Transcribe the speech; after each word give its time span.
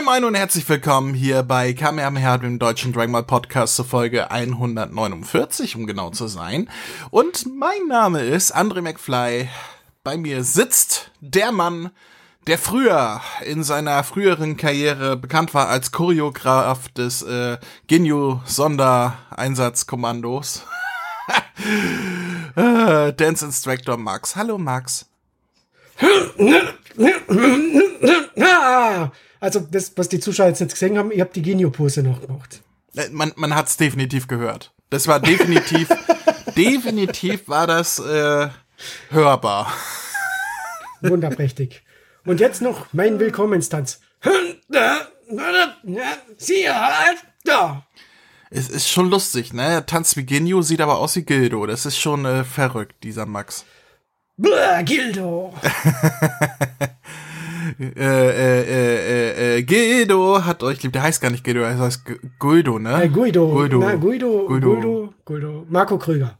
Moin 0.00 0.14
Moin 0.14 0.24
und 0.24 0.34
herzlich 0.34 0.66
willkommen 0.66 1.12
hier 1.12 1.42
bei 1.42 1.74
Kamehameha, 1.74 2.38
dem 2.38 2.58
deutschen 2.58 2.94
Dragon 2.94 3.12
Ball 3.12 3.22
Podcast 3.22 3.76
zur 3.76 3.84
Folge 3.84 4.30
149, 4.30 5.76
um 5.76 5.86
genau 5.86 6.08
zu 6.08 6.26
sein. 6.26 6.70
Und 7.10 7.44
mein 7.54 7.86
Name 7.86 8.22
ist 8.22 8.56
André 8.56 8.80
McFly. 8.80 9.50
Bei 10.02 10.16
mir 10.16 10.42
sitzt 10.42 11.10
der 11.20 11.52
Mann, 11.52 11.90
der 12.46 12.56
früher 12.56 13.20
in 13.44 13.62
seiner 13.62 14.02
früheren 14.02 14.56
Karriere 14.56 15.18
bekannt 15.18 15.52
war 15.52 15.68
als 15.68 15.92
Choreograf 15.92 16.88
des 16.88 17.20
äh, 17.20 17.58
Genio 17.86 18.40
Sondereinsatzkommandos. 18.46 20.64
äh, 22.56 23.12
Dance 23.12 23.44
Instructor 23.44 23.98
Max. 23.98 24.34
Hallo 24.34 24.56
Max. 24.56 25.10
Also, 29.40 29.60
das, 29.60 29.92
was 29.96 30.08
die 30.08 30.20
Zuschauer 30.20 30.48
jetzt 30.48 30.60
nicht 30.60 30.72
gesehen 30.72 30.98
haben, 30.98 31.10
ich 31.10 31.20
habe 31.20 31.30
die 31.34 31.42
Genio-Pose 31.42 32.02
noch 32.02 32.20
gemacht. 32.20 32.62
Äh, 32.94 33.08
man, 33.10 33.32
man 33.36 33.54
hat 33.54 33.68
es 33.68 33.76
definitiv 33.76 34.28
gehört. 34.28 34.72
Das 34.90 35.06
war 35.08 35.18
definitiv, 35.20 35.88
definitiv 36.56 37.48
war 37.48 37.66
das 37.66 37.98
äh, 37.98 38.48
hörbar. 39.10 39.72
Wunderprächtig. 41.00 41.82
Und 42.26 42.40
jetzt 42.40 42.60
noch 42.60 42.92
mein 42.92 43.18
Willkommenstanz. 43.18 44.00
Es 48.50 48.68
ist 48.68 48.88
schon 48.88 49.08
lustig, 49.08 49.52
ne? 49.52 49.62
Er 49.62 49.86
tanzt 49.86 50.16
wie 50.16 50.24
Genio, 50.24 50.60
sieht 50.60 50.80
aber 50.80 50.98
aus 50.98 51.16
wie 51.16 51.22
Gildo. 51.22 51.66
Das 51.66 51.86
ist 51.86 51.98
schon 51.98 52.24
äh, 52.26 52.44
verrückt, 52.44 52.96
dieser 53.04 53.24
Max. 53.24 53.64
Blah, 54.36 54.82
Gildo. 54.82 55.54
äh, 57.78 57.92
äh, 57.96 59.56
äh, 59.56 59.58
äh, 59.58 59.62
Guido 59.62 60.44
hat 60.44 60.62
euch 60.62 60.82
lieb. 60.82 60.92
Der 60.92 61.02
heißt 61.02 61.20
gar 61.20 61.30
nicht 61.30 61.44
Guido, 61.44 61.60
er 61.60 61.78
heißt 61.78 62.02
Guido, 62.38 62.78
ne? 62.78 63.04
Äh, 63.04 63.08
Guido. 63.08 63.48
Guido. 63.52 63.78
Na, 63.78 63.94
Guido, 63.94 64.46
Guido. 64.46 64.74
Guido, 64.74 65.14
Guido. 65.24 65.66
Marco 65.68 65.98
Krüger. 65.98 66.38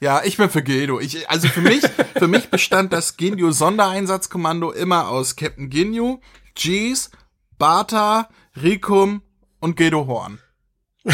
Ja, 0.00 0.22
ich 0.24 0.36
bin 0.38 0.48
für 0.48 0.62
Guido. 0.62 0.98
Ich, 0.98 1.28
also 1.28 1.48
für 1.48 1.60
mich, 1.60 1.82
für 2.16 2.28
mich 2.28 2.48
bestand 2.48 2.92
das 2.92 3.16
Genio 3.16 3.52
Sondereinsatzkommando 3.52 4.70
immer 4.72 5.08
aus 5.08 5.36
Captain 5.36 5.68
Genio, 5.68 6.20
Jeez, 6.56 7.10
Bata, 7.58 8.28
Rikum 8.60 9.22
und 9.60 9.76
Guido 9.76 10.06
Horn. 10.06 10.38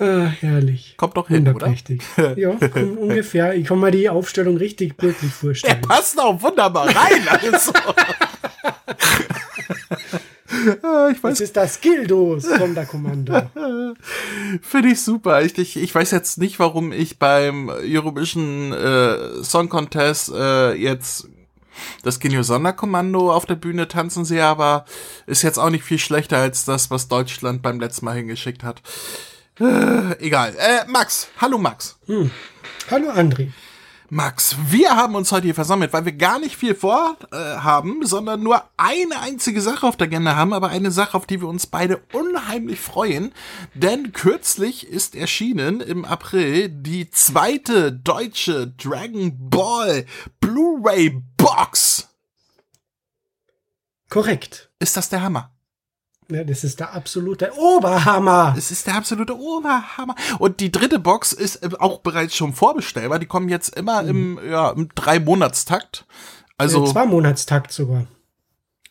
Ah, 0.00 0.32
herrlich. 0.40 0.94
Kommt 0.96 1.16
doch 1.18 1.28
hin, 1.28 1.46
oder? 1.46 1.74
Ja, 2.34 2.56
komm, 2.72 2.96
ungefähr. 2.98 3.54
Ich 3.54 3.66
kann 3.66 3.78
mir 3.80 3.90
die 3.90 4.08
Aufstellung 4.08 4.56
richtig 4.56 4.96
Der 4.96 5.12
vorstellen. 5.12 5.82
passt 5.82 6.18
auch 6.18 6.40
wunderbar 6.40 6.86
rein, 6.86 7.28
also. 7.28 7.72
Ah, 10.82 11.08
ich 11.12 11.22
weiß 11.22 11.38
Das 11.38 11.40
ist 11.40 11.56
das 11.56 11.80
Gildo-Sonderkommando. 11.80 13.42
Finde 14.62 14.88
ich 14.88 15.00
super. 15.02 15.42
Ich, 15.42 15.56
ich, 15.58 15.76
ich 15.76 15.94
weiß 15.94 16.10
jetzt 16.10 16.38
nicht, 16.38 16.58
warum 16.58 16.92
ich 16.92 17.18
beim 17.18 17.68
Eurovision 17.68 18.72
äh, 18.72 19.42
Song 19.44 19.68
Contest 19.68 20.32
äh, 20.34 20.72
jetzt 20.74 21.28
das 22.02 22.20
Genio 22.20 22.42
Sonderkommando 22.42 23.32
auf 23.32 23.46
der 23.46 23.54
Bühne 23.54 23.88
tanzen 23.88 24.24
sehe, 24.24 24.44
aber 24.44 24.84
ist 25.26 25.42
jetzt 25.42 25.58
auch 25.58 25.70
nicht 25.70 25.84
viel 25.84 25.98
schlechter 25.98 26.38
als 26.38 26.64
das, 26.64 26.90
was 26.90 27.08
Deutschland 27.08 27.62
beim 27.62 27.80
letzten 27.80 28.04
Mal 28.06 28.16
hingeschickt 28.16 28.64
hat. 28.64 28.82
Äh, 29.60 30.18
egal. 30.24 30.54
Äh, 30.56 30.86
Max. 30.88 31.28
Hallo 31.38 31.58
Max. 31.58 31.98
Hallo 32.90 33.10
André. 33.10 33.52
Max, 34.12 34.56
wir 34.66 34.96
haben 34.96 35.14
uns 35.14 35.30
heute 35.30 35.44
hier 35.44 35.54
versammelt, 35.54 35.92
weil 35.92 36.04
wir 36.04 36.12
gar 36.12 36.40
nicht 36.40 36.56
viel 36.56 36.74
vorhaben, 36.74 37.26
äh, 37.30 37.36
haben, 37.36 38.04
sondern 38.04 38.42
nur 38.42 38.64
eine 38.76 39.20
einzige 39.20 39.60
Sache 39.60 39.86
auf 39.86 39.96
der 39.96 40.08
Agenda 40.08 40.34
haben, 40.34 40.52
aber 40.52 40.68
eine 40.68 40.90
Sache, 40.90 41.16
auf 41.16 41.26
die 41.26 41.40
wir 41.40 41.46
uns 41.46 41.68
beide 41.68 42.02
unheimlich 42.12 42.80
freuen. 42.80 43.32
Denn 43.74 44.12
kürzlich 44.12 44.88
ist 44.88 45.14
erschienen 45.14 45.80
im 45.80 46.04
April 46.04 46.70
die 46.70 47.10
zweite 47.10 47.92
deutsche 47.92 48.66
Dragon 48.66 49.48
Ball 49.48 50.06
Blu-ray 50.40 51.22
Box. 51.36 52.08
Korrekt. 54.08 54.70
Ist 54.80 54.96
das 54.96 55.08
der 55.08 55.22
Hammer? 55.22 55.52
Ja, 56.30 56.44
das 56.44 56.64
ist 56.64 56.80
der 56.80 56.92
absolute 56.94 57.52
Oberhammer. 57.56 58.54
Es 58.56 58.70
ist 58.70 58.86
der 58.86 58.94
absolute 58.94 59.36
Oberhammer. 59.36 60.14
Und 60.38 60.60
die 60.60 60.70
dritte 60.70 60.98
Box 60.98 61.32
ist 61.32 61.56
äh, 61.56 61.70
auch 61.78 61.98
bereits 61.98 62.36
schon 62.36 62.52
vorbestellbar. 62.52 63.18
Die 63.18 63.26
kommen 63.26 63.48
jetzt 63.48 63.76
immer 63.76 64.04
im, 64.04 64.38
ja, 64.48 64.70
im 64.70 64.88
Drei-Monatstakt. 64.94 66.06
Also 66.56 66.84
äh, 66.84 66.88
zwei 66.88 67.06
Monatstakt 67.06 67.72
sogar. 67.72 68.06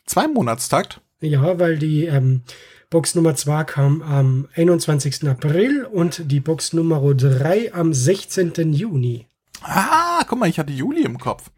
zwei 0.05 0.27
Monatstakt. 0.27 1.01
Ja, 1.21 1.59
weil 1.59 1.77
die 1.77 2.05
ähm, 2.05 2.43
Box 2.89 3.13
Nummer 3.13 3.35
2 3.35 3.63
kam 3.65 4.01
am 4.01 4.47
21. 4.55 5.27
April 5.27 5.85
und 5.85 6.31
die 6.31 6.39
Box 6.39 6.73
Nummer 6.73 7.01
3 7.13 7.73
am 7.73 7.93
16. 7.93 8.73
Juni. 8.73 9.27
Ah, 9.61 10.23
guck 10.27 10.39
mal, 10.39 10.49
ich 10.49 10.57
hatte 10.57 10.71
Juli 10.71 11.03
im 11.03 11.19
Kopf. 11.19 11.51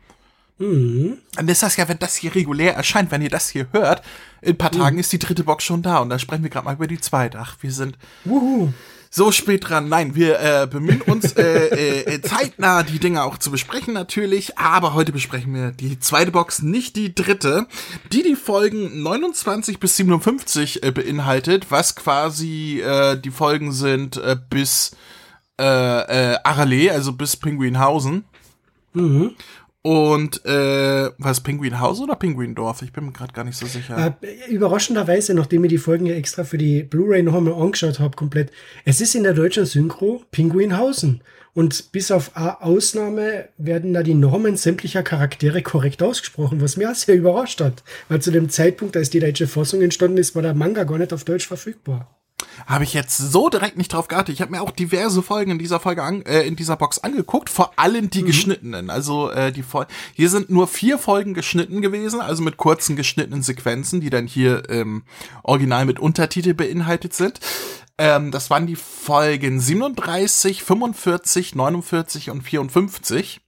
Mhm. 0.61 1.17
Dann 1.33 1.47
ist 1.47 1.63
das 1.63 1.75
ja, 1.75 1.89
wenn 1.89 1.97
das 1.97 2.15
hier 2.15 2.35
regulär 2.35 2.75
erscheint, 2.75 3.09
wenn 3.09 3.23
ihr 3.23 3.29
das 3.29 3.49
hier 3.49 3.67
hört, 3.71 4.03
in 4.41 4.51
ein 4.51 4.57
paar 4.57 4.71
Tagen 4.71 4.99
ist 4.99 5.11
die 5.11 5.19
dritte 5.19 5.43
Box 5.43 5.63
schon 5.63 5.81
da 5.81 5.97
und 5.97 6.09
dann 6.09 6.19
sprechen 6.19 6.43
wir 6.43 6.51
gerade 6.51 6.65
mal 6.65 6.75
über 6.75 6.87
die 6.87 6.99
zweite. 6.99 7.39
Ach, 7.39 7.57
wir 7.61 7.71
sind 7.71 7.97
Wuhu. 8.25 8.71
so 9.09 9.31
spät 9.31 9.67
dran. 9.67 9.89
Nein, 9.89 10.13
wir 10.13 10.39
äh, 10.39 10.67
bemühen 10.67 11.01
uns 11.01 11.33
äh, 11.33 12.03
äh, 12.13 12.21
zeitnah 12.21 12.83
die 12.83 12.99
Dinge 12.99 13.23
auch 13.23 13.39
zu 13.39 13.49
besprechen 13.49 13.91
natürlich, 13.93 14.59
aber 14.59 14.93
heute 14.93 15.11
besprechen 15.11 15.55
wir 15.55 15.71
die 15.71 15.99
zweite 15.99 16.31
Box, 16.31 16.61
nicht 16.61 16.95
die 16.95 17.15
dritte, 17.15 17.65
die 18.11 18.21
die 18.21 18.35
Folgen 18.35 19.01
29 19.01 19.79
bis 19.79 19.97
57 19.97 20.83
äh, 20.83 20.91
beinhaltet, 20.91 21.71
was 21.71 21.95
quasi 21.95 22.81
äh, 22.81 23.19
die 23.19 23.31
Folgen 23.31 23.71
sind 23.71 24.17
äh, 24.17 24.37
bis 24.47 24.91
äh, 25.59 25.63
äh, 26.33 26.37
Arale, 26.43 26.91
also 26.91 27.13
bis 27.13 27.35
Pinguinhausen. 27.35 28.25
Mhm. 28.93 29.35
Und 29.83 30.45
äh, 30.45 31.09
was 31.17 31.41
Pinguinhaus 31.41 31.99
oder 31.99 32.15
Pinguindorf? 32.15 32.83
Ich 32.83 32.93
bin 32.93 33.05
mir 33.05 33.11
gerade 33.11 33.33
gar 33.33 33.43
nicht 33.43 33.57
so 33.57 33.65
sicher. 33.65 34.15
Äh, 34.21 34.51
überraschenderweise, 34.51 35.33
nachdem 35.33 35.63
ich 35.63 35.69
die 35.69 35.79
Folgen 35.79 36.05
ja 36.05 36.13
extra 36.13 36.43
für 36.43 36.59
die 36.59 36.83
Blu-ray 36.83 37.23
noch 37.23 37.33
einmal 37.33 37.55
angeschaut 37.55 37.99
habe, 37.99 38.15
komplett, 38.15 38.51
es 38.85 39.01
ist 39.01 39.15
in 39.15 39.23
der 39.23 39.33
deutschen 39.33 39.65
Synchro 39.65 40.23
Pinguinhausen. 40.31 41.23
Und 41.53 41.91
bis 41.91 42.11
auf 42.11 42.37
eine 42.37 42.61
Ausnahme 42.61 43.49
werden 43.57 43.93
da 43.93 44.03
die 44.03 44.13
Namen 44.13 44.55
sämtlicher 44.55 45.03
Charaktere 45.03 45.61
korrekt 45.63 46.01
ausgesprochen, 46.01 46.61
was 46.61 46.79
auch 46.79 46.95
sehr 46.95 47.15
überrascht 47.15 47.59
hat. 47.59 47.83
Weil 48.07 48.21
zu 48.21 48.31
dem 48.31 48.49
Zeitpunkt, 48.49 48.95
als 48.95 49.09
die 49.09 49.19
deutsche 49.19 49.47
Fassung 49.47 49.81
entstanden 49.81 50.17
ist, 50.17 50.35
war 50.35 50.43
der 50.43 50.53
Manga 50.53 50.83
gar 50.83 50.99
nicht 50.99 51.11
auf 51.11 51.25
Deutsch 51.25 51.47
verfügbar. 51.47 52.20
Habe 52.65 52.83
ich 52.83 52.93
jetzt 52.93 53.17
so 53.17 53.49
direkt 53.49 53.77
nicht 53.77 53.93
drauf 53.93 54.07
geachtet. 54.07 54.33
Ich 54.33 54.41
habe 54.41 54.51
mir 54.51 54.61
auch 54.61 54.71
diverse 54.71 55.21
Folgen 55.21 55.51
in 55.51 55.59
dieser 55.59 55.79
Folge 55.79 56.03
an, 56.03 56.21
äh, 56.23 56.41
in 56.41 56.55
dieser 56.55 56.75
Box 56.77 56.99
angeguckt, 56.99 57.49
vor 57.49 57.73
allem 57.77 58.09
die 58.09 58.23
geschnittenen. 58.23 58.89
Also 58.89 59.29
äh, 59.31 59.51
die 59.51 59.63
Fol 59.63 59.87
hier 60.13 60.29
sind 60.29 60.49
nur 60.49 60.67
vier 60.67 60.97
Folgen 60.97 61.33
geschnitten 61.33 61.81
gewesen, 61.81 62.21
also 62.21 62.43
mit 62.43 62.57
kurzen 62.57 62.95
geschnittenen 62.95 63.43
Sequenzen, 63.43 64.01
die 64.01 64.09
dann 64.09 64.27
hier 64.27 64.69
ähm, 64.69 65.03
original 65.43 65.85
mit 65.85 65.99
Untertitel 65.99 66.53
beinhaltet 66.53 67.13
sind. 67.13 67.39
Ähm, 67.97 68.31
das 68.31 68.49
waren 68.49 68.67
die 68.67 68.75
Folgen 68.75 69.59
37, 69.59 70.63
45, 70.63 71.55
49 71.55 72.29
und 72.31 72.41
54. 72.41 73.41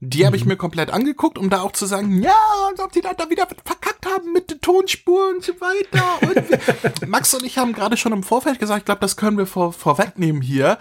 Die 0.00 0.26
habe 0.26 0.36
ich 0.36 0.44
mir 0.44 0.56
komplett 0.56 0.90
angeguckt, 0.90 1.38
um 1.38 1.48
da 1.48 1.62
auch 1.62 1.72
zu 1.72 1.86
sagen, 1.86 2.20
ja, 2.20 2.36
und 2.70 2.80
ob 2.80 2.92
die 2.92 3.00
da, 3.00 3.14
da 3.14 3.30
wieder 3.30 3.46
verkackt 3.64 4.04
haben 4.04 4.32
mit 4.32 4.50
den 4.50 4.60
Tonspuren 4.60 5.36
und 5.36 5.44
so 5.44 5.52
weiter. 5.60 6.04
Und 6.22 7.08
Max 7.08 7.32
und 7.32 7.44
ich 7.44 7.56
haben 7.56 7.72
gerade 7.72 7.96
schon 7.96 8.12
im 8.12 8.22
Vorfeld 8.22 8.58
gesagt, 8.58 8.80
ich 8.80 8.84
glaube, 8.84 9.00
das 9.00 9.16
können 9.16 9.38
wir 9.38 9.46
vor, 9.46 9.72
vorwegnehmen 9.72 10.42
hier. 10.42 10.78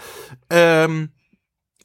Ähm, 0.50 1.12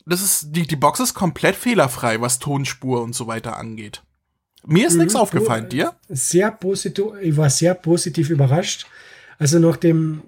das 0.07 0.23
ist, 0.23 0.49
die, 0.51 0.67
die 0.67 0.77
Box 0.77 0.99
ist 0.99 1.15
komplett 1.15 1.55
fehlerfrei, 1.55 2.21
was 2.21 2.41
Tonspur 2.41 3.01
und 3.03 3.15
so 3.15 3.29
weiter 3.29 3.57
angeht. 3.57 4.03
Mir 4.67 4.89
ist 4.89 4.97
nichts 4.97 5.15
Mhm, 5.15 5.21
aufgefallen, 5.21 5.65
oh, 5.67 5.71
dir? 5.71 5.95
Sehr 6.09 6.51
positiv, 6.51 7.07
ich 7.23 7.37
war 7.37 7.49
sehr 7.49 7.75
positiv 7.75 8.29
überrascht. 8.31 8.87
Also 9.39 9.59
nach 9.59 9.77
dem 9.77 10.23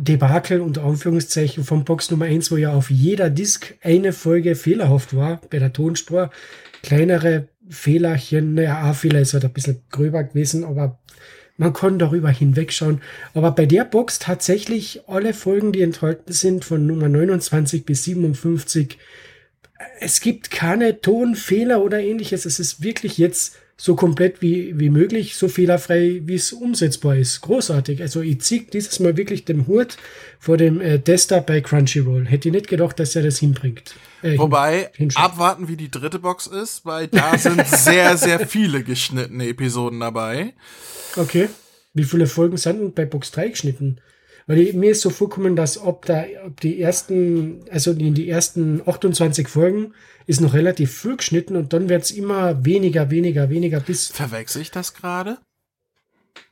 Debakel 0.00 0.60
unter 0.60 0.84
Anführungszeichen 0.84 1.62
von 1.62 1.84
Box 1.84 2.10
Nummer 2.10 2.24
1, 2.24 2.50
wo 2.50 2.56
ja 2.56 2.72
auf 2.72 2.90
jeder 2.90 3.28
Disk 3.28 3.74
eine 3.82 4.12
Folge 4.12 4.54
fehlerhaft 4.54 5.14
war, 5.14 5.40
bei 5.50 5.58
der 5.58 5.72
Tonspur, 5.72 6.30
kleinere 6.82 7.48
Fehlerchen, 7.68 8.54
naja, 8.54 8.78
A-Fehler 8.78 9.20
ist 9.20 9.34
halt 9.34 9.44
ein 9.44 9.52
bisschen 9.52 9.82
gröber 9.90 10.24
gewesen, 10.24 10.64
aber 10.64 10.98
man 11.58 11.74
kann 11.74 11.98
darüber 11.98 12.30
hinwegschauen. 12.30 13.02
Aber 13.34 13.52
bei 13.52 13.66
der 13.66 13.84
Box 13.84 14.18
tatsächlich 14.18 15.02
alle 15.06 15.34
Folgen, 15.34 15.72
die 15.72 15.82
enthalten 15.82 16.32
sind, 16.32 16.64
von 16.64 16.86
Nummer 16.86 17.10
29 17.10 17.84
bis 17.84 18.04
57, 18.04 18.96
es 20.00 20.20
gibt 20.22 20.50
keine 20.50 21.02
Tonfehler 21.02 21.82
oder 21.82 22.00
ähnliches. 22.00 22.46
Es 22.46 22.58
ist 22.58 22.82
wirklich 22.82 23.18
jetzt 23.18 23.56
so 23.82 23.96
komplett 23.96 24.42
wie, 24.42 24.78
wie 24.78 24.90
möglich, 24.90 25.36
so 25.36 25.48
fehlerfrei, 25.48 26.20
wie 26.24 26.34
es 26.34 26.52
umsetzbar 26.52 27.16
ist. 27.16 27.40
Großartig. 27.40 28.02
Also 28.02 28.20
ich 28.20 28.42
ziehe 28.42 28.64
dieses 28.70 29.00
Mal 29.00 29.16
wirklich 29.16 29.46
den 29.46 29.66
Hut 29.66 29.96
vor 30.38 30.58
dem 30.58 30.82
äh, 30.82 30.98
Tester 30.98 31.40
bei 31.40 31.62
Crunchyroll. 31.62 32.26
Hätte 32.26 32.48
ich 32.48 32.54
nicht 32.54 32.68
gedacht, 32.68 33.00
dass 33.00 33.16
er 33.16 33.22
das 33.22 33.38
hinbringt. 33.38 33.94
Äh, 34.20 34.36
Wobei, 34.36 34.90
hin, 34.92 35.10
abwarten, 35.14 35.66
wie 35.68 35.78
die 35.78 35.90
dritte 35.90 36.18
Box 36.18 36.46
ist, 36.46 36.84
weil 36.84 37.08
da 37.08 37.38
sind 37.38 37.66
sehr, 37.66 38.18
sehr 38.18 38.46
viele 38.46 38.84
geschnittene 38.84 39.48
Episoden 39.48 39.98
dabei. 39.98 40.52
Okay. 41.16 41.48
Wie 41.94 42.04
viele 42.04 42.26
Folgen 42.26 42.58
sind 42.58 42.94
bei 42.94 43.06
Box 43.06 43.30
3 43.30 43.48
geschnitten? 43.48 43.96
Weil 44.50 44.58
ich, 44.58 44.74
mir 44.74 44.90
ist 44.90 45.02
so 45.02 45.10
vorkommen, 45.10 45.54
dass 45.54 45.80
ob 45.80 46.06
da, 46.06 46.24
ob 46.44 46.60
die 46.60 46.80
ersten, 46.80 47.60
also 47.70 47.92
in 47.92 48.14
die 48.14 48.28
ersten 48.28 48.82
28 48.84 49.46
Folgen 49.46 49.94
ist 50.26 50.40
noch 50.40 50.54
relativ 50.54 50.92
viel 50.92 51.18
geschnitten 51.18 51.54
und 51.54 51.72
dann 51.72 51.88
wird 51.88 52.02
es 52.02 52.10
immer 52.10 52.64
weniger, 52.64 53.10
weniger, 53.10 53.48
weniger 53.48 53.78
bis. 53.78 54.08
Verwechsel 54.08 54.60
ich 54.60 54.72
das 54.72 54.92
gerade? 54.92 55.38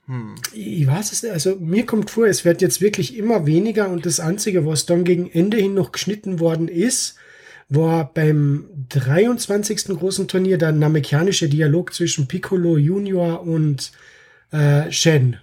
Hm. 0.06 0.36
Ich 0.52 0.86
weiß 0.86 1.10
es 1.10 1.24
nicht. 1.24 1.32
Also 1.32 1.56
mir 1.56 1.86
kommt 1.86 2.12
vor, 2.12 2.26
es 2.26 2.44
wird 2.44 2.62
jetzt 2.62 2.80
wirklich 2.80 3.16
immer 3.16 3.46
weniger 3.46 3.88
und 3.88 4.06
das 4.06 4.20
Einzige, 4.20 4.64
was 4.64 4.86
dann 4.86 5.02
gegen 5.02 5.28
Ende 5.28 5.56
hin 5.56 5.74
noch 5.74 5.90
geschnitten 5.90 6.38
worden 6.38 6.68
ist, 6.68 7.16
war 7.68 8.14
beim 8.14 8.70
23. 8.90 9.86
großen 9.86 10.28
Turnier 10.28 10.56
der 10.56 10.70
namekianische 10.70 11.48
Dialog 11.48 11.92
zwischen 11.92 12.28
Piccolo 12.28 12.76
Junior 12.76 13.42
und 13.42 13.90
äh, 14.52 14.88
Shen. 14.92 15.38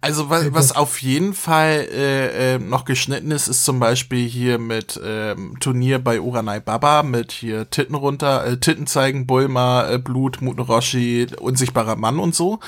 Also 0.00 0.30
was, 0.30 0.52
was 0.52 0.74
auf 0.74 1.00
jeden 1.00 1.32
Fall 1.32 1.86
äh, 1.92 2.54
äh, 2.54 2.58
noch 2.58 2.84
geschnitten 2.84 3.30
ist, 3.30 3.48
ist 3.48 3.64
zum 3.64 3.78
Beispiel 3.78 4.26
hier 4.26 4.58
mit 4.58 5.00
ähm, 5.04 5.56
Turnier 5.60 5.98
bei 5.98 6.20
Uranai 6.20 6.60
Baba 6.60 7.02
mit 7.02 7.32
hier 7.32 7.70
Titten 7.70 7.94
runter, 7.94 8.44
äh, 8.46 8.56
Titten 8.56 8.86
zeigen, 8.86 9.26
Bulma, 9.26 9.88
äh, 9.88 9.98
Blut, 9.98 10.42
Muten 10.42 10.60
Roshi, 10.60 11.28
unsichtbarer 11.38 11.96
Mann 11.96 12.18
und 12.18 12.34
so. 12.34 12.58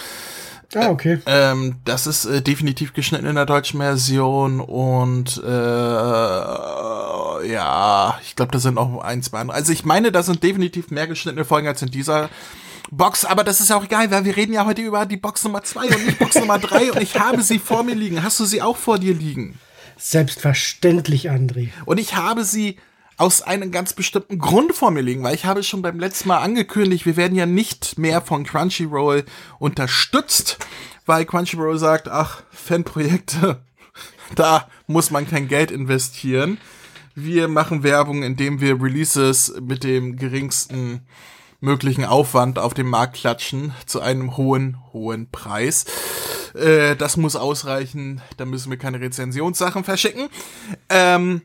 Ah, 0.74 0.88
okay. 0.90 1.18
Äh, 1.26 1.52
ähm, 1.52 1.76
das 1.84 2.06
ist 2.06 2.24
äh, 2.24 2.42
definitiv 2.42 2.92
geschnitten 2.92 3.26
in 3.26 3.36
der 3.36 3.46
deutschen 3.46 3.80
Version 3.80 4.60
und 4.60 5.42
äh, 5.44 5.50
ja, 7.50 8.18
ich 8.22 8.36
glaube, 8.36 8.52
da 8.52 8.58
sind 8.58 8.78
auch 8.78 9.02
ein, 9.02 9.22
zwei 9.22 9.40
andere. 9.40 9.56
Also 9.56 9.72
ich 9.72 9.84
meine, 9.84 10.12
da 10.12 10.22
sind 10.22 10.42
definitiv 10.42 10.90
mehr 10.90 11.06
geschnittene 11.06 11.44
Folgen 11.44 11.68
als 11.68 11.82
in 11.82 11.90
dieser 11.90 12.28
Box, 12.90 13.24
aber 13.24 13.44
das 13.44 13.60
ist 13.60 13.70
ja 13.70 13.76
auch 13.76 13.84
egal, 13.84 14.10
weil 14.10 14.24
wir 14.24 14.36
reden 14.36 14.52
ja 14.52 14.64
heute 14.64 14.82
über 14.82 15.06
die 15.06 15.16
Box 15.16 15.44
Nummer 15.44 15.62
zwei 15.62 15.86
und 15.86 16.06
nicht 16.06 16.18
Box 16.18 16.36
Nummer 16.36 16.58
drei 16.58 16.92
und 16.92 17.00
ich 17.00 17.18
habe 17.18 17.42
sie 17.42 17.58
vor 17.58 17.82
mir 17.82 17.94
liegen. 17.94 18.22
Hast 18.22 18.38
du 18.40 18.44
sie 18.44 18.62
auch 18.62 18.76
vor 18.76 18.98
dir 18.98 19.14
liegen? 19.14 19.58
Selbstverständlich, 19.98 21.30
André. 21.30 21.70
Und 21.84 21.98
ich 21.98 22.16
habe 22.16 22.44
sie 22.44 22.76
aus 23.16 23.42
einem 23.42 23.70
ganz 23.70 23.94
bestimmten 23.94 24.38
Grund 24.38 24.74
vor 24.74 24.90
mir 24.90 25.00
liegen, 25.00 25.22
weil 25.22 25.34
ich 25.34 25.46
habe 25.46 25.62
schon 25.62 25.82
beim 25.82 25.98
letzten 25.98 26.28
Mal 26.28 26.38
angekündigt, 26.38 27.06
wir 27.06 27.16
werden 27.16 27.36
ja 27.36 27.46
nicht 27.46 27.98
mehr 27.98 28.20
von 28.20 28.44
Crunchyroll 28.44 29.24
unterstützt, 29.58 30.58
weil 31.06 31.24
Crunchyroll 31.24 31.78
sagt, 31.78 32.08
ach, 32.08 32.42
Fanprojekte, 32.50 33.60
da 34.34 34.68
muss 34.86 35.10
man 35.10 35.28
kein 35.28 35.48
Geld 35.48 35.70
investieren. 35.70 36.58
Wir 37.14 37.48
machen 37.48 37.82
Werbung, 37.82 38.22
indem 38.22 38.60
wir 38.60 38.82
Releases 38.82 39.54
mit 39.62 39.82
dem 39.82 40.16
geringsten 40.16 41.00
möglichen 41.60 42.04
Aufwand 42.04 42.58
auf 42.58 42.74
dem 42.74 42.88
Markt 42.88 43.16
klatschen 43.16 43.72
zu 43.86 44.00
einem 44.00 44.36
hohen, 44.36 44.78
hohen 44.92 45.30
Preis. 45.30 45.84
Äh, 46.54 46.96
das 46.96 47.16
muss 47.16 47.36
ausreichen, 47.36 48.22
da 48.36 48.44
müssen 48.44 48.70
wir 48.70 48.78
keine 48.78 49.00
Rezensionssachen 49.00 49.84
verschicken. 49.84 50.28
Ähm, 50.88 51.42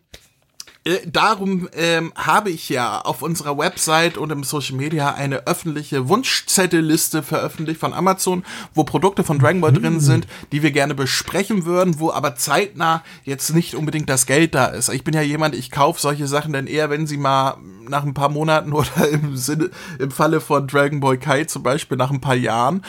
äh, 0.84 0.98
darum 1.06 1.70
ähm, 1.74 2.12
habe 2.16 2.50
ich 2.50 2.68
ja 2.70 3.02
auf 3.02 3.22
unserer 3.22 3.56
Website 3.56 4.18
und 4.18 4.32
im 4.32 4.44
Social 4.44 4.76
Media 4.76 5.14
eine 5.14 5.46
öffentliche 5.46 6.10
Wunschzettelliste 6.10 7.22
veröffentlicht 7.22 7.80
von 7.80 7.94
Amazon, 7.94 8.44
wo 8.74 8.84
Produkte 8.84 9.24
von 9.24 9.38
Dragon 9.38 9.62
Ball 9.62 9.74
mhm. 9.74 9.82
drin 9.82 10.00
sind, 10.00 10.28
die 10.52 10.64
wir 10.64 10.72
gerne 10.72 10.96
besprechen 10.96 11.66
würden, 11.66 12.00
wo 12.00 12.12
aber 12.12 12.36
zeitnah 12.36 13.04
jetzt 13.24 13.54
nicht 13.54 13.76
unbedingt 13.76 14.10
das 14.10 14.26
Geld 14.26 14.56
da 14.56 14.66
ist. 14.66 14.90
Ich 14.90 15.04
bin 15.04 15.14
ja 15.14 15.22
jemand, 15.22 15.54
ich 15.54 15.70
kaufe 15.70 16.02
solche 16.02 16.26
Sachen 16.26 16.52
dann 16.52 16.66
eher, 16.66 16.90
wenn 16.90 17.06
sie 17.06 17.18
mal 17.18 17.58
nach 17.88 18.04
ein 18.04 18.16
paar 18.16 18.30
Monaten 18.30 18.74
oder 18.74 19.08
im 19.08 19.38
Sinne, 19.38 19.70
im 20.00 20.10
Falle 20.10 20.42
von 20.42 20.68
Dragon 20.68 21.00
Ball 21.00 21.20
Kai 21.20 21.44
zum 21.44 21.62
Beispiel 21.62 21.98
nach 21.98 22.10
ein 22.10 22.22
paar 22.22 22.36
Jahren 22.36 22.84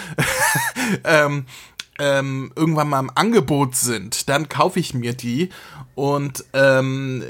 ähm, 1.05 1.44
ähm, 1.99 2.53
irgendwann 2.56 2.89
mal 2.89 3.00
im 3.00 3.11
Angebot 3.15 3.77
sind, 3.77 4.31
dann 4.31 4.49
kaufe 4.49 4.81
ich 4.81 4.94
mir 4.94 5.12
die 5.12 5.50
und 5.94 6.44
ähm, 6.55 7.23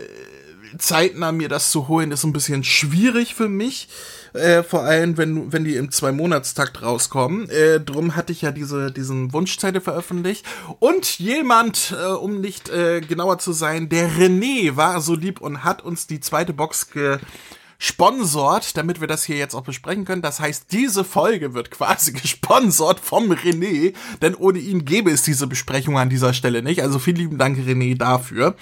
zeitnah 0.78 1.32
mir 1.32 1.48
das 1.48 1.70
zu 1.70 1.88
holen, 1.88 2.12
ist 2.12 2.24
ein 2.24 2.32
bisschen 2.32 2.64
schwierig 2.64 3.34
für 3.34 3.48
mich. 3.48 3.88
Äh, 4.32 4.62
vor 4.62 4.82
allem, 4.82 5.18
wenn, 5.18 5.52
wenn 5.52 5.64
die 5.64 5.76
im 5.76 5.90
Zwei-Monatstakt 5.90 6.82
rauskommen. 6.82 7.50
Äh, 7.50 7.80
drum 7.80 8.16
hatte 8.16 8.32
ich 8.32 8.42
ja 8.42 8.50
diese, 8.50 8.90
diesen 8.90 9.32
Wunschzeile 9.32 9.80
veröffentlicht. 9.80 10.46
Und 10.78 11.18
jemand, 11.18 11.94
äh, 11.98 12.06
um 12.12 12.40
nicht 12.40 12.70
äh, 12.70 13.00
genauer 13.02 13.38
zu 13.38 13.52
sein, 13.52 13.88
der 13.90 14.10
René 14.10 14.76
war 14.76 15.00
so 15.00 15.14
lieb 15.14 15.40
und 15.40 15.64
hat 15.64 15.82
uns 15.82 16.06
die 16.06 16.20
zweite 16.20 16.54
Box 16.54 16.88
gesponsort, 17.78 18.76
damit 18.78 19.02
wir 19.02 19.08
das 19.08 19.24
hier 19.24 19.36
jetzt 19.36 19.54
auch 19.54 19.64
besprechen 19.64 20.06
können. 20.06 20.22
Das 20.22 20.40
heißt, 20.40 20.72
diese 20.72 21.04
Folge 21.04 21.52
wird 21.52 21.70
quasi 21.70 22.12
gesponsort 22.22 23.00
vom 23.00 23.32
René, 23.32 23.92
denn 24.22 24.34
ohne 24.34 24.60
ihn 24.60 24.86
gäbe 24.86 25.10
es 25.10 25.22
diese 25.22 25.46
Besprechung 25.46 25.98
an 25.98 26.08
dieser 26.08 26.32
Stelle 26.32 26.62
nicht. 26.62 26.82
Also 26.82 26.98
vielen 26.98 27.16
lieben 27.16 27.38
Dank, 27.38 27.58
René, 27.58 27.98
dafür. 27.98 28.56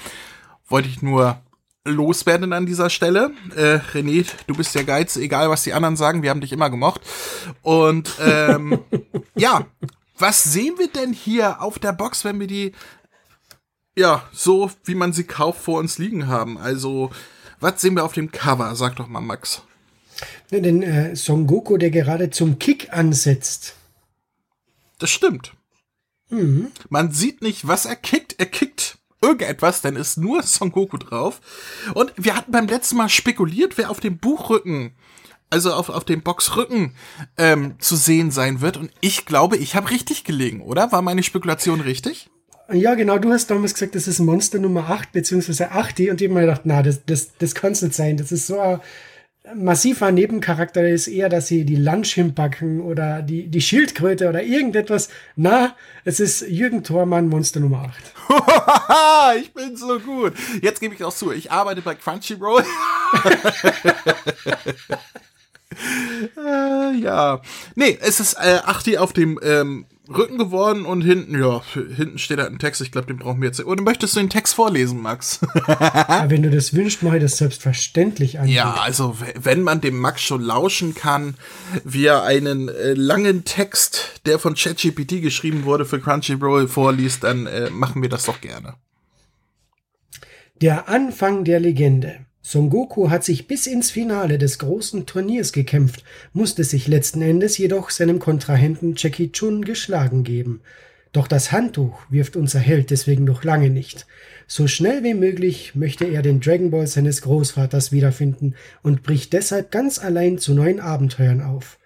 Wollte 0.68 0.88
ich 0.88 1.00
nur 1.00 1.40
loswerden 1.84 2.52
an 2.52 2.66
dieser 2.66 2.90
Stelle. 2.90 3.32
Äh, 3.56 3.80
René, 3.92 4.26
du 4.46 4.54
bist 4.54 4.75
der 4.75 4.84
Geiz, 4.84 5.16
egal 5.16 5.50
was 5.50 5.62
die 5.62 5.72
anderen 5.72 5.96
sagen, 5.96 6.22
wir 6.22 6.30
haben 6.30 6.40
dich 6.40 6.52
immer 6.52 6.70
gemocht. 6.70 7.00
Und 7.62 8.12
ähm, 8.20 8.80
ja, 9.34 9.66
was 10.18 10.44
sehen 10.44 10.75
wir 10.78 10.88
denn 10.88 11.12
hier 11.12 11.62
auf 11.62 11.78
der 11.78 11.92
Box, 11.92 12.25
wenn 12.25 12.38
wir 12.40 12.46
die 12.46 12.72
ja 13.96 14.22
so, 14.32 14.70
wie 14.84 14.94
man 14.94 15.12
sie 15.12 15.25
kauft, 15.25 15.62
vor 15.62 15.78
uns 15.78 15.99
liegen 15.99 16.26
haben? 16.26 16.58
Also, 16.58 17.10
was 17.60 17.80
sehen 17.80 17.94
wir 17.94 18.04
auf 18.04 18.12
dem 18.12 18.30
Cover? 18.30 18.75
Sag 18.75 18.96
doch 18.96 19.08
mal, 19.08 19.20
Max. 19.20 19.62
Den 20.50 20.82
äh, 20.82 21.16
Son 21.16 21.46
Goku, 21.46 21.78
der 21.78 21.90
gerade 21.90 22.30
zum 22.30 22.58
Kick 22.58 22.92
ansetzt. 22.92 23.75
Das 24.99 25.10
stimmt. 25.10 25.54
Mhm. 26.28 26.70
Man 26.90 27.10
sieht 27.12 27.40
nicht, 27.40 27.66
was 27.66 27.87
er 27.87 27.96
kickt. 27.96 28.38
Er 28.38 28.46
kickt 28.46 28.89
irgendetwas, 29.22 29.82
denn 29.82 29.96
ist 29.96 30.16
nur 30.16 30.42
Son 30.44 30.72
Goku 30.72 30.96
drauf. 30.96 31.40
Und 31.94 32.12
wir 32.16 32.36
hatten 32.36 32.52
beim 32.52 32.66
letzten 32.66 32.96
Mal 32.96 33.08
spekuliert, 33.08 33.78
wer 33.78 33.90
auf 33.90 34.00
dem 34.00 34.18
Buchrücken, 34.18 34.92
also 35.50 35.72
auf, 35.72 35.88
auf 35.88 36.04
dem 36.04 36.22
Boxrücken 36.22 36.94
ähm, 37.36 37.74
zu 37.80 37.96
sehen 37.96 38.30
sein 38.30 38.60
wird. 38.60 38.76
Und 38.76 38.92
ich 39.00 39.26
glaube, 39.26 39.56
ich 39.56 39.74
habe 39.74 39.90
richtig 39.90 40.24
gelegen, 40.24 40.62
oder? 40.62 40.92
War 40.92 41.02
meine 41.02 41.22
Spekulation 41.22 41.80
richtig? 41.80 42.30
Ja, 42.72 42.94
genau, 42.94 43.18
du 43.18 43.32
hast 43.32 43.50
damals 43.50 43.74
gesagt, 43.74 43.96
das 43.96 44.06
ist 44.06 44.20
Monster 44.20 44.60
Nummer 44.60 44.88
8, 44.88 45.10
beziehungsweise 45.10 45.72
8, 45.72 45.98
und 46.00 46.20
ich 46.20 46.28
habe 46.28 46.34
mir 46.34 46.40
gedacht, 46.42 46.60
na, 46.64 46.84
das, 46.84 47.04
das, 47.04 47.30
das 47.36 47.56
kann 47.56 47.72
es 47.72 47.82
nicht 47.82 47.96
sein. 47.96 48.16
Das 48.16 48.30
ist 48.30 48.46
so 48.46 48.60
ein 48.60 48.80
massiver 49.54 50.12
Nebencharakter 50.12 50.88
ist 50.88 51.09
eher, 51.09 51.28
dass 51.28 51.49
sie 51.49 51.64
die 51.64 51.76
Lunch 51.76 52.14
hinpacken 52.14 52.80
oder 52.80 53.23
die, 53.23 53.49
die 53.49 53.61
Schildkröte 53.61 54.28
oder 54.28 54.42
irgendetwas. 54.42 55.09
Na, 55.37 55.75
es 56.04 56.20
ist 56.20 56.42
Jürgen 56.42 56.85
Thormann, 56.85 57.28
Monster 57.28 57.61
Nummer 57.61 57.90
8. 58.28 59.37
ich 59.40 59.52
bin 59.52 59.76
so 59.76 59.99
gut. 59.99 60.35
Jetzt 60.62 60.80
gebe 60.80 60.94
ich 60.94 61.02
auch 61.04 61.14
zu, 61.14 61.32
ich 61.32 61.50
arbeite 61.50 61.82
bei 61.82 61.94
Crunchyroll. 61.94 62.64
äh, 66.37 66.97
ja. 66.99 67.40
Nee, 67.75 67.99
es 68.00 68.20
ist 68.20 68.35
äh, 68.35 68.61
Achti 68.64 68.99
auf 68.99 69.12
dem 69.12 69.38
ähm, 69.42 69.87
Rücken 70.11 70.38
geworden 70.38 70.87
und 70.87 71.02
hinten, 71.02 71.40
ja, 71.40 71.62
hinten 71.73 72.19
steht 72.19 72.38
halt 72.38 72.50
ein 72.50 72.59
Text. 72.59 72.81
Ich 72.81 72.90
glaube, 72.90 73.07
den 73.07 73.19
brauchen 73.19 73.40
wir 73.40 73.49
jetzt. 73.49 73.64
Oder 73.64 73.83
möchtest 73.83 74.17
du 74.17 74.21
den 74.21 74.29
Text 74.29 74.55
vorlesen, 74.55 75.00
Max? 75.00 75.40
ja, 75.69 76.26
wenn 76.29 76.43
du 76.43 76.50
das 76.50 76.75
wünschst, 76.75 77.02
mache 77.02 77.19
ich 77.19 77.23
das 77.23 77.37
selbstverständlich 77.37 78.40
an. 78.40 78.49
Ja, 78.49 78.75
also 78.75 79.17
wenn 79.40 79.62
man 79.62 79.81
dem 79.81 79.99
Max 79.99 80.23
schon 80.23 80.43
lauschen 80.43 80.95
kann, 80.95 81.35
wie 81.85 82.07
er 82.07 82.25
einen 82.25 82.69
äh, 82.69 82.95
langen 82.95 83.45
Text, 83.45 84.21
der 84.26 84.38
von 84.38 84.55
ChatGPT 84.55 85.23
geschrieben 85.23 85.64
wurde, 85.64 85.85
für 85.85 86.00
Crunchyroll 86.00 86.67
vorliest, 86.67 87.23
dann 87.23 87.47
äh, 87.47 87.71
machen 87.71 88.02
wir 88.02 88.09
das 88.09 88.25
doch 88.25 88.40
gerne. 88.40 88.75
Der 90.61 90.88
Anfang 90.88 91.45
der 91.45 91.61
Legende. 91.61 92.26
Son 92.42 92.70
Goku 92.70 93.11
hat 93.11 93.23
sich 93.23 93.47
bis 93.47 93.66
ins 93.66 93.90
Finale 93.90 94.38
des 94.38 94.59
großen 94.59 95.04
Turniers 95.04 95.52
gekämpft, 95.52 96.04
musste 96.32 96.64
sich 96.64 96.88
letzten 96.88 97.20
Endes 97.20 97.59
jedoch 97.59 97.90
seinem 97.90 98.18
Kontrahenten 98.18 98.94
Jackie 98.97 99.30
Chun 99.30 99.62
geschlagen 99.64 100.25
geben. 100.25 100.62
Doch 101.12 101.26
das 101.26 101.50
Handtuch 101.50 102.00
wirft 102.09 102.37
unser 102.37 102.61
Held 102.61 102.90
deswegen 102.90 103.25
noch 103.25 103.42
lange 103.42 103.68
nicht. 103.68 104.06
So 104.47 104.68
schnell 104.68 105.02
wie 105.02 105.14
möglich 105.14 105.75
möchte 105.75 106.04
er 106.06 106.23
den 106.23 106.40
Dragon 106.40 106.70
Ball 106.70 106.87
seines 106.87 107.23
Großvaters 107.23 107.90
wiederfinden 107.90 108.54
und 108.82 109.02
bricht 109.02 109.32
deshalb 109.32 109.70
ganz 109.70 109.99
allein 109.99 110.38
zu 110.38 110.54
neuen 110.54 110.80
Abenteuern 110.80 111.42
auf. 111.42 111.79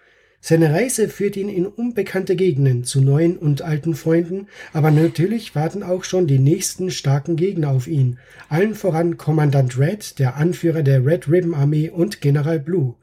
Seine 0.47 0.71
Reise 0.71 1.09
führt 1.09 1.37
ihn 1.37 1.49
in 1.49 1.65
unbekannte 1.65 2.35
Gegenden 2.35 2.83
zu 2.83 3.01
neuen 3.01 3.35
und 3.35 3.63
alten 3.63 3.95
Freunden, 3.95 4.45
aber 4.73 4.91
natürlich 4.91 5.55
warten 5.55 5.81
auch 5.81 6.03
schon 6.03 6.27
die 6.27 6.37
nächsten 6.37 6.91
starken 6.91 7.35
Gegner 7.35 7.71
auf 7.71 7.87
ihn. 7.87 8.19
Allen 8.47 8.75
voran 8.75 9.17
Kommandant 9.17 9.79
Red, 9.79 10.19
der 10.19 10.35
Anführer 10.35 10.83
der 10.83 11.03
Red 11.03 11.27
Ribbon 11.31 11.55
Armee 11.55 11.89
und 11.89 12.21
General 12.21 12.59
Blue. 12.59 12.93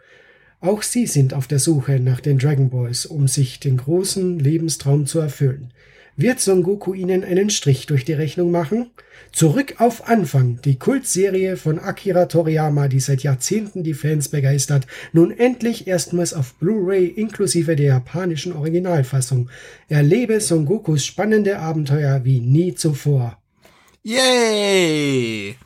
Auch 0.60 0.82
sie 0.82 1.08
sind 1.08 1.34
auf 1.34 1.48
der 1.48 1.58
Suche 1.58 1.98
nach 1.98 2.20
den 2.20 2.38
Dragon 2.38 2.70
Boys, 2.70 3.06
um 3.06 3.26
sich 3.26 3.58
den 3.58 3.78
großen 3.78 4.38
Lebenstraum 4.38 5.06
zu 5.06 5.18
erfüllen. 5.18 5.72
Wird 6.16 6.40
Son 6.40 6.62
Goku 6.62 6.92
ihnen 6.94 7.24
einen 7.24 7.48
Strich 7.48 7.86
durch 7.86 8.04
die 8.04 8.12
Rechnung 8.12 8.50
machen? 8.50 8.90
Zurück 9.32 9.76
auf 9.78 10.08
Anfang, 10.08 10.60
die 10.62 10.78
Kultserie 10.78 11.56
von 11.56 11.78
Akira 11.78 12.26
Toriyama, 12.26 12.88
die 12.88 13.00
seit 13.00 13.22
Jahrzehnten 13.22 13.82
die 13.82 13.94
Fans 13.94 14.28
begeistert, 14.28 14.86
nun 15.12 15.30
endlich 15.30 15.86
erstmals 15.86 16.34
auf 16.34 16.52
Blu-ray 16.54 17.06
inklusive 17.06 17.74
der 17.74 17.86
japanischen 17.86 18.52
Originalfassung. 18.52 19.48
Erlebe 19.88 20.40
Son 20.40 20.66
Gokus 20.66 21.06
spannende 21.06 21.58
Abenteuer 21.58 22.24
wie 22.24 22.40
nie 22.40 22.74
zuvor. 22.74 23.38
Yay! 24.02 25.56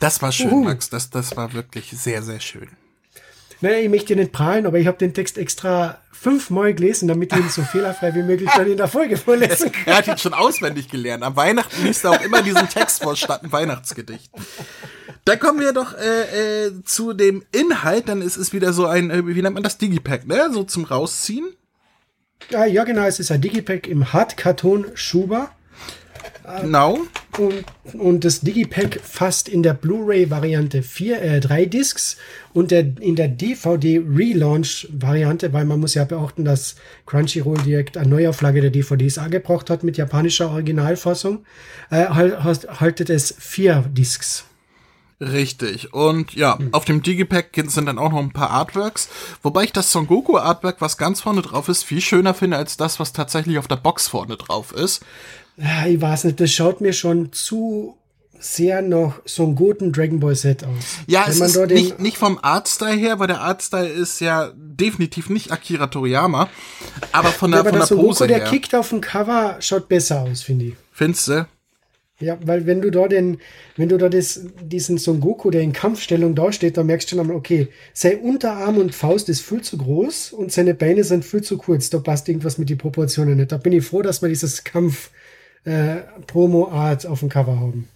Das 0.00 0.20
war 0.20 0.30
schön, 0.30 0.52
Uhu. 0.52 0.64
Max. 0.64 0.90
Das, 0.90 1.08
das 1.08 1.34
war 1.36 1.54
wirklich 1.54 1.90
sehr, 1.90 2.22
sehr 2.22 2.40
schön. 2.40 2.68
Naja, 3.60 3.78
ich 3.78 3.88
möchte 3.88 4.14
nicht 4.14 4.32
prahlen, 4.32 4.66
aber 4.66 4.78
ich 4.78 4.86
habe 4.86 4.98
den 4.98 5.14
Text 5.14 5.36
extra 5.36 5.98
fünfmal 6.12 6.74
gelesen, 6.74 7.08
damit 7.08 7.32
ich 7.32 7.38
ihn 7.38 7.48
so 7.48 7.62
fehlerfrei 7.62 8.14
wie 8.14 8.22
möglich 8.22 8.50
dann 8.56 8.70
in 8.70 8.76
der 8.76 8.88
Folge 8.88 9.16
vorlesen 9.16 9.72
kann. 9.72 9.82
er 9.86 9.96
hat 9.98 10.08
ihn 10.08 10.18
schon 10.18 10.34
auswendig 10.34 10.88
gelernt. 10.88 11.22
Am 11.22 11.36
Weihnachten 11.36 11.84
liest 11.84 12.04
er 12.04 12.12
auch 12.12 12.20
immer 12.20 12.42
diesen 12.42 12.68
Text 12.68 13.02
vor 13.02 13.16
statt 13.16 13.42
ein 13.42 13.52
Weihnachtsgedicht. 13.52 14.30
Da 15.24 15.36
kommen 15.36 15.60
wir 15.60 15.72
doch 15.72 15.94
äh, 15.94 16.66
äh, 16.66 16.84
zu 16.84 17.12
dem 17.12 17.44
Inhalt. 17.52 18.08
Dann 18.08 18.22
ist 18.22 18.36
es 18.36 18.52
wieder 18.52 18.72
so 18.72 18.86
ein, 18.86 19.10
äh, 19.10 19.26
wie 19.26 19.42
nennt 19.42 19.54
man 19.54 19.62
das, 19.62 19.78
Digipack, 19.78 20.26
ne? 20.26 20.50
So 20.52 20.64
zum 20.64 20.84
Rausziehen. 20.84 21.48
Ja, 22.50 22.64
ja 22.64 22.84
genau, 22.84 23.02
es 23.02 23.20
ist 23.20 23.30
ein 23.30 23.40
Digipack 23.40 23.86
im 23.86 24.12
Hardkarton 24.12 24.86
Schuber. 24.94 25.50
Genau. 26.62 27.00
Und, 27.36 27.64
und 27.94 28.24
das 28.24 28.40
Digipack 28.40 29.00
fasst 29.02 29.48
in 29.48 29.62
der 29.62 29.74
Blu-ray-Variante 29.74 30.82
vier, 30.82 31.22
äh, 31.22 31.38
drei 31.40 31.66
Discs 31.66 32.16
und 32.52 32.70
der, 32.70 32.86
in 33.00 33.16
der 33.16 33.28
DVD-Relaunch-Variante, 33.28 35.52
weil 35.52 35.64
man 35.64 35.80
muss 35.80 35.94
ja 35.94 36.04
beachten, 36.04 36.44
dass 36.44 36.76
Crunchyroll 37.06 37.58
direkt 37.58 37.96
eine 37.96 38.10
Neuauflage 38.10 38.60
der 38.60 38.70
DVDs 38.70 39.18
angebracht 39.18 39.70
hat 39.70 39.82
mit 39.84 39.96
japanischer 39.96 40.50
Originalfassung, 40.50 41.44
äh, 41.90 42.06
haltet 42.06 43.10
es 43.10 43.34
vier 43.38 43.84
Discs. 43.88 44.44
Richtig. 45.20 45.92
Und 45.92 46.34
ja, 46.34 46.58
hm. 46.58 46.72
auf 46.72 46.84
dem 46.84 47.02
Digipack 47.02 47.48
sind 47.66 47.86
dann 47.86 47.98
auch 47.98 48.12
noch 48.12 48.20
ein 48.20 48.32
paar 48.32 48.50
Artworks. 48.50 49.08
Wobei 49.42 49.64
ich 49.64 49.72
das 49.72 49.90
Son 49.90 50.06
Goku 50.06 50.38
Artwork, 50.38 50.80
was 50.80 50.96
ganz 50.96 51.20
vorne 51.20 51.42
drauf 51.42 51.68
ist, 51.68 51.82
viel 51.82 52.00
schöner 52.00 52.34
finde 52.34 52.56
als 52.56 52.76
das, 52.76 53.00
was 53.00 53.12
tatsächlich 53.12 53.58
auf 53.58 53.66
der 53.66 53.74
Box 53.76 54.06
vorne 54.08 54.36
drauf 54.36 54.72
ist 54.72 55.04
ich 55.88 56.00
weiß 56.00 56.24
nicht, 56.24 56.40
das 56.40 56.52
schaut 56.52 56.80
mir 56.80 56.92
schon 56.92 57.32
zu 57.32 57.96
sehr 58.40 58.82
noch 58.82 59.20
so 59.24 59.42
einen 59.42 59.56
guten 59.56 59.92
Dragon 59.92 60.20
Ball 60.20 60.36
Set 60.36 60.62
aus. 60.64 60.98
Ja, 61.08 61.24
Wenn 61.26 61.42
es 61.42 61.56
ist 61.56 61.70
nicht, 61.70 61.98
nicht 61.98 62.16
vom 62.16 62.38
Artstyle 62.40 62.96
her, 62.96 63.18
weil 63.18 63.26
der 63.26 63.40
Artstyle 63.40 63.88
ist 63.88 64.20
ja 64.20 64.52
definitiv 64.54 65.28
nicht 65.28 65.50
Akira 65.50 65.88
Toriyama, 65.88 66.48
aber 67.10 67.30
von 67.30 67.50
der, 67.50 67.62
ja, 67.62 67.68
aber 67.68 67.78
von 67.78 67.88
der 67.88 68.02
Pose 68.02 68.24
Goku, 68.24 68.32
her. 68.32 68.40
Der 68.40 68.48
kickt 68.48 68.74
auf 68.74 68.90
dem 68.90 69.00
Cover 69.00 69.56
schaut 69.60 69.88
besser 69.88 70.20
aus, 70.22 70.42
finde 70.42 70.66
ich. 70.66 70.74
Findest 70.92 71.28
du? 71.28 71.46
Ja, 72.20 72.36
weil 72.44 72.66
wenn 72.66 72.80
du 72.80 72.90
da 72.90 73.06
den, 73.06 73.38
wenn 73.76 73.88
du 73.88 73.96
da 73.96 74.08
das, 74.08 74.40
diesen 74.60 74.98
Son 74.98 75.20
Goku, 75.20 75.50
der 75.50 75.60
in 75.60 75.72
Kampfstellung 75.72 76.34
dasteht, 76.34 76.76
da 76.76 76.82
merkst 76.82 77.08
du 77.08 77.10
schon 77.14 77.20
einmal, 77.20 77.36
okay, 77.36 77.68
sein 77.92 78.18
Unterarm 78.18 78.76
und 78.76 78.92
Faust 78.92 79.28
ist 79.28 79.40
viel 79.40 79.62
zu 79.62 79.78
groß 79.78 80.32
und 80.32 80.50
seine 80.50 80.74
Beine 80.74 81.04
sind 81.04 81.24
viel 81.24 81.42
zu 81.42 81.58
kurz. 81.58 81.90
Da 81.90 81.98
passt 81.98 82.28
irgendwas 82.28 82.58
mit 82.58 82.70
den 82.70 82.78
Proportionen 82.78 83.36
nicht. 83.36 83.52
Da 83.52 83.56
bin 83.56 83.72
ich 83.72 83.84
froh, 83.84 84.02
dass 84.02 84.20
man 84.20 84.30
dieses 84.30 84.64
Kampf, 84.64 85.10
äh, 85.64 85.96
Promo-Art 86.26 87.06
auf 87.06 87.20
dem 87.20 87.28
Cover 87.28 87.58
haben. 87.58 87.88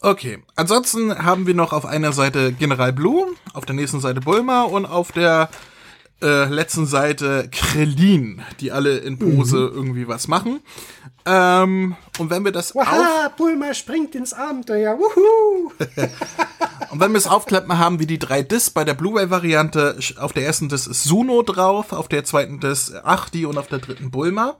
Okay, 0.00 0.38
ansonsten 0.54 1.24
haben 1.24 1.46
wir 1.46 1.54
noch 1.54 1.72
auf 1.72 1.86
einer 1.86 2.12
Seite 2.12 2.52
General 2.52 2.92
Blue, 2.92 3.26
auf 3.54 3.64
der 3.64 3.74
nächsten 3.74 4.00
Seite 4.00 4.20
Bulma 4.20 4.62
und 4.62 4.86
auf 4.86 5.10
der 5.10 5.48
äh, 6.22 6.44
letzten 6.44 6.86
Seite 6.86 7.48
Krillin, 7.50 8.42
die 8.60 8.72
alle 8.72 8.98
in 8.98 9.18
Pose 9.18 9.56
mhm. 9.56 9.76
irgendwie 9.76 10.08
was 10.08 10.28
machen. 10.28 10.60
Ähm, 11.26 11.96
und 12.18 12.30
wenn 12.30 12.44
wir 12.44 12.52
das 12.52 12.74
Waha, 12.74 13.32
Bulma 13.36 13.74
springt 13.74 14.14
ins 14.14 14.32
Abenteuer. 14.32 14.96
Wuhu! 14.96 15.72
und 16.90 17.00
wenn 17.00 17.10
wir 17.10 17.18
es 17.18 17.26
aufklappen, 17.26 17.76
haben 17.76 17.98
wir 17.98 18.06
die 18.06 18.20
drei 18.20 18.42
Discs 18.42 18.70
bei 18.70 18.84
der 18.84 18.94
Blu-ray-Variante. 18.94 19.98
Auf 20.18 20.32
der 20.32 20.46
ersten 20.46 20.68
Disc 20.68 20.88
ist 20.88 21.04
Suno 21.04 21.42
drauf, 21.42 21.92
auf 21.92 22.06
der 22.08 22.24
zweiten 22.24 22.60
Disc 22.60 22.94
Achti 23.02 23.44
und 23.44 23.58
auf 23.58 23.66
der 23.66 23.80
dritten 23.80 24.10
Bulma. 24.10 24.56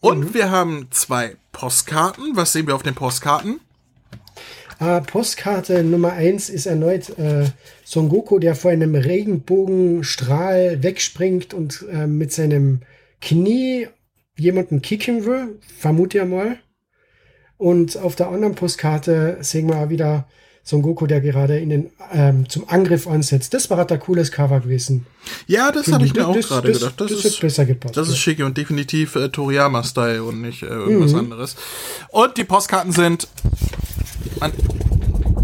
Und 0.00 0.20
mhm. 0.20 0.34
wir 0.34 0.50
haben 0.50 0.88
zwei 0.90 1.36
Postkarten. 1.52 2.36
Was 2.36 2.52
sehen 2.52 2.66
wir 2.66 2.74
auf 2.74 2.82
den 2.82 2.94
Postkarten? 2.94 3.60
Äh, 4.80 5.02
Postkarte 5.02 5.84
Nummer 5.84 6.12
1 6.12 6.48
ist 6.48 6.64
erneut 6.66 7.10
äh, 7.18 7.50
Son 7.84 8.08
Goku, 8.08 8.38
der 8.38 8.54
vor 8.54 8.70
einem 8.70 8.94
Regenbogenstrahl 8.94 10.82
wegspringt 10.82 11.52
und 11.52 11.84
äh, 11.92 12.06
mit 12.06 12.32
seinem 12.32 12.80
Knie 13.20 13.88
jemanden 14.38 14.80
kicken 14.80 15.26
will, 15.26 15.58
vermute 15.78 16.18
ja 16.18 16.24
mal. 16.24 16.58
Und 17.58 17.98
auf 17.98 18.16
der 18.16 18.28
anderen 18.28 18.54
Postkarte 18.54 19.36
sehen 19.42 19.68
wir 19.68 19.90
wieder 19.90 20.26
Son 20.62 20.82
Goku, 20.82 21.06
der 21.06 21.20
gerade 21.20 21.58
in 21.58 21.70
den, 21.70 21.90
ähm, 22.12 22.48
zum 22.48 22.68
Angriff 22.68 23.06
ansetzt. 23.06 23.54
Das 23.54 23.70
war 23.70 23.78
halt 23.78 23.90
ein 23.92 24.00
cooles 24.00 24.30
Cover 24.30 24.60
gewesen. 24.60 25.06
Ja, 25.46 25.72
das 25.72 25.90
habe 25.90 26.04
ich 26.04 26.14
mir 26.14 26.28
auch 26.28 26.38
gerade 26.38 26.72
gedacht. 26.72 27.00
Das, 27.00 27.10
das 27.10 27.24
ist 27.24 27.40
besser 27.40 27.64
gepasst. 27.64 27.96
Das 27.96 28.08
ist 28.08 28.14
ja. 28.14 28.20
schicke 28.20 28.44
und 28.44 28.56
definitiv 28.56 29.16
äh, 29.16 29.28
Toriyama-Style 29.30 30.22
und 30.22 30.42
nicht 30.42 30.62
äh, 30.62 30.66
irgendwas 30.66 31.12
mhm. 31.12 31.20
anderes. 31.20 31.56
Und 32.10 32.36
die 32.36 32.44
Postkarten 32.44 32.92
sind 32.92 33.26
man, 34.38 34.52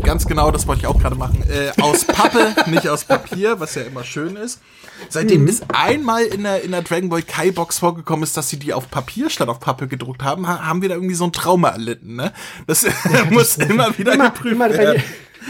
ganz 0.06 0.26
genau, 0.26 0.52
das 0.52 0.68
wollte 0.68 0.82
ich 0.82 0.86
auch 0.86 0.98
gerade 0.98 1.16
machen, 1.16 1.42
äh, 1.50 1.72
aus 1.82 2.04
Pappe, 2.04 2.54
nicht 2.70 2.88
aus 2.88 3.04
Papier, 3.04 3.58
was 3.58 3.74
ja 3.74 3.82
immer 3.82 4.04
schön 4.04 4.36
ist. 4.36 4.60
Seitdem 5.08 5.42
mhm. 5.42 5.48
es 5.48 5.62
einmal 5.74 6.22
in 6.22 6.44
der, 6.44 6.62
in 6.62 6.70
der 6.70 6.82
Dragon 6.82 7.08
Ball 7.08 7.22
Kai 7.22 7.50
Box 7.50 7.80
vorgekommen 7.80 8.22
ist, 8.22 8.36
dass 8.36 8.48
sie 8.48 8.58
die 8.58 8.72
auf 8.72 8.88
Papier 8.88 9.28
statt 9.30 9.48
auf 9.48 9.58
Pappe 9.58 9.88
gedruckt 9.88 10.22
haben, 10.22 10.46
haben 10.46 10.80
wir 10.80 10.88
da 10.88 10.94
irgendwie 10.94 11.16
so 11.16 11.24
ein 11.24 11.32
Trauma 11.32 11.70
erlitten, 11.70 12.14
ne? 12.14 12.32
Das 12.68 12.86
muss 13.30 13.56
immer 13.56 13.98
wieder 13.98 14.14
immer, 14.14 14.30
geprüft 14.30 14.54
immer, 14.54 14.70
werden. 14.70 15.02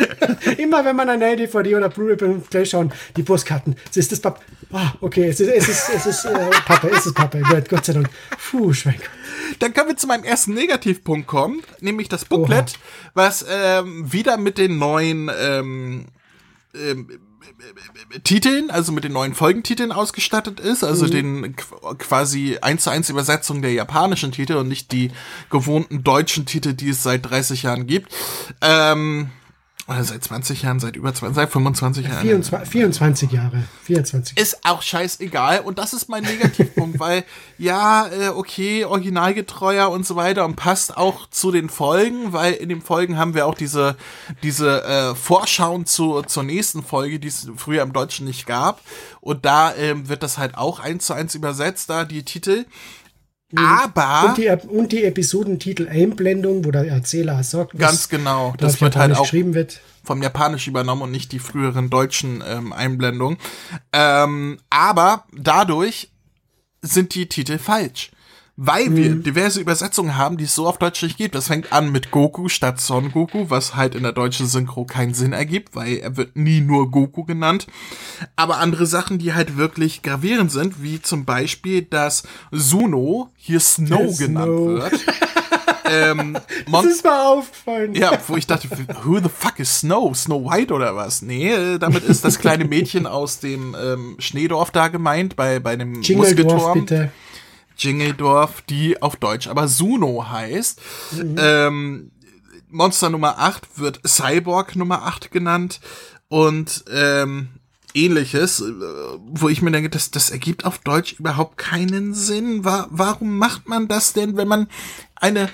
immer 0.59 0.85
wenn 0.85 0.97
man 0.97 1.09
eine 1.09 1.37
DVD 1.37 1.75
oder 1.77 1.89
Blu-ray 1.89 2.17
beim 2.17 2.43
Play 2.43 2.67
schauen, 2.67 2.93
die 3.17 3.23
Postkarten, 3.23 3.77
es 3.91 3.97
ist 3.97 4.13
das 4.13 4.21
Pappe. 4.21 4.43
Ah, 4.73 4.93
okay, 5.01 5.29
es 5.29 5.41
ist, 5.41 5.49
es 5.49 5.69
ist, 5.69 5.89
es 5.95 6.07
ist 6.07 6.25
äh, 6.25 6.51
Pappe, 6.65 6.91
es 6.91 7.07
ist 7.07 7.15
Pappe. 7.15 7.41
Gut, 7.41 7.69
Gott 7.69 7.85
sei 7.85 7.93
Dank. 7.93 8.11
Puh, 8.51 8.73
Schwenk. 8.73 9.09
Dann 9.59 9.73
können 9.73 9.89
wir 9.89 9.97
zu 9.97 10.07
meinem 10.07 10.25
ersten 10.25 10.55
Negativpunkt 10.55 11.27
kommen, 11.27 11.63
nämlich 11.81 12.09
das 12.09 12.25
Booklet, 12.25 12.75
Oha. 12.75 13.11
was 13.15 13.45
ähm, 13.49 14.13
wieder 14.13 14.37
mit 14.37 14.59
den 14.59 14.79
neuen 14.79 15.31
ähm, 15.39 16.07
ähm, 16.75 17.09
Titeln, 18.25 18.71
also 18.71 18.93
mit 18.93 19.05
den 19.05 19.13
neuen 19.13 19.35
Folgentiteln 19.35 19.93
ausgestattet 19.93 20.61
ist, 20.61 20.85
also 20.85 21.07
mhm. 21.07 21.11
den 21.11 21.57
quasi 21.57 22.59
eins 22.61 22.85
zu 22.85 22.91
eins 22.91 23.09
Übersetzung 23.09 23.63
der 23.63 23.73
japanischen 23.73 24.33
Titel 24.33 24.55
und 24.55 24.69
nicht 24.69 24.93
die 24.93 25.11
gewohnten 25.51 26.05
deutschen 26.05 26.47
Titel, 26.47 26.75
die 26.75 26.91
es 26.91 27.03
seit 27.03 27.29
30 27.29 27.63
Jahren 27.63 27.87
gibt. 27.87 28.13
Ähm, 28.61 29.31
seit 29.87 30.25
20 30.25 30.63
Jahren, 30.63 30.81
seit 30.81 30.97
über 30.97 31.15
20, 31.15 31.37
seit 31.37 31.51
25 31.51 32.09
Jahren. 32.09 32.23
24, 32.23 32.69
24 32.69 33.31
Jahre. 33.31 33.65
24. 33.85 34.37
Ist 34.37 34.65
auch 34.65 34.83
scheißegal. 34.83 35.61
Und 35.61 35.79
das 35.79 35.93
ist 35.93 36.09
mein 36.09 36.25
Negativpunkt, 36.25 36.99
weil, 36.99 37.25
ja, 37.57 38.09
äh, 38.09 38.29
okay, 38.29 38.85
originalgetreuer 38.85 39.89
und 39.89 40.05
so 40.05 40.17
weiter 40.17 40.45
und 40.45 40.57
passt 40.57 40.97
auch 40.97 41.31
zu 41.31 41.53
den 41.53 41.69
Folgen, 41.69 42.33
weil 42.33 42.55
in 42.55 42.69
den 42.69 42.83
Folgen 42.83 43.17
haben 43.17 43.35
wir 43.35 43.47
auch 43.47 43.55
diese, 43.55 43.97
diese 44.43 44.83
äh, 44.85 45.15
Vorschauen 45.15 45.87
zu, 45.87 46.23
zur 46.23 46.43
nächsten 46.43 46.83
Folge, 46.83 47.21
die 47.21 47.29
es 47.29 47.49
früher 47.57 47.83
im 47.83 47.93
Deutschen 47.93 48.27
nicht 48.27 48.47
gab. 48.47 48.81
Und 49.21 49.45
da 49.45 49.73
ähm, 49.75 50.09
wird 50.09 50.25
das 50.25 50.37
halt 50.37 50.57
auch 50.57 50.81
eins 50.81 51.07
zu 51.07 51.15
eins 51.15 51.37
übersetzt, 51.37 51.91
da 51.91 52.05
die 52.05 52.25
Titel. 52.25 52.65
Aber. 53.57 54.29
Und 54.29 54.39
die, 54.39 54.49
und 54.69 54.93
die 54.93 55.05
Episodentitel-Einblendung, 55.05 56.65
wo 56.65 56.71
der 56.71 56.87
Erzähler 56.87 57.43
sagt, 57.43 57.79
ganz 57.79 58.09
genau, 58.09 58.55
das 58.59 58.81
wird 58.81 58.97
halt 58.97 59.15
auch 59.17 59.23
geschrieben 59.23 59.55
wird. 59.55 59.81
vom 60.05 60.23
Japanisch 60.23 60.67
übernommen 60.67 61.03
und 61.03 61.11
nicht 61.11 61.33
die 61.33 61.39
früheren 61.39 61.91
deutschen 61.91 62.43
ähm, 62.47 62.73
Einblendungen. 62.73 63.39
Ähm, 63.93 64.59
aber 64.71 65.25
dadurch 65.33 66.11
sind 66.83 67.15
die 67.15 67.29
Titel 67.29 67.59
falsch 67.59 68.11
weil 68.57 68.89
mhm. 68.89 68.97
wir 68.97 69.15
diverse 69.17 69.61
Übersetzungen 69.61 70.17
haben, 70.17 70.39
die 70.39 70.45
es 70.45 70.55
so 70.55 70.67
auf 70.67 70.79
Deutsch 70.79 71.03
nicht 71.03 71.19
gibt. 71.19 71.35
Das 71.35 71.49
fängt 71.49 71.73
an 71.73 71.93
mit 71.93 72.11
Goku 72.11 72.49
statt 72.49 72.81
Son 72.81 73.13
Goku, 73.13 73.51
was 73.51 73.77
halt 73.77 73.95
in 73.95 74.03
der 74.03 74.13
deutschen 74.13 74.47
Synchro 74.47 74.85
keinen 74.85 75.13
Sinn 75.13 75.35
ergibt, 75.35 75.77
weil 75.77 75.99
er 75.99 76.17
wird 76.17 76.37
nie 76.37 76.61
nur 76.61 76.91
Goku 76.91 77.25
genannt. 77.25 77.67
Aber 78.35 78.59
andere 78.59 78.87
Sachen, 78.87 79.19
die 79.19 79.35
halt 79.35 79.59
wirklich 79.59 80.03
gravierend 80.03 80.51
sind, 80.51 80.83
wie 80.83 81.03
zum 81.03 81.27
Beispiel, 81.27 81.83
dass 81.83 82.23
Suno 82.51 83.29
hier 83.37 83.61
Snow 83.61 84.17
Der 84.17 84.27
genannt 84.27 84.47
Snow. 84.47 84.69
wird. 84.69 85.07
ähm, 85.91 86.39
das 86.73 86.85
ist 86.87 87.05
mal 87.05 87.27
aufgefallen. 87.27 87.95
Ja, 87.95 88.19
wo 88.27 88.37
ich 88.37 88.47
dachte, 88.47 88.71
who 89.05 89.19
the 89.19 89.29
fuck 89.29 89.59
is 89.59 89.81
Snow? 89.81 90.17
Snow 90.17 90.51
White 90.51 90.73
oder 90.73 90.97
was? 90.97 91.21
Nee, 91.21 91.53
äh, 91.53 91.79
damit 91.79 92.05
ist 92.05 92.25
das 92.25 92.39
kleine 92.39 92.65
Mädchen 92.65 93.07
aus 93.07 93.39
dem 93.39 93.77
ähm, 93.79 94.17
Schneedorf 94.19 94.71
da 94.71 94.89
gemeint, 94.89 95.37
bei, 95.37 95.59
bei 95.61 95.77
dem 95.77 96.01
Muskelturm. 96.01 96.81
bitte. 96.81 97.13
Jingledorf, 97.77 98.63
die 98.63 99.01
auf 99.03 99.17
Deutsch 99.17 99.49
aber 99.49 99.69
Suno 99.69 100.29
heißt. 100.29 100.81
Mhm. 101.13 101.37
Ähm, 101.39 102.11
Monster 102.69 103.11
Nummer 103.11 103.39
8 103.39 103.79
wird 103.79 104.01
Cyborg 104.07 104.77
Nummer 104.77 105.03
8 105.03 105.31
genannt. 105.31 105.81
Und 106.29 106.85
ähm, 106.93 107.49
ähnliches, 107.95 108.61
äh, 108.61 108.65
wo 109.27 109.49
ich 109.49 109.63
mir 109.63 109.71
denke, 109.71 109.91
das, 109.91 110.11
das 110.11 110.31
ergibt 110.31 110.65
auf 110.65 110.79
Deutsch 110.79 111.15
überhaupt 111.19 111.57
keinen 111.57 112.15
Sinn. 112.15 112.65
Wa 112.65 112.87
warum 112.91 113.39
macht 113.39 113.69
man 113.69 113.89
das 113.89 114.13
denn, 114.13 114.37
wenn 114.37 114.49
man 114.49 114.69
eine, 115.15 115.49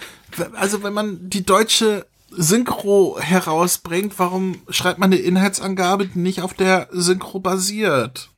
also 0.55 0.83
wenn 0.83 0.93
man 0.93 1.31
die 1.31 1.45
deutsche 1.45 2.07
Synchro 2.31 3.19
herausbringt, 3.21 4.19
warum 4.19 4.63
schreibt 4.69 4.99
man 4.99 5.13
eine 5.13 5.21
Inhaltsangabe, 5.21 6.07
die 6.07 6.19
nicht 6.19 6.43
auf 6.43 6.55
der 6.55 6.89
Synchro 6.91 7.41
basiert? 7.41 8.32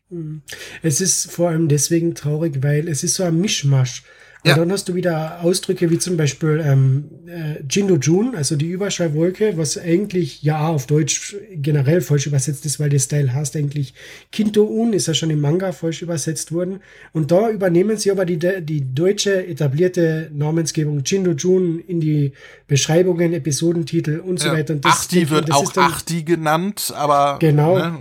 Es 0.83 1.01
ist 1.01 1.31
vor 1.31 1.51
allem 1.51 1.69
deswegen 1.69 2.15
traurig, 2.15 2.63
weil 2.63 2.89
es 2.89 3.05
ist 3.05 3.15
so 3.15 3.25
ein 3.25 3.41
Mischmasch. 3.41 4.03
Und 4.45 4.51
ja. 4.51 4.57
dann 4.57 4.71
hast 4.73 4.91
du 4.91 4.95
wieder 4.95 5.41
Ausdrücke 5.43 5.89
wie 5.89 5.99
zum 5.99 6.19
Beispiel 6.19 6.63
ähm, 6.63 7.05
äh, 7.27 7.63
Jindo 7.71 7.97
Jun, 7.97 8.35
also 8.37 8.57
die 8.57 8.69
Überschallwolke, 8.69 9.57
was 9.57 9.79
eigentlich 9.79 10.43
ja 10.43 10.69
auf 10.69 10.87
Deutsch 10.87 11.35
generell 11.55 12.03
falsch 12.03 12.27
übersetzt 12.27 12.67
ist, 12.67 12.79
weil 12.79 12.91
der 12.91 12.99
Style 12.99 13.33
heißt 13.33 13.57
eigentlich 13.57 13.95
Kinto 14.33 14.65
Un, 14.65 14.93
ist 14.93 15.07
ja 15.07 15.15
schon 15.15 15.31
im 15.31 15.41
Manga 15.41 15.73
falsch 15.73 16.03
übersetzt 16.03 16.53
worden. 16.53 16.81
Und 17.15 17.31
da 17.31 17.49
übernehmen 17.49 17.97
sie 17.97 18.11
aber 18.11 18.27
die, 18.27 18.39
die 18.39 18.95
deutsche 18.95 19.47
etablierte 19.47 20.31
Namensgebung 20.35 21.03
Jindo 21.07 21.31
Jun 21.31 21.79
in 21.79 22.01
die 22.01 22.33
Beschreibungen, 22.67 23.33
Episodentitel 23.33 24.19
und 24.19 24.41
so 24.41 24.49
ja. 24.49 24.53
weiter. 24.53 24.75
Und 24.75 24.85
das, 24.85 24.93
Achti 24.93 25.31
wird 25.31 25.49
das 25.49 25.57
auch 25.57 25.75
Achti 25.79 26.23
genannt, 26.23 26.93
aber 26.95 27.39
genau. 27.39 27.79
Ne, 27.79 27.99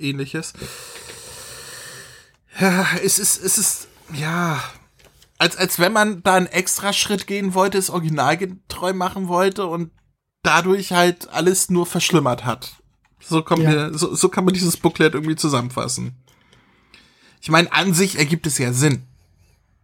ähnliches. 0.00 0.54
Ja, 2.58 2.86
es 3.02 3.18
ist, 3.18 3.42
es 3.42 3.58
ist, 3.58 3.88
ja, 4.12 4.62
als, 5.38 5.56
als 5.56 5.78
wenn 5.78 5.92
man 5.92 6.22
da 6.22 6.34
einen 6.34 6.46
extra 6.46 6.92
Schritt 6.92 7.26
gehen 7.26 7.54
wollte, 7.54 7.78
es 7.78 7.90
originalgetreu 7.90 8.92
machen 8.92 9.28
wollte 9.28 9.66
und 9.66 9.90
dadurch 10.42 10.92
halt 10.92 11.28
alles 11.30 11.70
nur 11.70 11.86
verschlimmert 11.86 12.44
hat. 12.44 12.76
So, 13.20 13.42
kommt 13.42 13.62
ja. 13.62 13.70
mir, 13.70 13.98
so, 13.98 14.14
so 14.14 14.28
kann 14.28 14.44
man 14.44 14.54
dieses 14.54 14.76
Booklet 14.76 15.14
irgendwie 15.14 15.36
zusammenfassen. 15.36 16.16
Ich 17.40 17.50
meine, 17.50 17.72
an 17.72 17.92
sich 17.94 18.18
ergibt 18.18 18.46
es 18.46 18.58
ja 18.58 18.72
Sinn, 18.72 19.02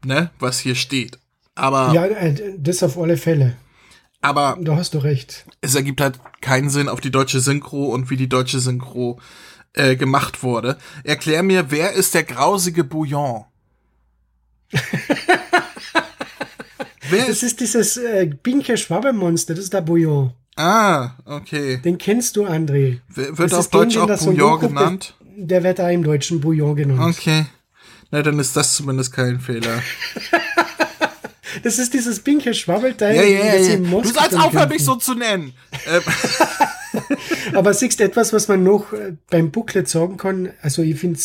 ne, 0.04 0.30
was 0.38 0.60
hier 0.60 0.74
steht. 0.74 1.18
Aber. 1.54 1.92
Ja, 1.92 2.06
äh, 2.06 2.54
das 2.58 2.82
auf 2.82 2.96
alle 2.96 3.16
Fälle. 3.16 3.56
Aber. 4.20 4.58
Da 4.60 4.76
hast 4.76 4.94
du 4.94 4.98
recht. 4.98 5.46
Es 5.60 5.74
ergibt 5.74 6.00
halt 6.00 6.20
keinen 6.40 6.70
Sinn 6.70 6.88
auf 6.88 7.00
die 7.00 7.10
deutsche 7.10 7.40
Synchro 7.40 7.86
und 7.86 8.10
wie 8.10 8.16
die 8.16 8.28
deutsche 8.28 8.60
Synchro 8.60 9.18
äh, 9.74 9.96
gemacht 9.96 10.42
wurde. 10.42 10.76
Erklär 11.04 11.42
mir, 11.42 11.70
wer 11.70 11.92
ist 11.92 12.14
der 12.14 12.24
grausige 12.24 12.84
Bouillon? 12.84 13.44
Wer 17.10 17.26
das 17.26 17.42
ist 17.42 17.58
dieses 17.58 17.96
äh, 17.96 18.26
pinke 18.26 18.76
Schwabbemonster, 18.76 19.54
das 19.54 19.64
ist 19.64 19.72
der 19.72 19.80
Bouillon. 19.80 20.32
Ah, 20.56 21.10
okay. 21.24 21.78
Den 21.78 21.98
kennst 21.98 22.36
du, 22.36 22.44
André. 22.46 23.00
W 23.08 23.38
wird 23.38 23.52
auf 23.54 23.68
Deutsch 23.68 23.94
den, 23.94 24.02
auch 24.02 24.24
Bouillon 24.24 24.60
genannt? 24.60 25.14
Der, 25.20 25.46
der 25.46 25.62
wird 25.64 25.78
da 25.80 25.90
im 25.90 26.04
Deutschen 26.04 26.40
Bouillon 26.40 26.76
genannt. 26.76 27.16
Okay. 27.18 27.46
Na, 28.10 28.22
dann 28.22 28.38
ist 28.38 28.56
das 28.56 28.74
zumindest 28.74 29.12
kein 29.12 29.40
Fehler. 29.40 29.82
das 31.62 31.78
ist 31.78 31.94
dieses 31.94 32.20
pinke 32.20 32.54
Schwabbelteil. 32.54 33.16
Ja, 33.16 33.22
ja, 33.22 33.54
ja. 33.56 33.76
Du 33.76 34.08
sollst 34.08 34.34
aufhören, 34.36 34.68
mich 34.68 34.84
so 34.84 34.96
zu 34.96 35.14
nennen. 35.14 35.52
Ähm. 36.94 37.02
Aber 37.54 37.74
siehst 37.74 38.00
etwas, 38.00 38.32
was 38.32 38.48
man 38.48 38.62
noch 38.62 38.92
äh, 38.92 39.14
beim 39.30 39.50
Booklet 39.50 39.88
sagen 39.88 40.16
kann? 40.16 40.50
Also 40.62 40.82
ich 40.82 40.98
finde 40.98 41.18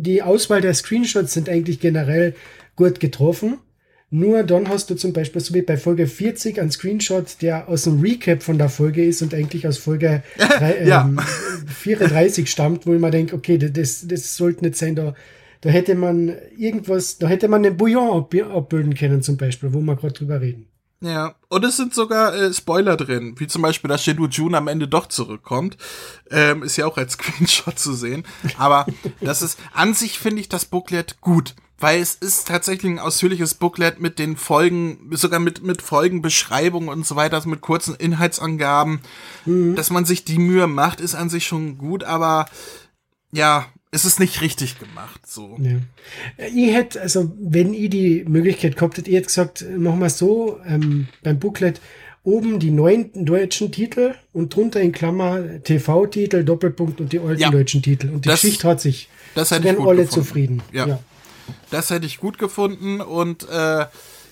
die 0.00 0.22
Auswahl 0.22 0.60
der 0.60 0.74
Screenshots 0.74 1.32
sind 1.32 1.48
eigentlich 1.48 1.80
generell 1.80 2.34
gut 2.76 3.00
getroffen. 3.00 3.58
Nur 4.12 4.42
dann 4.42 4.68
hast 4.68 4.90
du 4.90 4.96
zum 4.96 5.12
Beispiel, 5.12 5.40
so 5.40 5.54
wie 5.54 5.62
bei 5.62 5.76
Folge 5.76 6.08
40, 6.08 6.60
einen 6.60 6.72
Screenshot, 6.72 7.40
der 7.42 7.68
aus 7.68 7.84
dem 7.84 8.00
Recap 8.00 8.42
von 8.42 8.58
der 8.58 8.68
Folge 8.68 9.04
ist 9.04 9.22
und 9.22 9.32
eigentlich 9.34 9.68
aus 9.68 9.78
Folge 9.78 10.24
3, 10.38 10.84
ja. 10.84 11.02
ähm, 11.02 11.20
34 11.68 12.50
stammt, 12.50 12.86
wo 12.86 12.94
ich 12.94 13.00
mir 13.00 13.12
denke, 13.12 13.36
okay, 13.36 13.56
das, 13.56 14.06
das 14.08 14.36
sollte 14.36 14.64
nicht 14.64 14.76
sein, 14.76 14.96
da, 14.96 15.14
da 15.60 15.70
hätte 15.70 15.94
man 15.94 16.34
irgendwas, 16.58 17.18
da 17.18 17.28
hätte 17.28 17.46
man 17.46 17.62
den 17.62 17.76
Bouillon 17.76 18.26
abbilden 18.52 18.94
können 18.94 19.22
zum 19.22 19.36
Beispiel, 19.36 19.72
wo 19.72 19.80
wir 19.80 19.94
gerade 19.94 20.14
drüber 20.14 20.40
reden. 20.40 20.66
Ja, 21.02 21.34
und 21.48 21.64
es 21.64 21.78
sind 21.78 21.94
sogar 21.94 22.34
äh, 22.34 22.52
Spoiler 22.52 22.96
drin, 22.96 23.34
wie 23.38 23.46
zum 23.46 23.62
Beispiel, 23.62 23.88
dass 23.88 24.04
Shindu 24.04 24.26
Jun 24.26 24.54
am 24.54 24.68
Ende 24.68 24.86
doch 24.86 25.06
zurückkommt. 25.06 25.78
Ähm, 26.30 26.62
ist 26.62 26.76
ja 26.76 26.86
auch 26.86 26.98
als 26.98 27.12
Screenshot 27.14 27.78
zu 27.78 27.94
sehen. 27.94 28.24
Aber 28.58 28.86
das 29.20 29.40
ist, 29.40 29.58
an 29.72 29.94
sich 29.94 30.18
finde 30.18 30.42
ich 30.42 30.50
das 30.50 30.66
Booklet 30.66 31.22
gut, 31.22 31.54
weil 31.78 32.02
es 32.02 32.14
ist 32.16 32.48
tatsächlich 32.48 32.92
ein 32.92 32.98
ausführliches 32.98 33.54
Booklet 33.54 33.98
mit 33.98 34.18
den 34.18 34.36
Folgen, 34.36 35.10
sogar 35.12 35.40
mit, 35.40 35.62
mit 35.62 35.80
Folgenbeschreibungen 35.80 36.90
und 36.90 37.06
so 37.06 37.16
weiter, 37.16 37.36
also 37.36 37.48
mit 37.48 37.62
kurzen 37.62 37.94
Inhaltsangaben. 37.94 39.00
Mhm. 39.46 39.76
Dass 39.76 39.88
man 39.88 40.04
sich 40.04 40.26
die 40.26 40.38
Mühe 40.38 40.66
macht, 40.66 41.00
ist 41.00 41.14
an 41.14 41.30
sich 41.30 41.46
schon 41.46 41.78
gut, 41.78 42.04
aber 42.04 42.44
ja, 43.32 43.64
es 43.92 44.04
ist 44.04 44.20
nicht 44.20 44.40
richtig 44.40 44.78
gemacht, 44.78 45.26
so. 45.26 45.58
Ja. 45.60 45.78
Ich 46.54 46.72
hätte, 46.72 47.00
also, 47.00 47.32
wenn 47.40 47.74
ich 47.74 47.90
die 47.90 48.24
Möglichkeit 48.26 48.76
gehabt 48.76 48.98
hätte, 48.98 49.10
ich 49.10 49.16
hätte 49.16 49.26
gesagt, 49.26 49.64
machen 49.76 49.98
wir 49.98 50.10
so, 50.10 50.60
ähm, 50.64 51.08
beim 51.22 51.38
Booklet 51.38 51.80
oben 52.22 52.60
die 52.60 52.70
neuen 52.70 53.10
deutschen 53.24 53.72
Titel 53.72 54.14
und 54.32 54.54
drunter 54.54 54.80
in 54.80 54.92
Klammer 54.92 55.62
TV-Titel, 55.62 56.44
Doppelpunkt 56.44 57.00
und 57.00 57.12
die 57.12 57.18
alten 57.18 57.40
ja. 57.40 57.50
deutschen 57.50 57.82
Titel. 57.82 58.10
Und 58.10 58.24
die 58.24 58.28
das, 58.28 58.42
Geschichte 58.42 58.68
hat 58.68 58.80
sich. 58.80 59.08
Das 59.34 59.50
hätte 59.50 59.68
ich 59.68 59.76
gut 59.76 59.88
alle 59.88 60.02
gefunden. 60.02 60.26
zufrieden. 60.26 60.62
Ja. 60.72 60.86
ja. 60.86 60.98
Das 61.70 61.90
hätte 61.90 62.06
ich 62.06 62.18
gut 62.18 62.38
gefunden 62.38 63.00
und, 63.00 63.48
äh, 63.48 63.86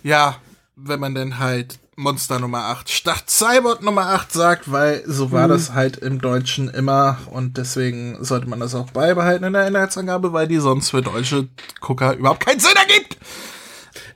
ja, 0.04 0.40
wenn 0.76 1.00
man 1.00 1.14
denn 1.14 1.38
halt 1.38 1.80
Monster 1.98 2.38
Nummer 2.38 2.66
8 2.66 2.90
statt 2.90 3.24
Cyborg 3.28 3.82
Nummer 3.82 4.06
8 4.06 4.32
sagt, 4.32 4.70
weil 4.70 5.02
so 5.04 5.32
war 5.32 5.48
mhm. 5.48 5.50
das 5.50 5.72
halt 5.72 5.96
im 5.96 6.20
Deutschen 6.20 6.68
immer 6.68 7.18
und 7.32 7.58
deswegen 7.58 8.24
sollte 8.24 8.48
man 8.48 8.60
das 8.60 8.76
auch 8.76 8.92
beibehalten 8.92 9.44
in 9.44 9.52
der 9.52 9.66
Inhaltsangabe, 9.66 10.32
weil 10.32 10.46
die 10.46 10.58
sonst 10.58 10.90
für 10.90 11.02
deutsche 11.02 11.48
Gucker 11.80 12.14
überhaupt 12.14 12.46
keinen 12.46 12.60
Sinn 12.60 12.76
ergibt. 12.76 13.18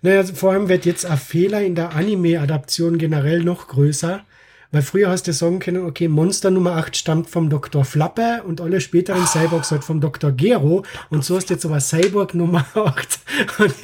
Naja, 0.01 0.23
vor 0.25 0.53
allem 0.53 0.68
wird 0.68 0.87
jetzt 0.87 1.05
ein 1.05 1.18
Fehler 1.18 1.61
in 1.62 1.75
der 1.75 1.97
Anime-Adaption 1.97 2.99
generell 2.99 3.42
noch 3.42 3.66
größer, 3.66 4.25
weil 4.72 4.82
früher 4.82 5.11
hast 5.11 5.26
du 5.26 5.32
sagen 5.35 5.58
können, 5.58 5.85
okay, 5.85 6.08
Monster 6.08 6.50
Nummer 6.50 6.72
8 6.76 6.96
stammt 6.96 7.28
vom 7.28 7.50
Dr. 7.50 7.85
Flappe 7.85 8.42
und 8.46 8.61
alle 8.61 8.80
späteren 8.80 9.26
Cyborgs 9.26 9.70
halt 9.70 9.85
vom 9.85 10.00
Dr. 10.00 10.32
Gero. 10.32 10.85
Und 11.11 11.24
so 11.24 11.37
hast 11.37 11.50
du 11.50 11.54
jetzt 11.54 11.66
aber 11.66 11.78
Cyborg 11.78 12.35
Nummer 12.35 12.64
8. 12.74 13.20
Und 13.58 13.74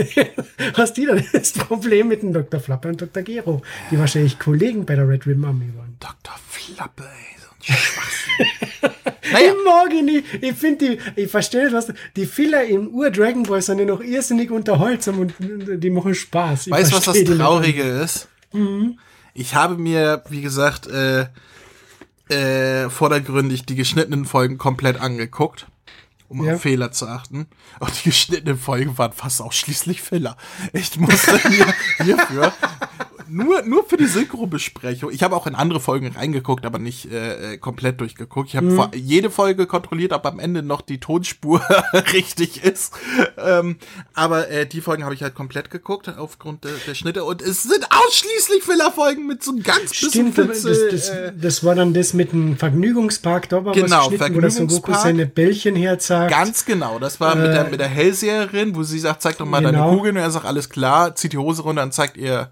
hast 0.77 0.97
du 0.97 1.07
dann 1.07 1.25
das 1.33 1.53
Problem 1.53 2.09
mit 2.09 2.23
dem 2.23 2.33
Dr. 2.33 2.61
Flappe 2.61 2.89
und 2.89 3.01
Dr. 3.01 3.23
Gero, 3.23 3.63
die 3.91 3.99
wahrscheinlich 3.99 4.39
Kollegen 4.39 4.85
bei 4.85 4.95
der 4.95 5.09
Red 5.09 5.27
Ribbon 5.27 5.45
Army 5.47 5.71
waren. 5.77 5.97
Dr. 6.01 6.35
Flappe, 6.49 7.05
ey, 7.05 7.37
so 7.41 7.73
ein 7.73 7.79
Schwachsinn. 7.79 8.93
naja. 9.33 9.53
Ich 9.53 9.65
mag 9.65 9.93
ihn 9.93 10.05
nicht. 10.07 10.27
Ich 10.41 10.55
finde 10.55 10.99
die, 11.15 11.21
ich 11.21 11.31
verstehe 11.31 11.65
nicht, 11.65 11.73
was, 11.73 11.93
die 12.17 12.27
Filler 12.27 12.65
im 12.65 12.89
Ur-Dragon 12.89 13.43
Ball 13.45 13.63
sind 13.63 13.79
ja 13.79 13.85
noch 13.85 14.01
irrsinnig 14.01 14.51
unterhaltsam 14.51 15.19
und 15.19 15.35
die 15.39 15.91
machen 15.91 16.15
Spaß. 16.15 16.67
Ich 16.67 16.73
weißt 16.73 16.93
du, 16.93 16.97
was 16.97 17.05
das 17.05 17.25
Traurige 17.25 17.83
ist? 17.83 18.29
Mhm. 18.53 18.99
Ich 19.39 19.55
habe 19.55 19.79
mir, 19.79 20.25
wie 20.31 20.41
gesagt, 20.41 20.89
äh, 20.89 21.29
äh, 22.29 22.91
vordergründig 22.91 23.65
die 23.67 23.77
geschnittenen 23.77 24.25
Folgen 24.25 24.59
komplett 24.59 25.01
angeguckt, 25.01 25.69
um 26.29 26.45
ja. 26.45 26.55
auf 26.55 26.63
Fehler 26.63 26.91
zu 26.91 27.07
achten. 27.07 27.47
Und 27.79 27.93
die 28.01 28.09
geschnittenen 28.09 28.59
Folgen 28.59 28.99
waren 28.99 29.13
fast 29.13 29.41
ausschließlich 29.41 30.03
Fehler. 30.03 30.37
Ich 30.73 30.99
musste 30.99 31.35
mir 31.49 31.73
hierfür 32.05 32.53
nur, 33.29 33.63
nur 33.63 33.85
für 33.85 33.97
die 33.97 34.07
Synchro-Besprechung. 34.07 35.11
Ich 35.13 35.23
habe 35.23 35.37
auch 35.37 35.47
in 35.47 35.55
andere 35.55 35.81
Folgen 35.81 36.09
reingeguckt, 36.09 36.65
aber 36.67 36.79
nicht 36.79 37.11
äh, 37.11 37.55
äh 37.55 37.59
komplett 37.59 38.01
durchgeguckt. 38.01 38.49
Ich 38.49 38.57
habe 38.57 38.67
mhm. 38.67 38.89
jede 38.95 39.31
Folge 39.31 39.67
kontrolliert, 39.67 40.13
ob 40.13 40.27
am 40.27 40.39
Ende 40.39 40.63
noch 40.63 40.81
die 40.81 41.01
Tonspur 41.01 41.61
richtig 42.13 42.63
ist. 42.63 42.95
Ähm, 43.37 43.77
aber 44.15 44.49
äh, 44.51 44.67
die 44.67 44.81
Folgen 44.81 45.05
habe 45.05 45.15
ich 45.15 45.23
halt 45.23 45.35
komplett 45.35 45.71
geguckt 45.71 46.09
aufgrund 46.09 46.65
der, 46.65 46.73
der 46.87 46.95
Schnitte. 46.95 47.25
Und 47.25 47.43
es 47.43 47.63
sind 47.63 47.87
ausschließlich 47.91 48.63
Filler-Folgen 48.63 49.27
mit 49.27 49.43
so 49.43 49.55
ganz 49.63 49.95
Stimmt, 49.95 50.35
bisschen 50.35 50.49
Fitzel, 50.49 50.91
das, 50.91 51.09
das, 51.09 51.17
äh, 51.17 51.33
das, 51.35 51.65
war 51.65 51.75
dann 51.75 51.95
das 51.95 52.15
mit 52.15 52.33
dem 52.33 52.57
Vergnügungspark. 52.57 53.49
Da 53.49 53.65
war 53.65 53.75
genau, 53.75 54.11
was 54.11 54.35
wo 54.35 54.41
das 54.41 54.57
so 54.57 54.67
Goku 54.67 54.93
seine 54.95 55.27
Bällchen 55.27 55.77
herzagt. 55.77 56.31
Ganz 56.31 56.65
genau. 56.65 56.99
Das 56.99 57.21
war 57.21 57.35
mit 57.35 57.47
der, 57.47 57.67
äh, 57.67 57.71
mit 57.71 57.81
der 57.81 57.89
Hellseherin, 57.89 58.75
wo 58.75 58.83
sie 58.83 58.99
sagt, 58.99 59.23
zeig 59.23 59.39
doch 59.39 59.47
mal 59.47 59.61
genau. 59.61 59.73
deine 59.73 59.97
Kugeln. 59.97 60.17
Und 60.17 60.23
er 60.23 60.31
sagt, 60.31 60.47
alles 60.47 60.69
klar, 60.69 61.15
zieht 61.15 61.33
die 61.33 61.39
Hose 61.39 61.63
runter 61.63 61.83
und 61.83 61.93
zeigt 61.93 62.17
ihr 62.17 62.51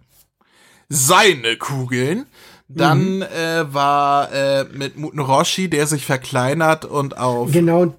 seine 0.88 1.56
Kugeln. 1.56 2.26
Dann 2.68 3.16
mhm. 3.16 3.22
äh, 3.22 3.72
war 3.72 4.32
äh, 4.32 4.64
mit 4.64 4.96
Muten 4.96 5.20
Roshi, 5.20 5.70
der 5.70 5.86
sich 5.86 6.04
verkleinert 6.04 6.84
und 6.84 7.16
auf 7.16 7.52
genau. 7.52 7.94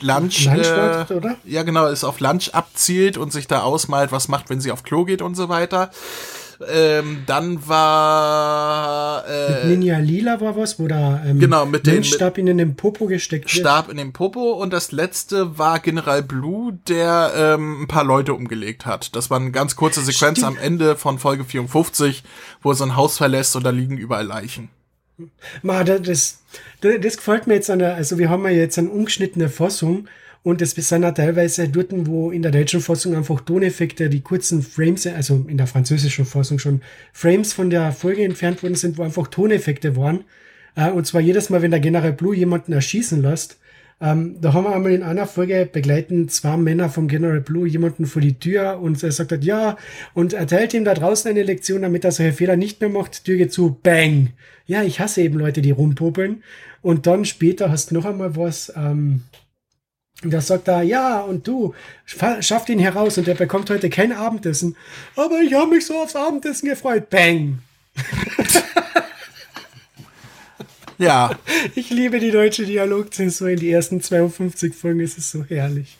Lunch, 0.00 0.44
Lunch 0.44 1.10
äh, 1.10 1.12
oder? 1.12 1.36
Ja, 1.44 1.62
genau, 1.62 1.86
ist 1.86 2.04
auf 2.04 2.20
Lunch 2.20 2.50
abzielt 2.52 3.16
und 3.16 3.32
sich 3.32 3.46
da 3.46 3.62
ausmalt, 3.62 4.12
was 4.12 4.28
macht, 4.28 4.50
wenn 4.50 4.60
sie 4.60 4.72
auf 4.72 4.82
Klo 4.82 5.04
geht 5.04 5.22
und 5.22 5.36
so 5.36 5.48
weiter. 5.48 5.90
Ähm, 6.66 7.22
dann 7.26 7.68
war 7.68 9.24
äh, 9.28 9.66
mit 9.66 9.78
Ninja 9.78 9.98
Lila 9.98 10.40
war 10.40 10.56
was, 10.56 10.80
wo 10.80 10.88
da 10.88 11.22
ähm, 11.24 11.38
genau, 11.38 11.66
mit 11.66 11.86
dem 11.86 12.02
Stab 12.02 12.36
in 12.36 12.46
den 12.46 12.74
Popo 12.74 13.06
gesteckt 13.06 13.44
wird. 13.44 13.60
Stab 13.60 13.88
in 13.88 13.96
den 13.96 14.12
Popo 14.12 14.52
und 14.52 14.72
das 14.72 14.90
letzte 14.90 15.56
war 15.56 15.78
General 15.78 16.22
Blue, 16.22 16.76
der 16.88 17.32
ähm, 17.36 17.82
ein 17.82 17.86
paar 17.86 18.02
Leute 18.02 18.34
umgelegt 18.34 18.86
hat. 18.86 19.14
Das 19.14 19.30
war 19.30 19.38
eine 19.38 19.52
ganz 19.52 19.76
kurze 19.76 20.00
Sequenz 20.00 20.38
Stimmt. 20.38 20.58
am 20.58 20.62
Ende 20.62 20.96
von 20.96 21.20
Folge 21.20 21.44
54, 21.44 22.24
wo 22.60 22.72
er 22.72 22.74
so 22.74 22.84
ein 22.84 22.96
Haus 22.96 23.18
verlässt 23.18 23.54
und 23.54 23.62
da 23.64 23.70
liegen 23.70 23.96
überall 23.96 24.26
Leichen. 24.26 24.68
Ma, 25.62 25.84
das, 25.84 26.02
das, 26.02 26.42
das 27.00 27.16
gefällt 27.16 27.46
mir 27.46 27.54
jetzt 27.54 27.70
an 27.70 27.78
der, 27.78 27.94
also 27.94 28.18
wir 28.18 28.30
haben 28.30 28.44
ja 28.44 28.50
jetzt 28.50 28.78
eine 28.78 28.90
ungeschnittene 28.90 29.48
Fassung 29.48 30.08
und 30.48 30.62
das 30.62 30.70
sind 30.70 31.02
ja 31.02 31.12
teilweise 31.12 31.68
dort, 31.68 31.88
wo 31.90 32.30
in 32.30 32.40
der 32.40 32.50
deutschen 32.50 32.80
Fassung 32.80 33.14
einfach 33.14 33.42
Toneffekte, 33.42 34.08
die 34.08 34.22
kurzen 34.22 34.62
Frames, 34.62 35.06
also 35.06 35.44
in 35.46 35.58
der 35.58 35.66
französischen 35.66 36.24
Fassung 36.24 36.58
schon 36.58 36.80
Frames 37.12 37.52
von 37.52 37.68
der 37.68 37.92
Folge 37.92 38.24
entfernt 38.24 38.62
worden 38.62 38.74
sind, 38.74 38.96
wo 38.96 39.02
einfach 39.02 39.26
Toneffekte 39.26 39.94
waren. 39.94 40.24
Äh, 40.74 40.90
und 40.90 41.06
zwar 41.06 41.20
jedes 41.20 41.50
Mal, 41.50 41.60
wenn 41.60 41.70
der 41.70 41.80
General 41.80 42.14
Blue 42.14 42.34
jemanden 42.34 42.72
erschießen 42.72 43.20
lässt, 43.20 43.58
ähm, 44.00 44.36
da 44.40 44.54
haben 44.54 44.64
wir 44.64 44.74
einmal 44.74 44.92
in 44.92 45.02
einer 45.02 45.26
Folge 45.26 45.68
begleiten 45.70 46.30
zwei 46.30 46.56
Männer 46.56 46.88
vom 46.88 47.08
General 47.08 47.42
Blue 47.42 47.68
jemanden 47.68 48.06
vor 48.06 48.22
die 48.22 48.38
Tür 48.38 48.80
und 48.80 49.02
er 49.02 49.12
sagt 49.12 49.32
halt, 49.32 49.44
ja, 49.44 49.76
und 50.14 50.32
erteilt 50.32 50.72
ihm 50.72 50.84
da 50.86 50.94
draußen 50.94 51.30
eine 51.30 51.42
Lektion, 51.42 51.82
damit 51.82 52.06
er 52.06 52.12
solche 52.12 52.32
Fehler 52.32 52.56
nicht 52.56 52.80
mehr 52.80 52.88
macht. 52.88 53.26
Tür 53.26 53.36
geht 53.36 53.52
zu, 53.52 53.78
bang. 53.82 54.30
Ja, 54.64 54.82
ich 54.82 54.98
hasse 54.98 55.20
eben 55.20 55.38
Leute, 55.38 55.60
die 55.60 55.72
rumpopeln. 55.72 56.42
Und 56.80 57.06
dann 57.06 57.26
später 57.26 57.70
hast 57.70 57.90
du 57.90 57.96
noch 57.96 58.06
einmal 58.06 58.34
was, 58.34 58.72
ähm, 58.74 59.24
da 60.22 60.40
sagt 60.40 60.68
er, 60.68 60.82
ja, 60.82 61.20
und 61.20 61.46
du, 61.46 61.74
schafft 62.40 62.68
ihn 62.68 62.80
heraus 62.80 63.18
und 63.18 63.28
er 63.28 63.34
bekommt 63.34 63.70
heute 63.70 63.88
kein 63.88 64.12
Abendessen. 64.12 64.76
Aber 65.14 65.40
ich 65.40 65.54
habe 65.54 65.70
mich 65.70 65.86
so 65.86 65.96
aufs 65.96 66.16
Abendessen 66.16 66.68
gefreut. 66.68 67.08
Bang. 67.10 67.60
Ja. 70.98 71.30
Ich 71.74 71.90
liebe 71.90 72.18
die 72.18 72.30
deutsche 72.30 72.66
Dialogzensur 72.66 73.50
in 73.50 73.58
die 73.58 73.70
ersten 73.70 74.00
52 74.00 74.74
Folgen, 74.74 75.00
es 75.00 75.16
ist 75.16 75.30
so 75.30 75.44
herrlich. 75.44 75.96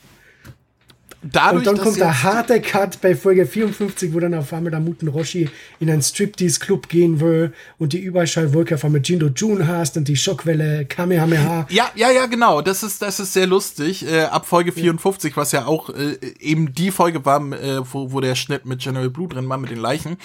Dadurch, 1.32 1.66
und 1.66 1.78
dann 1.78 1.84
kommt 1.84 1.98
der 1.98 2.22
harte 2.22 2.60
Cut 2.60 3.00
bei 3.00 3.14
Folge 3.14 3.46
54, 3.46 4.14
wo 4.14 4.20
dann 4.20 4.34
auf 4.34 4.52
einmal 4.52 4.70
der 4.70 4.80
Muten 4.80 5.08
Roshi 5.08 5.48
in 5.80 5.90
einen 5.90 6.02
Striptease-Club 6.02 6.88
gehen 6.88 7.20
will 7.20 7.52
und 7.78 7.92
die 7.92 8.00
Überschallwolke 8.00 8.76
auf 8.76 8.84
einmal 8.84 9.00
Jindo 9.02 9.28
Jun 9.28 9.66
hast 9.66 9.96
und 9.96 10.08
die 10.08 10.16
Schockwelle 10.16 10.86
Kamehameha. 10.86 11.66
Ja, 11.70 11.90
ja, 11.94 12.10
ja, 12.10 12.26
genau. 12.26 12.62
Das 12.62 12.82
ist, 12.82 13.02
das 13.02 13.20
ist 13.20 13.32
sehr 13.32 13.46
lustig. 13.46 14.06
Äh, 14.10 14.22
ab 14.24 14.46
Folge 14.46 14.72
54, 14.72 15.36
was 15.36 15.52
ja 15.52 15.66
auch 15.66 15.90
äh, 15.90 16.16
eben 16.40 16.74
die 16.74 16.90
Folge 16.90 17.24
war, 17.24 17.40
äh, 17.52 17.80
wo, 17.92 18.12
wo 18.12 18.20
der 18.20 18.34
Schnitt 18.34 18.64
mit 18.64 18.80
General 18.80 19.10
Blue 19.10 19.28
drin 19.28 19.48
war, 19.48 19.58
mit 19.58 19.70
den 19.70 19.78
Leichen. 19.78 20.16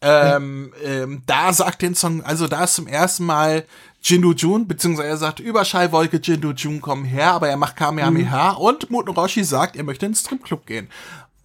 Ähm, 0.00 0.72
ja. 0.82 0.90
ähm, 1.02 1.22
da 1.26 1.52
sagt 1.52 1.82
den 1.82 1.94
Song, 1.94 2.22
also 2.22 2.46
da 2.46 2.64
ist 2.64 2.74
zum 2.74 2.86
ersten 2.86 3.24
Mal 3.24 3.64
Jindu 4.04 4.32
Jun, 4.32 4.68
beziehungsweise 4.68 5.08
er 5.08 5.16
sagt, 5.16 5.40
Überschallwolke 5.40 6.20
Jindu 6.22 6.52
Jun 6.52 6.82
kommen 6.82 7.06
her, 7.06 7.32
aber 7.32 7.48
er 7.48 7.56
macht 7.56 7.76
Kamehameha 7.76 8.52
mhm. 8.52 8.58
und 8.58 8.90
Muten 8.90 9.14
Roshi 9.14 9.44
sagt, 9.44 9.76
er 9.76 9.84
möchte 9.84 10.04
ins 10.04 10.20
Stripclub 10.20 10.66
gehen. 10.66 10.88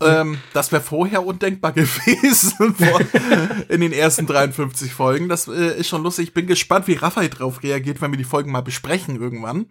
Ähm, 0.01 0.39
das 0.53 0.71
wäre 0.71 0.81
vorher 0.81 1.25
undenkbar 1.25 1.71
gewesen 1.73 2.75
in 3.69 3.81
den 3.81 3.93
ersten 3.93 4.27
53 4.27 4.93
Folgen. 4.93 5.29
Das 5.29 5.47
äh, 5.47 5.79
ist 5.79 5.87
schon 5.87 6.03
lustig. 6.03 6.29
Ich 6.29 6.33
bin 6.33 6.47
gespannt, 6.47 6.87
wie 6.87 6.93
Raphael 6.93 7.29
drauf 7.29 7.63
reagiert, 7.63 8.01
wenn 8.01 8.11
wir 8.11 8.17
die 8.17 8.23
Folgen 8.23 8.51
mal 8.51 8.61
besprechen 8.61 9.19
irgendwann. 9.19 9.67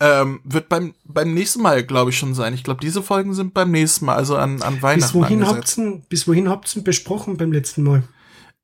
Ähm, 0.00 0.40
wird 0.44 0.68
beim, 0.68 0.94
beim 1.04 1.34
nächsten 1.34 1.62
Mal, 1.62 1.84
glaube 1.84 2.10
ich, 2.10 2.18
schon 2.18 2.34
sein. 2.34 2.54
Ich 2.54 2.62
glaube, 2.62 2.80
diese 2.80 3.02
Folgen 3.02 3.34
sind 3.34 3.54
beim 3.54 3.70
nächsten 3.70 4.06
Mal, 4.06 4.14
also 4.14 4.36
an, 4.36 4.62
an 4.62 4.80
Weihnachten. 4.82 5.12
Bis 5.12 5.14
wohin 5.14 5.46
habt's 5.46 5.80
bis 6.08 6.28
wohin 6.28 6.48
habt's 6.48 6.80
besprochen 6.82 7.36
beim 7.36 7.52
letzten 7.52 7.82
Mal? 7.82 8.04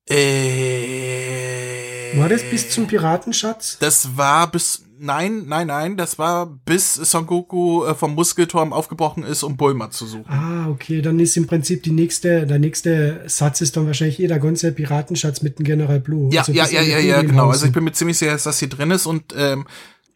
Äh, 0.09 1.80
war 2.15 2.29
das 2.29 2.43
bis 2.43 2.69
zum 2.69 2.87
Piratenschatz? 2.87 3.77
Das 3.79 4.17
war 4.17 4.49
bis, 4.51 4.83
nein, 4.99 5.43
nein, 5.47 5.67
nein, 5.67 5.97
das 5.97 6.19
war 6.19 6.45
bis 6.45 6.95
Son 6.95 7.25
Goku 7.25 7.85
äh, 7.85 7.95
vom 7.95 8.15
Muskelturm 8.15 8.73
aufgebrochen 8.73 9.23
ist, 9.23 9.43
um 9.43 9.57
Bulma 9.57 9.89
zu 9.89 10.05
suchen. 10.05 10.29
Ah, 10.29 10.67
okay, 10.69 11.01
dann 11.01 11.19
ist 11.19 11.37
im 11.37 11.47
Prinzip 11.47 11.83
die 11.83 11.91
nächste, 11.91 12.45
der 12.45 12.59
nächste 12.59 13.23
Satz 13.27 13.61
ist 13.61 13.77
dann 13.77 13.85
wahrscheinlich 13.87 14.19
eh 14.19 14.27
der 14.27 14.39
ganze 14.39 14.71
Piratenschatz 14.71 15.41
mit 15.41 15.59
dem 15.59 15.65
General 15.65 15.99
Blue. 15.99 16.33
Ja, 16.33 16.41
also 16.41 16.51
ja, 16.51 16.67
ja, 16.67 16.81
ja, 16.81 16.99
ja, 16.99 17.21
genau. 17.21 17.49
Also 17.49 17.65
ich 17.65 17.71
bin 17.71 17.83
mir 17.83 17.93
ziemlich 17.93 18.17
sicher, 18.17 18.31
dass 18.31 18.43
das 18.43 18.59
hier 18.59 18.69
drin 18.69 18.91
ist 18.91 19.05
und 19.05 19.33
ähm, 19.37 19.65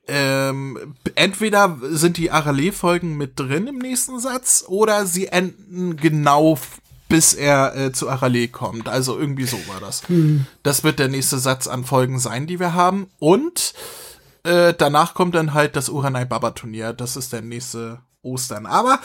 ähm, 0.08 0.96
entweder 1.16 1.80
sind 1.82 2.18
die 2.18 2.30
Arale-Folgen 2.30 3.18
mit 3.18 3.40
drin 3.40 3.68
im 3.68 3.80
nächsten 3.80 4.20
Satz 4.20 4.64
oder 4.68 5.06
sie 5.08 5.28
enden 5.28 5.98
genau 5.98 6.58
bis 7.08 7.34
er 7.34 7.76
äh, 7.76 7.92
zu 7.92 8.10
Arale 8.10 8.48
kommt. 8.48 8.90
Also 8.90 9.18
irgendwie 9.18 9.46
so 9.46 9.58
war 9.68 9.80
das. 9.80 10.08
Hm. 10.08 10.46
Das 10.64 10.84
wird 10.84 11.00
der 11.00 11.08
nächste 11.08 11.38
Satz 11.38 11.68
an 11.68 11.84
Folgen 11.84 12.20
sein, 12.20 12.48
die 12.48 12.60
wir 12.60 12.74
haben. 12.74 13.08
Und 13.20 13.74
äh, 14.44 14.74
danach 14.78 15.14
kommt 15.14 15.36
dann 15.36 15.54
halt 15.54 15.76
das 15.76 15.90
Uranai 15.90 16.26
Baba 16.26 16.52
Turnier. 16.52 16.94
Das 16.94 17.16
ist 17.16 17.34
der 17.34 17.42
nächste 17.42 18.00
Ostern. 18.22 18.66
Aber 18.66 19.00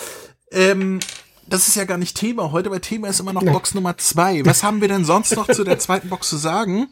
ähm, 0.51 1.01
das 1.47 1.69
ist 1.69 1.77
ja 1.77 1.85
gar 1.85 1.99
nicht 1.99 2.17
Thema 2.17 2.53
heute, 2.53 2.71
weil 2.71 2.81
Thema 2.81 3.09
ist 3.09 3.21
immer 3.21 3.33
noch 3.33 3.45
Box 3.45 3.75
Nummer 3.75 3.99
zwei. 3.99 4.45
Was 4.47 4.63
haben 4.63 4.81
wir 4.81 4.89
denn 4.89 5.05
sonst 5.05 5.35
noch 5.35 5.49
zu 5.49 5.65
der 5.65 5.79
zweiten 5.79 6.09
Box 6.09 6.29
zu 6.29 6.37
sagen? 6.37 6.89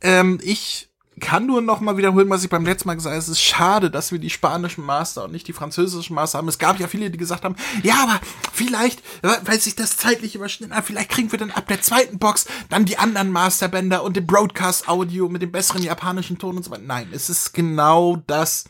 Ähm, 0.00 0.38
ich 0.42 0.88
kann 1.20 1.46
nur 1.46 1.60
noch 1.60 1.80
mal 1.80 1.96
wiederholen, 1.96 2.28
was 2.28 2.42
ich 2.42 2.50
beim 2.50 2.64
letzten 2.64 2.88
Mal 2.88 2.94
gesagt 2.94 3.12
habe. 3.12 3.20
Es 3.20 3.28
ist 3.28 3.40
schade, 3.40 3.90
dass 3.90 4.10
wir 4.12 4.18
die 4.18 4.30
spanischen 4.30 4.84
Master 4.84 5.24
und 5.24 5.32
nicht 5.32 5.46
die 5.46 5.52
französischen 5.52 6.14
Master 6.14 6.38
haben. 6.38 6.48
Es 6.48 6.58
gab 6.58 6.80
ja 6.80 6.88
viele, 6.88 7.10
die 7.10 7.18
gesagt 7.18 7.44
haben, 7.44 7.56
ja, 7.82 8.02
aber 8.02 8.20
vielleicht, 8.52 9.02
weil 9.22 9.60
sich 9.60 9.76
das 9.76 9.96
zeitlich 9.96 10.34
überschnitten 10.34 10.74
hat, 10.74 10.84
vielleicht 10.84 11.10
kriegen 11.10 11.30
wir 11.30 11.38
dann 11.38 11.50
ab 11.50 11.68
der 11.68 11.80
zweiten 11.80 12.18
Box 12.18 12.46
dann 12.68 12.84
die 12.84 12.98
anderen 12.98 13.30
Masterbänder 13.30 14.02
und 14.02 14.16
den 14.16 14.26
Broadcast-Audio 14.26 15.28
mit 15.28 15.42
dem 15.42 15.52
besseren 15.52 15.82
japanischen 15.82 16.38
Ton 16.38 16.56
und 16.56 16.64
so 16.64 16.70
weiter. 16.70 16.82
Nein, 16.84 17.08
es 17.12 17.30
ist 17.30 17.54
genau 17.54 18.22
das, 18.26 18.64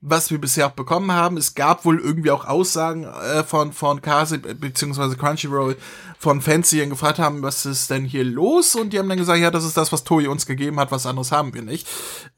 was 0.00 0.30
wir 0.30 0.40
bisher 0.40 0.66
auch 0.66 0.72
bekommen 0.72 1.12
haben. 1.12 1.36
Es 1.36 1.54
gab 1.54 1.84
wohl 1.84 2.00
irgendwie 2.00 2.30
auch 2.30 2.46
Aussagen 2.46 3.04
äh, 3.04 3.44
von, 3.44 3.72
von 3.72 4.00
Kase 4.00 4.38
beziehungsweise 4.38 5.16
Crunchyroll 5.16 5.76
von 6.18 6.40
Fans, 6.40 6.70
die 6.70 6.78
dann 6.78 6.90
gefragt 6.90 7.18
haben, 7.18 7.42
was 7.42 7.66
ist 7.66 7.90
denn 7.90 8.04
hier 8.04 8.24
los? 8.24 8.74
Und 8.74 8.92
die 8.92 8.98
haben 8.98 9.08
dann 9.08 9.18
gesagt, 9.18 9.40
ja, 9.40 9.50
das 9.50 9.64
ist 9.64 9.76
das, 9.76 9.92
was 9.92 10.04
Toei 10.04 10.28
uns 10.28 10.46
gegeben 10.46 10.80
hat, 10.80 10.90
was 10.90 11.06
anderes 11.06 11.32
haben 11.32 11.52
wir 11.52 11.62
nicht. 11.62 11.86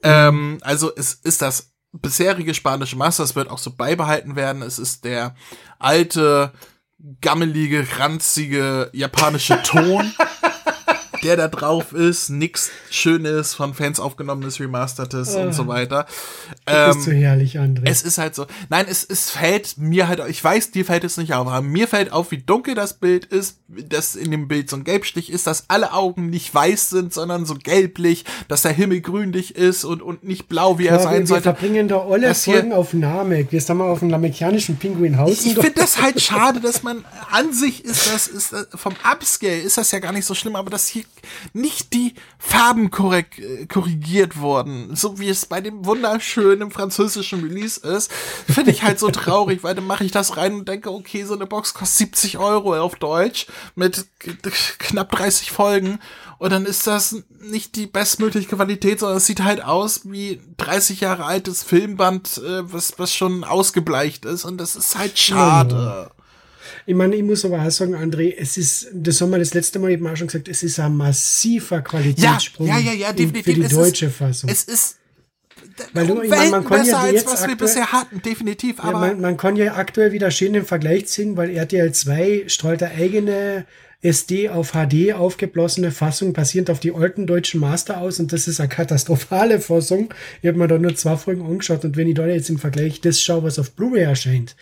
Ähm, 0.02 0.58
also 0.62 0.90
es 0.94 1.14
ist 1.14 1.42
das 1.42 1.72
bisherige 1.92 2.54
spanische 2.54 2.96
Master, 2.96 3.22
es 3.22 3.36
wird 3.36 3.50
auch 3.50 3.58
so 3.58 3.70
beibehalten 3.70 4.34
werden. 4.34 4.62
Es 4.62 4.78
ist 4.78 5.04
der 5.04 5.36
alte, 5.78 6.52
gammelige, 7.20 7.86
ranzige 7.98 8.90
japanische 8.92 9.62
Ton. 9.64 10.12
Der 11.22 11.36
da 11.36 11.48
drauf 11.48 11.92
ist, 11.92 12.30
nix 12.30 12.70
Schönes 12.90 13.54
von 13.54 13.74
Fans 13.74 14.00
aufgenommenes, 14.00 14.60
Remastertes 14.60 15.34
oh. 15.36 15.42
und 15.42 15.54
so 15.54 15.64
ah. 15.64 15.68
weiter. 15.68 16.06
Das 16.64 16.94
ähm, 16.94 17.00
ist 17.00 17.04
so 17.04 17.12
herrlich, 17.12 17.58
André. 17.58 17.82
Es 17.84 18.02
ist 18.02 18.18
halt 18.18 18.34
so. 18.34 18.46
Nein, 18.68 18.86
es, 18.88 19.04
es 19.04 19.30
fällt 19.30 19.78
mir 19.78 20.08
halt, 20.08 20.20
ich 20.28 20.42
weiß, 20.42 20.70
dir 20.72 20.84
fällt 20.84 21.04
es 21.04 21.16
nicht 21.16 21.34
auf, 21.34 21.46
aber 21.46 21.62
mir 21.62 21.88
fällt 21.88 22.12
auf, 22.12 22.30
wie 22.30 22.38
dunkel 22.38 22.74
das 22.74 22.94
Bild 22.94 23.24
ist, 23.24 23.58
dass 23.68 24.14
in 24.14 24.30
dem 24.30 24.48
Bild 24.48 24.68
so 24.68 24.76
ein 24.76 24.84
Gelbstich 24.84 25.30
ist, 25.30 25.46
dass 25.46 25.68
alle 25.68 25.92
Augen 25.92 26.28
nicht 26.30 26.54
weiß 26.54 26.90
sind, 26.90 27.12
sondern 27.12 27.46
so 27.46 27.54
gelblich, 27.54 28.24
dass 28.48 28.62
der 28.62 28.72
Himmel 28.72 29.00
grünlich 29.00 29.56
ist 29.56 29.84
und, 29.84 30.02
und 30.02 30.24
nicht 30.24 30.48
blau, 30.48 30.78
wie 30.78 30.86
er 30.86 30.98
sein 31.00 31.20
wir 31.20 31.26
sollte. 31.26 31.44
Wir 31.44 31.54
verbringen 31.54 31.88
da 31.88 32.04
alle 32.04 32.34
Folgen 32.34 32.72
auf 32.72 32.92
Namek. 32.92 33.52
Wir 33.52 33.60
sind 33.60 33.78
mal 33.78 33.90
auf 33.90 34.00
dem 34.00 34.08
namekianischen 34.08 34.76
Pinguinhaus. 34.76 35.30
Ich, 35.30 35.46
ich 35.46 35.54
finde 35.54 35.80
das 35.80 36.00
halt 36.00 36.20
schade, 36.20 36.60
dass 36.60 36.82
man 36.82 37.04
an 37.30 37.52
sich 37.52 37.84
ist 37.84 38.12
das, 38.12 38.28
ist 38.28 38.52
das, 38.52 38.66
vom 38.74 38.94
Upscale 39.10 39.60
ist 39.60 39.78
das 39.78 39.90
ja 39.90 39.98
gar 39.98 40.12
nicht 40.12 40.26
so 40.26 40.34
schlimm, 40.34 40.56
aber 40.56 40.70
das 40.70 40.88
hier 40.88 41.04
nicht 41.52 41.92
die 41.92 42.14
Farben 42.38 42.90
korrekt, 42.90 43.38
äh, 43.38 43.66
korrigiert 43.66 44.38
wurden, 44.38 44.94
so 44.96 45.18
wie 45.18 45.28
es 45.28 45.46
bei 45.46 45.60
dem 45.60 45.84
wunderschönen 45.84 46.70
französischen 46.70 47.42
Release 47.42 47.80
ist, 47.80 48.12
finde 48.12 48.70
ich 48.70 48.82
halt 48.82 48.98
so 48.98 49.10
traurig, 49.10 49.62
weil 49.62 49.74
dann 49.74 49.86
mache 49.86 50.04
ich 50.04 50.12
das 50.12 50.36
rein 50.36 50.54
und 50.54 50.68
denke, 50.68 50.90
okay, 50.90 51.24
so 51.24 51.34
eine 51.34 51.46
Box 51.46 51.74
kostet 51.74 51.98
70 51.98 52.38
Euro 52.38 52.76
auf 52.78 52.96
Deutsch 52.96 53.46
mit 53.74 54.06
knapp 54.78 55.10
30 55.10 55.50
Folgen 55.50 55.98
und 56.38 56.50
dann 56.52 56.66
ist 56.66 56.86
das 56.86 57.22
nicht 57.40 57.76
die 57.76 57.86
bestmögliche 57.86 58.48
Qualität, 58.48 59.00
sondern 59.00 59.18
es 59.18 59.26
sieht 59.26 59.44
halt 59.44 59.62
aus 59.64 60.00
wie 60.04 60.40
30 60.56 61.00
Jahre 61.00 61.24
altes 61.24 61.62
Filmband, 61.62 62.38
äh, 62.38 62.72
was, 62.72 62.98
was 62.98 63.14
schon 63.14 63.44
ausgebleicht 63.44 64.24
ist 64.24 64.44
und 64.44 64.58
das 64.58 64.74
ist 64.76 64.96
halt 64.96 65.18
schade. 65.18 66.10
Ich 66.86 66.94
meine, 66.94 67.14
ich 67.16 67.22
muss 67.22 67.44
aber 67.44 67.64
auch 67.64 67.70
sagen, 67.70 67.94
André, 67.94 68.34
es 68.36 68.56
ist, 68.56 68.88
das 68.92 69.20
haben 69.20 69.30
wir 69.30 69.38
das 69.38 69.54
letzte 69.54 69.78
Mal 69.78 69.92
eben 69.92 70.06
auch 70.06 70.16
schon 70.16 70.26
gesagt, 70.26 70.48
es 70.48 70.62
ist 70.62 70.80
ein 70.80 70.96
massiver 70.96 71.80
Qualitätssprung 71.82 72.66
ja, 72.66 72.78
ja, 72.78 72.92
ja, 72.92 72.92
ja, 72.92 73.12
definitiv. 73.12 73.44
für 73.44 73.54
die 73.54 73.74
deutsche 73.74 74.06
ist, 74.06 74.16
Fassung. 74.16 74.50
Es 74.50 74.64
ist 74.64 74.96
weil 75.94 76.06
du, 76.06 76.20
ich 76.22 76.28
meine, 76.28 76.50
man 76.50 76.64
kann 76.64 76.80
besser 76.80 76.90
ja 76.90 77.00
als 77.00 77.24
was 77.24 77.32
aktuell, 77.32 77.48
wir 77.50 77.56
bisher 77.56 77.92
hatten, 77.92 78.22
definitiv. 78.22 78.80
Aber 78.80 78.92
ja, 78.92 78.98
man, 78.98 79.20
man, 79.20 79.36
kann 79.36 79.56
ja 79.56 79.74
aktuell 79.74 80.12
wieder 80.12 80.30
schön 80.30 80.52
den 80.52 80.64
Vergleich 80.64 81.06
ziehen, 81.06 81.36
weil 81.36 81.50
RTL 81.50 81.92
2 81.92 82.44
strahlt 82.48 82.82
eine 82.82 82.94
eigene 82.94 83.64
SD 84.02 84.48
auf 84.48 84.72
HD 84.72 85.12
aufgeblasene 85.14 85.92
Fassung 85.92 86.32
basierend 86.32 86.70
auf 86.70 86.80
die 86.80 86.92
alten 86.92 87.26
deutschen 87.26 87.60
Master 87.60 88.00
aus 88.00 88.18
und 88.18 88.32
das 88.32 88.48
ist 88.48 88.58
eine 88.58 88.68
katastrophale 88.68 89.60
Fassung. 89.60 90.12
Ich 90.42 90.48
habe 90.48 90.58
mir 90.58 90.66
da 90.66 90.76
nur 90.76 90.94
zwei 90.96 91.16
Folgen 91.16 91.46
angeschaut 91.46 91.84
und 91.84 91.96
wenn 91.96 92.08
ich 92.08 92.14
da 92.14 92.26
jetzt 92.26 92.50
im 92.50 92.58
Vergleich 92.58 93.00
das 93.00 93.20
schaue, 93.20 93.44
was 93.44 93.60
auf 93.60 93.72
Blu-ray 93.72 94.02
erscheint, 94.02 94.56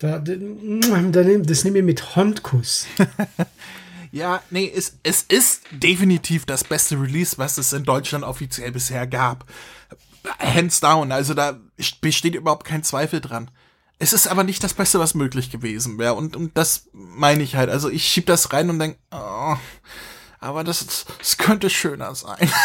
da, 0.00 0.18
da, 0.18 1.22
das 1.22 1.64
nehme 1.64 1.78
ich 1.78 1.84
mit 1.84 2.16
Handkuss. 2.16 2.86
ja, 4.12 4.42
nee, 4.50 4.72
es, 4.74 4.98
es 5.02 5.22
ist 5.22 5.62
definitiv 5.70 6.46
das 6.46 6.64
beste 6.64 7.00
Release, 7.00 7.36
was 7.36 7.58
es 7.58 7.74
in 7.74 7.84
Deutschland 7.84 8.24
offiziell 8.24 8.72
bisher 8.72 9.06
gab. 9.06 9.44
Hands 10.38 10.80
down, 10.80 11.12
also 11.12 11.34
da 11.34 11.60
besteht 12.00 12.34
überhaupt 12.34 12.66
kein 12.66 12.82
Zweifel 12.82 13.20
dran. 13.20 13.50
Es 13.98 14.14
ist 14.14 14.26
aber 14.26 14.42
nicht 14.42 14.64
das 14.64 14.72
Beste, 14.72 14.98
was 14.98 15.14
möglich 15.14 15.50
gewesen 15.50 15.98
wäre. 15.98 16.14
Und, 16.14 16.34
und 16.34 16.56
das 16.56 16.88
meine 16.92 17.42
ich 17.42 17.56
halt. 17.56 17.68
Also 17.68 17.90
ich 17.90 18.06
schieb 18.06 18.24
das 18.24 18.54
rein 18.54 18.70
und 18.70 18.78
denk, 18.78 18.96
oh, 19.10 19.56
aber 20.40 20.64
das, 20.64 21.04
das 21.18 21.36
könnte 21.36 21.70
schöner 21.70 22.14
sein. 22.14 22.50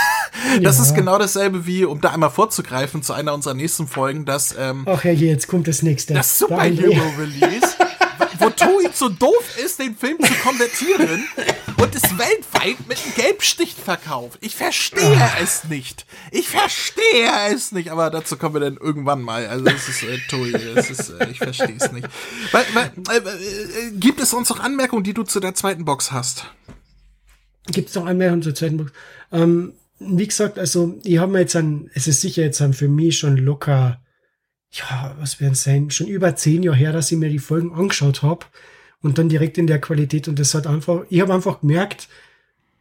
Das 0.62 0.78
ja. 0.78 0.84
ist 0.84 0.94
genau 0.94 1.18
dasselbe 1.18 1.66
wie, 1.66 1.86
um 1.86 2.02
da 2.02 2.12
einmal 2.12 2.30
vorzugreifen 2.30 3.02
zu 3.02 3.14
einer 3.14 3.34
unserer 3.34 3.54
nächsten 3.54 3.88
Folgen, 3.88 4.26
dass 4.26 4.54
ähm, 4.58 4.86
Ach 4.86 5.04
ja, 5.04 5.12
jetzt 5.12 5.48
kommt 5.48 5.68
das 5.68 5.82
nächste. 5.82 6.14
Das 6.14 6.38
Superhero-Release, 6.38 7.68
wo 8.40 8.50
Toei 8.50 8.90
so 8.94 9.10
doof 9.10 9.58
ist, 9.64 9.80
den 9.80 9.96
Film 9.96 10.18
zu 10.22 10.34
konvertieren 10.36 11.26
und 11.82 11.96
es 11.96 12.04
weltweit 12.04 12.88
mit 12.88 13.02
einem 13.02 13.16
Gelbstich 13.16 13.74
verkauft. 13.74 14.38
Ich 14.42 14.56
verstehe 14.56 15.18
Ach. 15.20 15.38
es 15.42 15.64
nicht. 15.64 16.06
Ich 16.32 16.50
verstehe 16.50 17.32
es 17.54 17.72
nicht. 17.72 17.90
Aber 17.90 18.10
dazu 18.10 18.38
kommen 18.38 18.56
wir 18.56 18.62
dann 18.62 18.78
irgendwann 18.78 19.22
mal. 19.22 19.48
Also 19.48 19.66
es 19.66 19.88
ist 19.88 20.04
äh, 20.04 20.20
Toei, 20.30 20.52
es 20.76 20.90
ist, 20.90 21.10
äh, 21.10 21.30
ich 21.32 21.38
verstehe 21.38 21.78
es 21.80 21.92
nicht. 21.92 22.08
Weil, 22.52 22.66
weil, 22.74 22.92
äh, 23.10 23.18
äh, 23.18 23.92
gibt 23.94 24.22
es 24.22 24.32
sonst 24.32 24.50
noch 24.50 24.60
Anmerkungen, 24.60 25.04
die 25.04 25.14
du 25.14 25.24
zu 25.24 25.40
der 25.40 25.56
zweiten 25.56 25.86
Box 25.86 26.12
hast? 26.12 26.46
Gibt 27.68 27.90
es 27.90 27.96
noch 27.96 28.06
Anmerkungen 28.06 28.44
zur 28.44 28.56
zweiten 28.56 28.78
Box? 28.78 28.92
Ähm, 29.32 29.74
wie 30.00 30.28
gesagt, 30.28 30.60
also 30.60 31.00
ich 31.04 31.18
habe 31.18 31.32
mir 31.32 31.40
jetzt 31.40 31.56
an, 31.56 31.90
es 31.94 32.08
ist 32.08 32.22
sicher 32.22 32.44
jetzt 32.44 32.62
an 32.62 32.74
für 32.74 32.88
mich 32.88 33.18
schon 33.18 33.38
locker, 33.38 34.02
ja, 34.72 35.16
was 35.20 35.40
werden 35.40 35.56
sein, 35.56 35.90
schon 35.90 36.08
über 36.08 36.36
zehn 36.36 36.64
Jahre 36.64 36.78
her, 36.78 36.92
dass 36.94 37.12
ich 37.12 37.18
mir 37.18 37.30
die 37.30 37.40
Folgen 37.40 37.74
angeschaut 37.74 38.22
habe 38.22 38.46
und 39.02 39.18
dann 39.18 39.30
direkt 39.30 39.58
in 39.58 39.68
der 39.68 39.80
Qualität 39.80 40.28
und 40.28 40.38
das 40.38 40.54
hat 40.54 40.68
einfach, 40.68 41.06
ich 41.10 41.22
habe 41.22 41.34
einfach 41.34 41.62
gemerkt, 41.62 42.10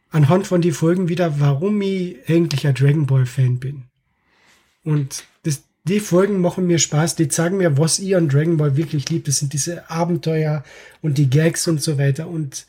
anhand 0.09 0.47
von 0.47 0.61
die 0.61 0.71
Folgen 0.71 1.09
wieder, 1.09 1.39
warum 1.39 1.81
ich 1.81 2.17
eigentlich 2.27 2.67
ein 2.67 2.75
Dragon 2.75 3.05
Ball 3.05 3.25
Fan 3.25 3.59
bin. 3.59 3.83
Und 4.83 5.23
das, 5.43 5.63
die 5.83 5.99
Folgen 5.99 6.39
machen 6.41 6.67
mir 6.67 6.79
Spaß, 6.79 7.15
die 7.15 7.27
zeigen 7.27 7.57
mir, 7.57 7.77
was 7.77 7.99
ich 7.99 8.15
an 8.15 8.29
Dragon 8.29 8.57
Ball 8.57 8.77
wirklich 8.77 9.09
liebe. 9.09 9.25
Das 9.25 9.37
sind 9.37 9.53
diese 9.53 9.89
Abenteuer 9.89 10.63
und 11.01 11.17
die 11.17 11.29
Gags 11.29 11.67
und 11.67 11.81
so 11.81 11.97
weiter. 11.97 12.27
Und 12.27 12.65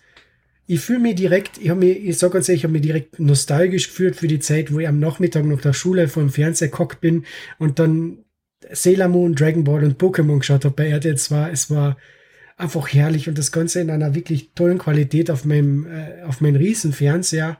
ich 0.67 0.81
fühle 0.81 0.99
mich 0.99 1.15
direkt, 1.15 1.59
ich 1.59 1.71
habe 1.71 1.81
mir, 1.81 1.93
ich 1.93 2.19
sag 2.19 2.33
ganz 2.33 2.49
ehrlich, 2.49 2.61
ich 2.61 2.65
habe 2.65 2.73
mich 2.73 2.83
direkt 2.83 3.21
nostalgisch 3.21 3.89
gefühlt 3.89 4.17
für 4.17 4.27
die 4.27 4.41
Zeit, 4.41 4.73
wo 4.73 4.81
ich 4.81 4.89
am 4.89 4.99
Nachmittag 4.99 5.45
nach 5.45 5.61
der 5.61 5.73
Schule 5.73 6.09
vor 6.09 6.23
dem 6.23 6.31
Fernseher 6.31 6.69
gehockt 6.69 7.01
bin 7.01 7.25
und 7.59 7.79
dann 7.79 8.19
Sailor 8.71 9.09
Moon, 9.09 9.35
Dragon 9.35 9.65
Ball 9.65 9.85
und 9.85 10.01
Pokémon 10.01 10.39
geschaut 10.39 10.65
habe 10.65 10.75
bei 10.75 10.89
RTL 10.89 11.17
2. 11.17 11.51
Es 11.51 11.71
war 11.71 11.97
einfach 12.57 12.89
herrlich 12.93 13.29
und 13.29 13.39
das 13.39 13.53
Ganze 13.53 13.81
in 13.81 13.91
einer 13.91 14.15
wirklich 14.15 14.51
tollen 14.55 14.79
Qualität 14.79 15.31
auf 15.31 15.45
meinem, 15.45 15.87
äh, 15.87 16.23
auf 16.25 16.41
meinem 16.41 16.57
riesen 16.57 16.93
Fernseher, 16.93 17.59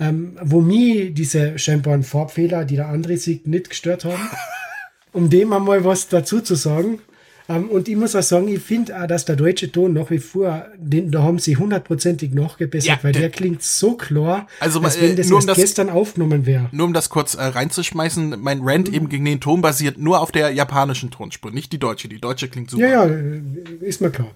ähm, 0.00 0.38
wo 0.42 0.60
mir 0.60 1.10
diese 1.10 1.58
scheinbaren 1.58 2.02
Farbfehler, 2.02 2.64
die 2.64 2.76
der 2.76 2.88
andere 2.88 3.16
sieht, 3.16 3.46
nicht 3.46 3.70
gestört 3.70 4.04
haben. 4.04 4.28
um 5.12 5.30
dem 5.30 5.52
einmal 5.52 5.84
was 5.84 6.08
dazu 6.08 6.40
zu 6.40 6.54
sagen. 6.54 7.00
Ähm, 7.48 7.70
und 7.70 7.88
ich 7.88 7.96
muss 7.96 8.14
auch 8.14 8.22
sagen, 8.22 8.48
ich 8.48 8.60
finde 8.60 9.00
auch, 9.00 9.06
dass 9.06 9.24
der 9.24 9.36
deutsche 9.36 9.72
Ton 9.72 9.94
nach 9.94 10.10
wie 10.10 10.18
vor, 10.18 10.66
den, 10.76 11.10
da 11.10 11.22
haben 11.22 11.38
sie 11.38 11.56
hundertprozentig 11.56 12.34
nachgebessert, 12.34 12.88
ja, 12.88 12.98
weil 13.02 13.12
der, 13.12 13.22
der, 13.22 13.30
klingt 13.30 13.62
so 13.62 13.96
klar, 13.96 14.46
also, 14.60 14.80
als 14.80 15.00
wenn 15.00 15.16
das, 15.16 15.28
nur 15.28 15.40
um 15.40 15.46
das 15.46 15.56
gestern 15.56 15.88
aufgenommen 15.88 16.44
wäre. 16.44 16.68
Nur 16.72 16.86
um 16.86 16.92
das 16.92 17.08
kurz 17.08 17.34
äh, 17.34 17.42
reinzuschmeißen, 17.42 18.38
mein 18.38 18.60
Rant 18.62 18.88
mhm. 18.88 18.94
eben 18.94 19.08
gegen 19.08 19.24
den 19.24 19.40
Ton 19.40 19.62
basiert 19.62 19.96
nur 19.96 20.20
auf 20.20 20.30
der 20.30 20.50
japanischen 20.50 21.10
Tonspur, 21.10 21.50
nicht 21.50 21.72
die 21.72 21.78
deutsche. 21.78 22.08
Die 22.08 22.20
deutsche 22.20 22.48
klingt 22.48 22.70
super. 22.70 22.86
Ja, 22.86 23.06
ja, 23.06 23.40
ist 23.80 24.00
mir 24.02 24.10
klar. 24.10 24.30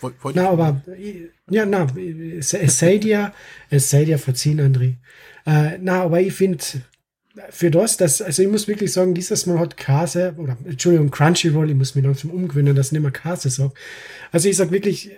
Wollt 0.00 0.36
na, 0.36 0.48
aber, 0.48 0.80
ja, 1.50 1.66
na, 1.66 1.88
es, 2.38 2.54
es 2.54 2.78
sei 2.78 2.98
dir, 2.98 3.32
es 3.68 3.90
sei 3.90 4.04
dir 4.04 4.18
verziehen, 4.18 4.60
André. 4.60 4.94
Äh, 5.44 5.78
na, 5.80 6.02
aber 6.02 6.20
ich 6.20 6.34
finde, 6.34 6.58
für 7.50 7.70
das, 7.70 7.96
dass, 7.96 8.22
also 8.22 8.42
ich 8.42 8.48
muss 8.48 8.68
wirklich 8.68 8.92
sagen, 8.92 9.14
dieses 9.14 9.46
Mal 9.46 9.58
hat 9.58 9.76
Kase, 9.76 10.34
oder 10.38 10.56
Entschuldigung, 10.64 11.10
Crunchyroll, 11.10 11.70
ich 11.70 11.76
muss 11.76 11.94
mich 11.94 12.04
langsam 12.04 12.30
umgewöhnen, 12.30 12.74
dass 12.74 12.86
ich 12.86 12.92
nicht 12.92 13.02
mehr 13.02 13.10
Kase 13.10 13.50
sage. 13.50 13.72
Also 14.32 14.48
ich 14.48 14.56
sag 14.56 14.70
wirklich, 14.70 15.10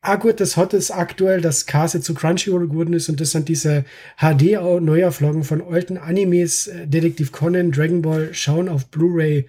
ah 0.00 0.16
gut, 0.16 0.40
das 0.40 0.56
hat 0.56 0.74
es 0.74 0.90
aktuell, 0.90 1.40
dass 1.40 1.66
Kase 1.66 2.00
zu 2.00 2.14
Crunchyroll 2.14 2.68
geworden 2.68 2.92
ist 2.92 3.08
und 3.08 3.20
das 3.20 3.30
sind 3.30 3.48
diese 3.48 3.84
HD-Neuauflagen 4.18 5.44
von 5.44 5.62
alten 5.62 5.96
Animes, 5.96 6.70
Detektiv 6.84 7.32
Conan, 7.32 7.72
Dragon 7.72 8.02
Ball, 8.02 8.28
schauen 8.32 8.68
auf 8.68 8.86
Blu-ray 8.86 9.46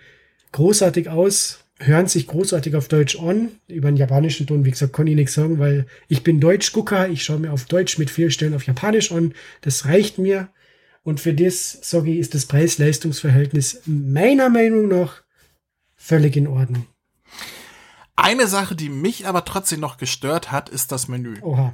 großartig 0.54 1.10
aus, 1.10 1.60
hören 1.80 2.08
sich 2.08 2.28
großartig 2.28 2.76
auf 2.76 2.88
Deutsch 2.88 3.20
an. 3.20 3.50
Über 3.68 3.92
den 3.92 3.98
japanischen 3.98 4.48
Ton, 4.48 4.64
wie 4.64 4.72
gesagt, 4.72 4.94
kann 4.94 5.08
ich 5.08 5.16
nichts 5.16 5.34
sagen, 5.34 5.60
weil 5.60 5.86
ich 6.08 6.24
bin 6.24 6.40
Deutsch-Gucker, 6.40 7.10
ich 7.10 7.24
schaue 7.24 7.40
mir 7.40 7.52
auf 7.52 7.66
Deutsch 7.66 7.98
mit 7.98 8.10
vier 8.10 8.32
Stellen 8.32 8.54
auf 8.54 8.66
Japanisch 8.66 9.12
an. 9.12 9.34
Das 9.62 9.86
reicht 9.86 10.18
mir. 10.18 10.48
Und 11.06 11.20
für 11.20 11.36
das, 11.36 11.78
sage 11.84 12.12
ich, 12.12 12.18
ist 12.18 12.34
das 12.34 12.48
Preis-Leistungs-Verhältnis 12.48 13.82
meiner 13.86 14.50
Meinung 14.50 14.88
nach 14.88 15.22
völlig 15.96 16.36
in 16.36 16.48
Ordnung. 16.48 16.88
Eine 18.16 18.48
Sache, 18.48 18.76
die 18.76 18.90
mich 18.90 19.28
aber 19.28 19.46
trotzdem 19.46 19.82
noch 19.82 19.98
gestört 19.98 20.52
hat, 20.52 20.68
ist 20.68 20.92
das 20.92 21.08
Menü. 21.08 21.40
Oha. 21.42 21.74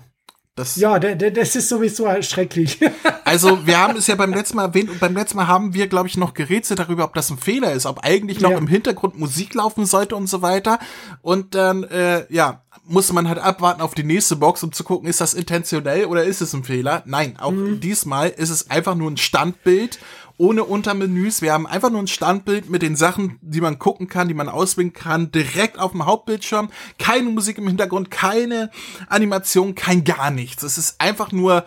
Das 0.56 0.76
ja, 0.76 1.00
das 1.00 1.56
ist 1.56 1.70
sowieso 1.70 2.08
schrecklich. 2.22 2.78
Also, 3.24 3.66
wir 3.66 3.80
haben 3.80 3.96
es 3.96 4.08
ja 4.08 4.16
beim 4.16 4.34
letzten 4.34 4.58
Mal 4.58 4.66
erwähnt 4.66 4.90
und 4.90 5.00
beim 5.00 5.16
letzten 5.16 5.38
Mal 5.38 5.48
haben 5.48 5.74
wir, 5.74 5.88
glaube 5.88 6.10
ich, 6.10 6.18
noch 6.18 6.34
gerätselt 6.34 6.80
darüber, 6.80 7.06
ob 7.06 7.14
das 7.14 7.30
ein 7.30 7.38
Fehler 7.38 7.72
ist, 7.72 7.86
ob 7.86 8.04
eigentlich 8.04 8.42
noch 8.42 8.52
ja. 8.52 8.58
im 8.58 8.68
Hintergrund 8.68 9.18
Musik 9.18 9.54
laufen 9.54 9.86
sollte 9.86 10.18
und 10.18 10.28
so 10.28 10.42
weiter. 10.42 10.80
Und 11.22 11.56
dann, 11.56 11.84
äh, 11.86 12.26
ja, 12.34 12.66
muss 12.86 13.12
man 13.14 13.28
halt 13.28 13.40
abwarten 13.40 13.82
auf 13.82 13.94
die 13.94 14.04
nächste 14.04 14.36
Box, 14.36 14.64
um 14.64 14.72
zu 14.72 14.84
gucken, 14.84 15.08
ist 15.08 15.22
das 15.22 15.34
intentionell 15.34 16.06
oder 16.06 16.24
ist 16.24 16.42
es 16.42 16.54
ein 16.54 16.64
Fehler? 16.64 17.04
Nein, 17.06 17.38
auch 17.40 17.52
mhm. 17.52 17.80
diesmal 17.80 18.30
ist 18.30 18.50
es 18.50 18.70
einfach 18.70 18.96
nur 18.96 19.10
ein 19.10 19.18
Standbild 19.18 20.00
ohne 20.38 20.64
Untermenüs. 20.64 21.42
Wir 21.42 21.54
haben 21.54 21.68
einfach 21.68 21.92
nur 21.92 22.02
ein 22.02 22.08
Standbild 22.08 22.70
mit 22.70 22.82
den 22.82 22.96
Sachen, 22.96 23.38
die 23.42 23.62
man 23.62 23.78
gucken 23.78 24.08
kann, 24.08 24.28
die 24.28 24.34
man 24.34 24.50
auswählen 24.50 24.92
kann, 24.92 25.32
direkt 25.32 25.78
auf 25.78 25.92
dem 25.92 26.06
Hauptbildschirm. 26.06 26.70
Keine 26.98 27.30
Musik 27.30 27.60
im 27.60 27.68
Hintergrund, 27.68 28.10
keine 28.10 28.72
Animation, 29.08 29.76
kein 29.76 30.04
gar 30.04 30.32
nichts. 30.32 30.64
Es 30.64 30.78
ist 30.80 31.00
einfach 31.00 31.32
nur 31.32 31.66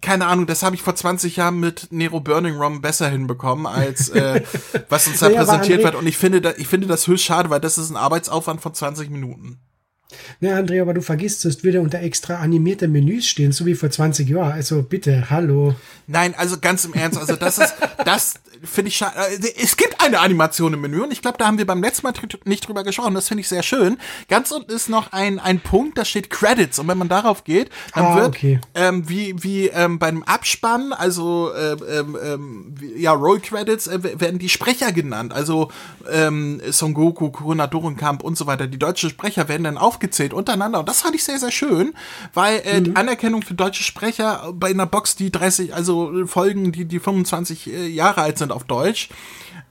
keine 0.00 0.26
Ahnung, 0.26 0.46
das 0.46 0.62
habe 0.62 0.76
ich 0.76 0.82
vor 0.82 0.94
20 0.94 1.36
Jahren 1.36 1.58
mit 1.60 1.88
Nero 1.90 2.20
Burning 2.20 2.56
Rom 2.56 2.82
besser 2.82 3.08
hinbekommen, 3.08 3.66
als 3.66 4.08
äh, 4.10 4.42
was 4.90 5.06
uns 5.06 5.20
da 5.20 5.28
naja, 5.28 5.38
präsentiert 5.38 5.82
wird. 5.82 5.94
Und 5.94 6.06
ich 6.06 6.18
finde, 6.18 6.42
da, 6.42 6.52
ich 6.56 6.68
finde 6.68 6.86
das 6.86 7.06
höchst 7.06 7.24
schade, 7.24 7.48
weil 7.48 7.60
das 7.60 7.78
ist 7.78 7.90
ein 7.90 7.96
Arbeitsaufwand 7.96 8.60
von 8.60 8.74
20 8.74 9.08
Minuten. 9.08 9.60
Ne, 10.40 10.54
Andrea, 10.54 10.82
aber 10.82 10.94
du 10.94 11.02
vergisst, 11.02 11.44
es 11.44 11.64
würde 11.64 11.80
unter 11.80 12.00
extra 12.00 12.36
animierte 12.36 12.88
Menüs 12.88 13.26
stehen, 13.26 13.52
so 13.52 13.66
wie 13.66 13.74
vor 13.74 13.90
20 13.90 14.28
Jahren. 14.28 14.52
Also 14.52 14.82
bitte, 14.82 15.30
hallo. 15.30 15.74
Nein, 16.06 16.34
also 16.36 16.58
ganz 16.60 16.84
im 16.84 16.94
Ernst, 16.94 17.18
also 17.18 17.36
das 17.36 17.58
ist, 17.58 17.74
das 18.04 18.34
finde 18.62 18.88
ich 18.88 18.96
schade. 18.96 19.14
Äh, 19.16 19.62
es 19.62 19.76
gibt 19.76 20.00
eine 20.00 20.20
Animation 20.20 20.72
im 20.74 20.80
Menü 20.80 21.00
und 21.02 21.12
ich 21.12 21.22
glaube, 21.22 21.38
da 21.38 21.46
haben 21.46 21.58
wir 21.58 21.66
beim 21.66 21.82
letzten 21.82 22.06
Mal 22.06 22.12
nicht 22.44 22.66
drüber 22.66 22.84
geschaut. 22.84 23.14
Das 23.14 23.28
finde 23.28 23.42
ich 23.42 23.48
sehr 23.48 23.62
schön. 23.62 23.98
Ganz 24.28 24.50
unten 24.50 24.70
ist 24.72 24.88
noch 24.88 25.12
ein, 25.12 25.38
ein 25.38 25.60
Punkt, 25.60 25.98
da 25.98 26.04
steht 26.04 26.30
Credits 26.30 26.78
und 26.78 26.88
wenn 26.88 26.98
man 26.98 27.08
darauf 27.08 27.44
geht, 27.44 27.70
dann 27.94 28.04
ah, 28.04 28.16
wird 28.16 28.28
okay. 28.28 28.60
ähm, 28.74 29.08
wie, 29.08 29.42
wie 29.42 29.68
ähm, 29.68 29.98
beim 29.98 30.22
Abspann, 30.22 30.92
also 30.92 31.52
ähm, 31.54 31.78
ähm, 31.88 32.18
ähm 32.22 32.74
ja, 32.96 33.12
Roll 33.12 33.40
Credits, 33.40 33.86
äh, 33.86 34.20
werden 34.20 34.38
die 34.38 34.48
Sprecher 34.48 34.92
genannt. 34.92 35.32
Also 35.32 35.70
ähm, 36.10 36.60
Son 36.70 36.94
Goku, 36.94 37.30
Kuruna 37.30 37.66
Dorenkamp 37.66 38.22
und 38.22 38.36
so 38.36 38.46
weiter. 38.46 38.66
Die 38.66 38.78
deutschen 38.78 39.10
Sprecher 39.10 39.48
werden 39.48 39.64
dann 39.64 39.78
aufgezählt 40.04 40.34
untereinander 40.34 40.80
und 40.80 40.88
das 40.88 41.00
fand 41.00 41.14
ich 41.14 41.24
sehr, 41.24 41.38
sehr 41.38 41.50
schön, 41.50 41.94
weil 42.34 42.60
äh, 42.64 42.80
mhm. 42.80 42.84
die 42.84 42.96
Anerkennung 42.96 43.42
für 43.42 43.54
deutsche 43.54 43.82
Sprecher 43.82 44.52
bei 44.54 44.68
einer 44.68 44.86
Box, 44.86 45.16
die 45.16 45.32
30, 45.32 45.74
also 45.74 46.26
Folgen, 46.26 46.72
die, 46.72 46.84
die 46.84 47.00
25 47.00 47.72
äh, 47.72 47.86
Jahre 47.86 48.20
alt 48.20 48.38
sind, 48.38 48.52
auf 48.52 48.64
Deutsch. 48.64 49.08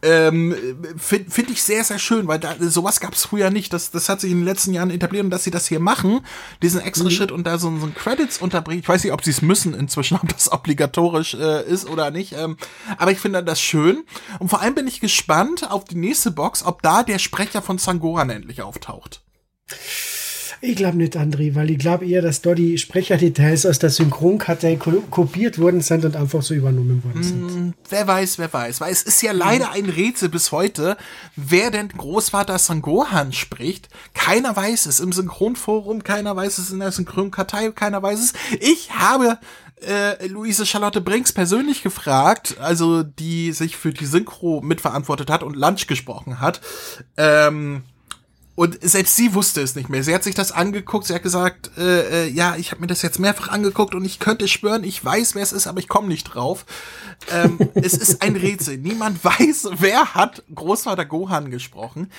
Ähm, 0.02 0.54
Finde 0.98 1.32
find 1.32 1.50
ich 1.50 1.64
sehr, 1.64 1.84
sehr 1.84 2.00
schön, 2.00 2.28
weil 2.28 2.40
da, 2.40 2.56
sowas 2.60 3.00
gab 3.00 3.14
es 3.14 3.26
früher 3.26 3.52
nicht. 3.52 3.72
Das, 3.72 3.92
das 3.92 4.10
hat 4.10 4.20
sich 4.20 4.32
in 4.32 4.40
den 4.40 4.46
letzten 4.46 4.74
Jahren 4.74 4.90
etabliert 4.90 5.24
und 5.24 5.30
dass 5.30 5.46
sie 5.46 5.52
das 5.52 5.68
hier 5.68 5.80
machen, 5.80 6.20
diesen 6.62 6.82
extra 6.82 7.06
mhm. 7.06 7.12
Schritt 7.12 7.32
und 7.32 7.46
da 7.48 7.58
so, 7.58 7.74
so 7.78 7.86
ein 7.86 7.94
Credits 7.94 8.40
unterbringen. 8.40 8.82
Ich 8.82 8.90
weiß 8.90 9.04
nicht, 9.04 9.14
ob 9.14 9.24
sie 9.24 9.32
es 9.32 9.42
müssen 9.42 9.74
inzwischen, 9.74 10.18
ob 10.22 10.28
das 10.28 10.52
obligatorisch 10.52 11.36
äh, 11.36 11.64
ist 11.64 11.88
oder 11.88 12.12
nicht. 12.12 12.34
Ähm, 12.34 12.58
aber 12.98 13.12
ich 13.12 13.20
finde 13.20 13.44
das 13.44 13.62
schön. 13.62 14.04
Und 14.40 14.50
vor 14.50 14.62
allem 14.62 14.76
bin 14.76 14.88
ich 14.88 15.00
gespannt 15.00 15.72
auf 15.72 15.86
die 15.86 15.96
nächste 15.96 16.32
Box, 16.32 16.66
ob 16.66 16.82
da 16.82 17.04
der 17.04 17.20
Sprecher 17.20 17.62
von 17.62 17.78
Sangoran 17.78 18.30
endlich 18.30 18.62
auftaucht. 18.62 19.22
Ich 20.66 20.78
glaube 20.78 20.96
nicht, 20.96 21.18
André, 21.18 21.56
weil 21.56 21.72
ich 21.72 21.78
glaube 21.78 22.08
eher, 22.08 22.22
dass 22.22 22.42
dort 22.42 22.58
die 22.58 22.78
Sprecherdetails 22.78 23.66
aus 23.66 23.80
der 23.80 23.90
Synchronkartei 23.90 24.78
kopiert 24.78 25.60
worden 25.60 25.82
sind 25.82 26.06
und 26.06 26.16
einfach 26.16 26.42
so 26.42 26.54
übernommen 26.54 27.04
worden 27.04 27.22
sind. 27.22 27.44
Mm, 27.44 27.74
wer 27.90 28.08
weiß, 28.08 28.40
wer 28.40 28.54
weiß. 28.54 28.80
Weil 28.80 28.94
es 28.94 29.04
ist 29.04 29.22
ja 29.22 29.34
leider 29.34 29.72
ein 29.72 29.90
Rätsel 29.90 30.30
bis 30.30 30.54
heute, 30.54 30.96
wer 31.36 31.70
denn 31.70 31.90
Großvater 31.90 32.58
Sangohan 32.58 33.34
spricht. 33.34 33.90
Keiner 34.14 34.56
weiß 34.56 34.86
es 34.86 35.02
im 35.02 35.12
Synchronforum, 35.12 36.06
keiner 36.06 36.34
weiß 36.34 36.58
es 36.60 36.72
in 36.72 36.80
der 36.80 36.94
Synchronkartei, 36.94 37.72
keiner 37.72 38.02
weiß 38.02 38.22
es. 38.22 38.34
Ich 38.62 38.92
habe 38.92 39.40
äh, 39.86 40.28
Luise 40.28 40.66
Charlotte 40.66 41.02
Brinks 41.02 41.34
persönlich 41.34 41.84
gefragt, 41.84 42.56
also 42.62 43.04
die 43.04 43.52
sich 43.52 43.76
für 43.76 43.92
die 43.92 44.06
Synchro 44.06 44.62
mitverantwortet 44.62 45.30
hat 45.30 45.44
und 45.44 45.58
Lunch 45.58 45.88
gesprochen 45.88 46.40
hat. 46.40 46.62
Ähm, 47.18 47.84
und 48.56 48.78
selbst 48.82 49.16
sie 49.16 49.34
wusste 49.34 49.62
es 49.62 49.76
nicht 49.76 49.90
mehr. 49.90 50.04
Sie 50.04 50.14
hat 50.14 50.24
sich 50.24 50.36
das 50.36 50.52
angeguckt, 50.52 51.08
sie 51.08 51.16
hat 51.16 51.24
gesagt, 51.24 51.72
äh, 51.78 52.26
äh, 52.26 52.30
ja, 52.30 52.56
ich 52.56 52.70
habe 52.72 52.82
mir 52.82 52.88
das 52.88 53.02
jetzt 53.02 53.20
mehrfach 53.20 53.48
angeguckt 53.48 53.96
und 53.96 54.06
ich 54.06 54.20
könnte 54.20 54.48
schwören, 54.48 54.84
ich 54.84 55.04
weiß, 55.04 55.34
wer 55.34 55.42
es 55.42 55.54
ist, 55.54 55.66
aber 55.66 55.80
ich 55.80 55.88
komme 55.88 56.08
nicht 56.08 56.26
drauf. 56.26 56.66
Ähm, 57.32 57.58
es 57.74 57.94
ist 57.94 58.22
ein 58.22 58.36
Rätsel. 58.36 58.78
Niemand 58.78 59.24
weiß, 59.24 59.70
wer 59.80 60.14
hat 60.14 60.44
Großvater 60.54 61.06
Gohan 61.06 61.50
gesprochen. 61.50 62.12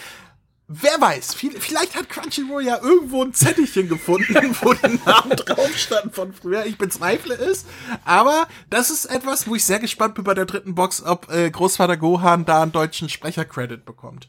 wer 0.66 1.00
weiß, 1.00 1.34
viel, 1.34 1.60
vielleicht 1.60 1.94
hat 1.94 2.08
Crunchyroll 2.08 2.64
ja 2.64 2.80
irgendwo 2.82 3.22
ein 3.22 3.32
Zettelchen 3.32 3.88
gefunden, 3.88 4.34
wo 4.62 4.72
die 4.72 4.98
Namen 5.06 5.36
drauf 5.36 5.76
standen 5.76 6.10
von 6.10 6.32
früher. 6.32 6.66
Ich 6.66 6.78
bezweifle 6.78 7.34
es. 7.34 7.64
Aber 8.04 8.48
das 8.70 8.90
ist 8.90 9.04
etwas, 9.04 9.46
wo 9.46 9.54
ich 9.54 9.64
sehr 9.64 9.78
gespannt 9.78 10.16
bin 10.16 10.24
bei 10.24 10.34
der 10.34 10.46
dritten 10.46 10.74
Box, 10.74 11.00
ob 11.00 11.30
äh, 11.30 11.48
Großvater 11.48 11.96
Gohan 11.96 12.44
da 12.44 12.62
einen 12.62 12.72
deutschen 12.72 13.08
Sprecher-Credit 13.08 13.84
bekommt. 13.84 14.28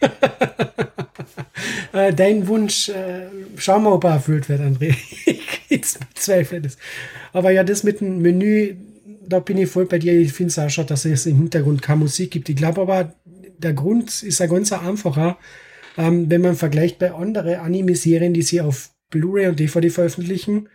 äh, 1.92 2.12
dein 2.12 2.46
Wunsch, 2.46 2.88
äh, 2.88 3.26
schauen 3.56 3.82
wir, 3.84 3.92
ob 3.92 4.04
er 4.04 4.14
erfüllt 4.14 4.48
wird, 4.48 4.60
André. 4.60 4.94
ich 5.26 5.40
bezweifle 5.68 6.60
das. 6.60 6.76
Aber 7.32 7.50
ja, 7.50 7.64
das 7.64 7.82
mit 7.82 8.00
dem 8.00 8.20
Menü, 8.22 8.76
da 9.26 9.40
bin 9.40 9.58
ich 9.58 9.70
voll 9.70 9.86
bei 9.86 9.98
dir. 9.98 10.18
Ich 10.18 10.32
finde 10.32 10.50
es 10.50 10.58
auch 10.58 10.70
schon, 10.70 10.86
dass 10.86 11.04
es 11.04 11.26
im 11.26 11.36
Hintergrund 11.36 11.82
keine 11.82 12.00
Musik 12.00 12.30
gibt. 12.30 12.48
Ich 12.48 12.56
glaube 12.56 12.80
aber, 12.80 13.14
der 13.58 13.72
Grund 13.72 14.22
ist 14.22 14.40
ein 14.40 14.48
ganz 14.48 14.72
einfacher. 14.72 15.38
Ähm, 15.96 16.30
wenn 16.30 16.40
man 16.40 16.54
vergleicht 16.56 16.98
bei 16.98 17.12
anderen 17.12 17.56
Anime-Serien, 17.56 18.32
die 18.32 18.42
sie 18.42 18.60
auf 18.60 18.90
Blu-ray 19.10 19.48
und 19.48 19.58
DVD 19.58 19.90
veröffentlichen, 19.90 20.68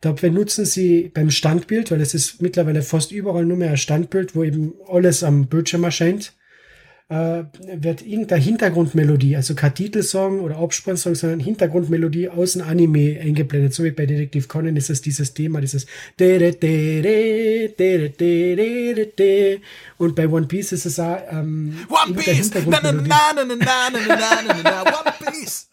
da 0.00 0.12
benutzen 0.12 0.64
sie 0.64 1.10
beim 1.14 1.30
Standbild, 1.30 1.90
weil 1.90 2.00
es 2.00 2.14
ist 2.14 2.42
mittlerweile 2.42 2.82
fast 2.82 3.12
überall 3.12 3.44
nur 3.44 3.56
mehr 3.56 3.70
ein 3.70 3.76
Standbild, 3.76 4.34
wo 4.34 4.42
eben 4.42 4.72
alles 4.88 5.22
am 5.22 5.46
Bildschirm 5.46 5.84
erscheint 5.84 6.34
äh, 7.08 7.44
wird 7.76 8.06
irgendeine 8.06 8.42
Hintergrundmelodie, 8.42 9.36
also 9.36 9.54
kein 9.54 9.74
Titelsong 9.74 10.40
oder 10.40 10.56
Abspannsong, 10.56 11.14
sondern 11.14 11.40
Hintergrundmelodie 11.40 12.28
aus 12.28 12.54
dem 12.54 12.62
Anime 12.62 13.20
eingeblendet. 13.20 13.74
So 13.74 13.84
wie 13.84 13.90
bei 13.90 14.06
Detektiv 14.06 14.48
Conan 14.48 14.76
ist 14.76 14.90
es 14.90 15.02
dieses 15.02 15.34
Thema, 15.34 15.60
dieses 15.60 15.86
und 19.98 20.14
bei 20.16 20.28
One 20.28 20.46
Piece 20.46 20.72
ist 20.72 20.86
es 20.86 20.98
auch 20.98 21.18
ähm, 21.30 21.78
One 21.88 22.14
Piece! 22.14 22.50
Na, 22.66 22.80
na, 22.82 22.92
na, 22.92 23.02
na, 23.02 23.44
na, 23.44 23.44
na, 23.44 23.56
na, 23.56 23.90
na, 23.90 24.62
na, 24.62 24.82
One 24.82 25.12
Piece! 25.30 25.68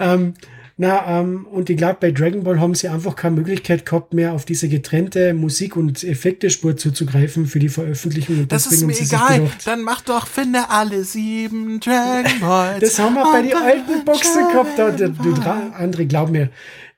ähm, 0.00 0.34
na, 0.78 1.20
ähm, 1.20 1.46
und 1.50 1.68
ich 1.68 1.76
glaube, 1.76 1.98
bei 2.00 2.10
Dragon 2.10 2.44
Ball 2.44 2.58
haben 2.58 2.74
sie 2.74 2.88
einfach 2.88 3.14
keine 3.14 3.36
Möglichkeit 3.36 3.84
gehabt, 3.84 4.14
mehr 4.14 4.32
auf 4.32 4.44
diese 4.44 4.68
getrennte 4.68 5.34
Musik- 5.34 5.76
und 5.76 6.02
Effektespur 6.02 6.76
zuzugreifen 6.76 7.46
für 7.46 7.58
die 7.58 7.68
Veröffentlichung. 7.68 8.40
Und 8.40 8.52
das 8.52 8.66
ist 8.66 8.82
mir 8.82 8.98
egal. 8.98 9.50
Dann 9.64 9.82
mach 9.82 10.00
doch, 10.00 10.26
finde 10.26 10.70
alle 10.70 11.04
sieben 11.04 11.78
Dragon 11.80 12.40
Balls. 12.40 12.80
das 12.80 12.98
haben 12.98 13.14
wir 13.14 13.24
bei 13.24 13.42
den 13.42 13.56
alten 13.56 14.04
Boxen 14.04 14.48
gehabt. 14.48 14.78
Da, 14.78 14.90
du, 14.90 15.10
du, 15.10 15.32
André, 15.34 16.06
glaub 16.06 16.30
mir, 16.30 16.48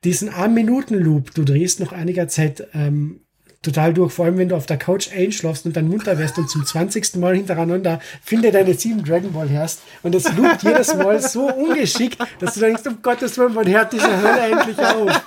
diesen 0.04 0.30
1-Minuten-Loop, 0.30 1.34
du 1.34 1.44
drehst 1.44 1.80
noch 1.80 1.92
einiger 1.92 2.28
Zeit 2.28 2.68
ähm, 2.74 3.20
total 3.64 3.94
durch, 3.94 4.12
vor 4.12 4.27
allem 4.27 4.38
wenn 4.38 4.48
du 4.48 4.57
auf 4.57 4.66
der 4.66 4.77
Couch 4.77 5.11
einschlafst 5.12 5.66
und 5.66 5.77
dann 5.77 5.88
munter 5.88 6.18
wirst 6.18 6.38
und 6.38 6.48
zum 6.48 6.64
20. 6.66 7.16
Mal 7.16 7.35
hintereinander 7.35 8.00
finde 8.22 8.53
deine 8.53 8.74
sieben 8.74 9.05
Dragon 9.05 9.33
Ball 9.33 9.48
hörst 9.48 9.83
und 10.03 10.14
es 10.14 10.33
loopt 10.37 10.62
jedes 10.62 10.94
Mal 10.94 11.20
so 11.20 11.50
ungeschickt, 11.50 12.18
dass 12.38 12.55
du 12.55 12.61
denkst, 12.61 12.83
um 12.87 13.03
Gottes 13.03 13.37
Willen, 13.38 13.55
wann 13.55 13.68
hört 13.68 13.92
diese 13.92 14.07
Hölle 14.07 14.40
endlich 14.40 14.79
auf? 14.79 15.22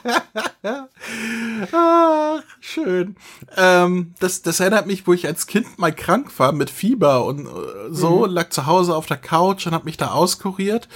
Ach, 1.71 2.43
schön. 2.60 3.15
Ähm, 3.56 4.13
das, 4.19 4.41
das 4.41 4.60
erinnert 4.60 4.88
mich, 4.88 5.08
wo 5.08 5.13
ich 5.13 5.26
als 5.26 5.47
Kind 5.47 5.80
mal 5.80 5.93
krank 5.93 6.32
war 6.38 6.52
mit 6.52 6.69
Fieber 6.69 7.26
und 7.26 7.47
äh, 7.47 7.50
so, 7.89 8.26
mhm. 8.26 8.34
lag 8.34 8.50
zu 8.50 8.65
Hause 8.65 8.95
auf 8.95 9.06
der 9.06 9.17
Couch 9.17 9.65
und 9.67 9.73
hab 9.73 9.86
mich 9.86 9.97
da 9.97 10.12
auskuriert 10.12 10.88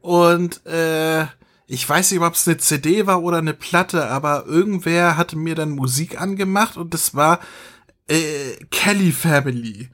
und 0.00 0.64
äh, 0.66 1.26
ich 1.72 1.88
weiß 1.88 2.10
nicht, 2.10 2.20
ob 2.20 2.34
es 2.34 2.48
eine 2.48 2.58
CD 2.58 3.06
war 3.06 3.22
oder 3.22 3.38
eine 3.38 3.54
Platte, 3.54 4.08
aber 4.08 4.44
irgendwer 4.46 5.16
hatte 5.16 5.36
mir 5.36 5.54
dann 5.54 5.70
Musik 5.70 6.20
angemacht 6.20 6.76
und 6.76 6.92
das 6.92 7.14
war 7.14 7.38
äh, 8.08 8.56
Kelly 8.72 9.12
Family. 9.12 9.88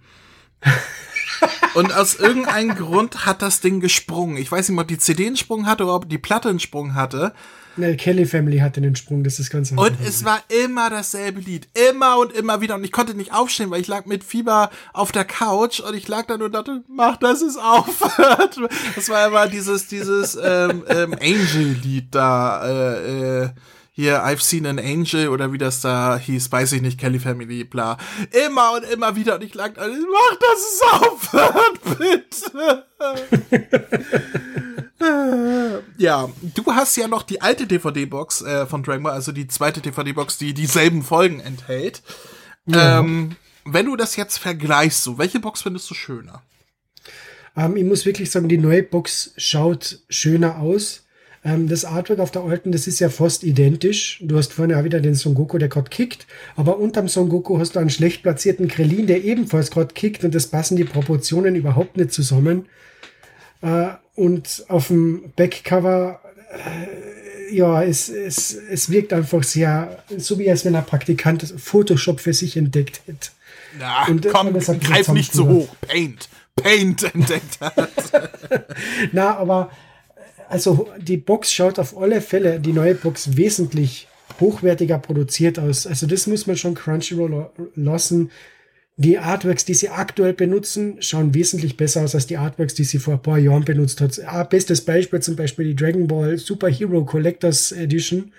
und 1.75 1.93
aus 1.93 2.15
irgendeinem 2.15 2.77
Grund 2.77 3.27
hat 3.27 3.43
das 3.43 3.61
Ding 3.61 3.81
gesprungen. 3.81 4.39
Ich 4.39 4.51
weiß 4.51 4.71
nicht, 4.71 4.81
ob 4.81 4.89
die 4.89 4.97
CD 4.97 5.27
einen 5.27 5.37
Sprung 5.37 5.67
hatte 5.67 5.85
oder 5.85 5.97
ob 5.97 6.09
die 6.09 6.17
Platte 6.17 6.49
einen 6.49 6.61
Sprung 6.61 6.95
hatte. 6.95 7.35
Ne, 7.79 7.95
Kelly 7.97 8.25
Family 8.25 8.59
hatte 8.59 8.81
den 8.81 8.97
Sprung, 8.97 9.23
das 9.23 9.39
ist 9.39 9.51
ganz 9.51 9.71
Und 9.71 9.93
es 10.03 10.25
war 10.25 10.43
immer 10.65 10.89
dasselbe 10.89 11.41
Lied. 11.41 11.69
Immer 11.91 12.19
und 12.19 12.33
immer 12.33 12.63
wieder. 12.63 12.75
Und 12.75 12.85
ich 12.85 12.93
konnte 12.93 13.15
nicht 13.15 13.35
aufstehen, 13.35 13.71
weil 13.71 13.83
ich 13.83 13.87
lag 13.87 14.07
mit 14.07 14.25
Fieber 14.25 14.71
auf 14.95 15.13
der 15.13 15.27
Couch 15.27 15.81
und 15.81 15.95
ich 15.95 16.09
lag 16.09 16.27
dann 16.27 16.41
und 16.41 16.53
dachte, 16.53 16.83
mach, 16.89 17.19
dass 17.19 17.43
es 17.43 17.57
aufhört. 17.57 18.59
Das 18.95 19.09
war 19.09 19.27
immer 19.27 19.47
dieses, 19.47 19.89
dieses 19.89 20.39
ähm, 20.43 20.85
ähm, 20.89 21.15
Angel-Lied 21.15 22.15
da, 22.15 22.67
äh, 22.67 23.43
äh, 23.43 23.49
hier 23.93 24.25
I've 24.25 24.41
seen 24.41 24.67
an 24.67 24.79
angel 24.79 25.29
oder 25.29 25.53
wie 25.53 25.59
das 25.59 25.81
da 25.81 26.19
hieß, 26.19 26.53
weiß 26.53 26.73
ich 26.73 26.83
nicht, 26.83 26.99
Kelly 27.01 27.19
Family, 27.19 27.65
bla. 27.65 27.97
Immer 28.47 28.73
und 28.75 28.85
immer 28.91 29.17
wieder 29.17 29.37
und 29.37 29.45
ich 29.45 29.55
lag 29.55 29.73
da, 29.75 29.87
mach, 29.87 30.39
dass 30.39 30.59
es 30.59 30.83
aufhört, 30.93 31.81
bitte. 31.99 32.85
ja, 35.99 36.29
du 36.55 36.73
hast 36.73 36.97
ja 36.97 37.09
noch 37.09 37.23
die 37.23 37.43
alte 37.43 37.67
DVD-Box 37.67 38.43
äh, 38.43 38.67
von 38.67 38.83
Dragon 38.83 39.03
Ball, 39.03 39.13
also 39.13 39.33
die 39.33 39.47
zweite 39.47 39.81
DVD-Box, 39.81 40.39
die 40.39 40.55
dieselben 40.55 41.03
Folgen 41.03 41.41
enthält. 41.41 42.03
Ja. 42.67 43.01
Ähm, 43.01 43.37
wenn 43.65 43.87
du 43.87 43.97
das 43.97 44.17
jetzt 44.17 44.39
vergleichst, 44.39 45.03
so, 45.03 45.19
welche 45.19 45.41
Box 45.41 45.63
findest 45.63 45.91
du 45.91 45.95
schöner? 45.95 46.43
Ähm, 47.57 47.77
ich 47.77 47.85
muss 47.85 48.07
wirklich 48.07 48.31
sagen, 48.31 48.49
die 48.49 48.59
neue 48.59 48.83
Box 48.83 49.33
schaut 49.37 50.01
schöner 50.09 50.59
aus. 50.59 51.05
Ähm, 51.45 51.69
das 51.69 51.85
Artwork 51.85 52.19
auf 52.21 52.31
der 52.31 52.43
alten, 52.43 52.73
das 52.73 52.87
ist 52.87 52.99
ja 53.01 53.09
fast 53.09 53.45
identisch. 53.45 54.19
Du 54.23 54.37
hast 54.37 54.53
vorne 54.53 54.79
auch 54.79 54.85
wieder 54.85 55.01
den 55.01 55.15
Son 55.15 55.35
Goku, 55.35 55.59
der 55.59 55.69
gerade 55.69 55.91
kickt, 55.91 56.27
aber 56.57 56.79
unterm 56.79 57.09
Son 57.09 57.29
Goku 57.29 57.59
hast 57.59 57.77
du 57.77 57.79
einen 57.79 57.91
schlecht 57.91 58.23
platzierten 58.23 58.69
Krillin, 58.69 59.07
der 59.07 59.25
ebenfalls 59.25 59.71
gerade 59.71 59.95
kickt 59.95 60.25
und 60.25 60.35
das 60.35 60.49
passen 60.49 60.77
die 60.77 60.85
Proportionen 60.85 61.55
überhaupt 61.55 61.97
nicht 61.97 62.13
zusammen. 62.13 62.67
Äh, 63.63 63.89
und 64.17 64.65
auf 64.69 64.89
dem 64.89 65.33
Backcover, 65.37 66.21
äh, 66.51 67.55
ja, 67.55 67.83
es, 67.83 68.09
es, 68.09 68.55
es 68.55 68.91
wirkt 68.91 69.13
einfach 69.13 69.45
sehr, 69.45 70.03
so 70.17 70.39
wie 70.39 70.51
als 70.51 70.65
wenn 70.65 70.75
ein 70.75 70.85
Praktikant 70.85 71.55
Photoshop 71.57 72.21
für 72.21 72.33
sich 72.33 72.57
entdeckt 72.57 73.03
hätte. 73.07 73.29
Na, 73.79 74.07
und, 74.09 74.27
komm, 74.29 74.53
greif 74.81 75.09
nicht 75.09 75.33
so 75.33 75.47
hoch. 75.47 75.69
Paint. 75.83 76.29
Paint 76.57 77.15
entdeckt 77.15 77.61
hat. 77.61 77.91
Na, 79.13 79.37
aber 79.37 79.71
also 80.49 80.89
die 80.99 81.19
Box 81.19 81.53
schaut 81.53 81.79
auf 81.79 81.97
alle 81.97 82.21
Fälle, 82.21 82.59
die 82.61 82.73
neue 82.73 82.95
Box, 82.95 83.37
wesentlich 83.37 84.09
hochwertiger 84.41 84.99
produziert 84.99 85.59
aus. 85.59 85.87
Also 85.87 86.07
das 86.07 86.27
muss 86.27 86.47
man 86.47 86.57
schon 86.57 86.75
Crunchyroll 86.75 87.51
lassen. 87.75 88.31
Die 88.99 89.19
Artworks, 89.19 89.67
die 89.67 89.75
sie 89.75 89.91
aktuell 89.91 90.33
benutzen, 90.33 90.97
schauen 91.01 91.35
wesentlich 91.35 91.77
besser 91.77 92.03
aus 92.03 92.15
als 92.15 92.27
die 92.27 92.39
Artworks, 92.39 92.73
die 92.73 92.85
sie 92.85 92.99
vor 92.99 93.15
ein 93.15 93.23
paar 93.23 93.39
Jahren 93.39 93.65
benutzt 93.65 94.01
hat. 94.01 94.19
Ein 94.21 94.49
bestes 94.49 94.81
Beispiel 94.81 95.21
zum 95.21 95.37
Beispiel 95.37 95.67
die 95.67 95.77
Dragon 95.77 96.07
Ball 96.07 96.39
Super 96.39 96.69
Hero 96.69 97.05
Collectors 97.05 97.73
Edition. 97.73 98.33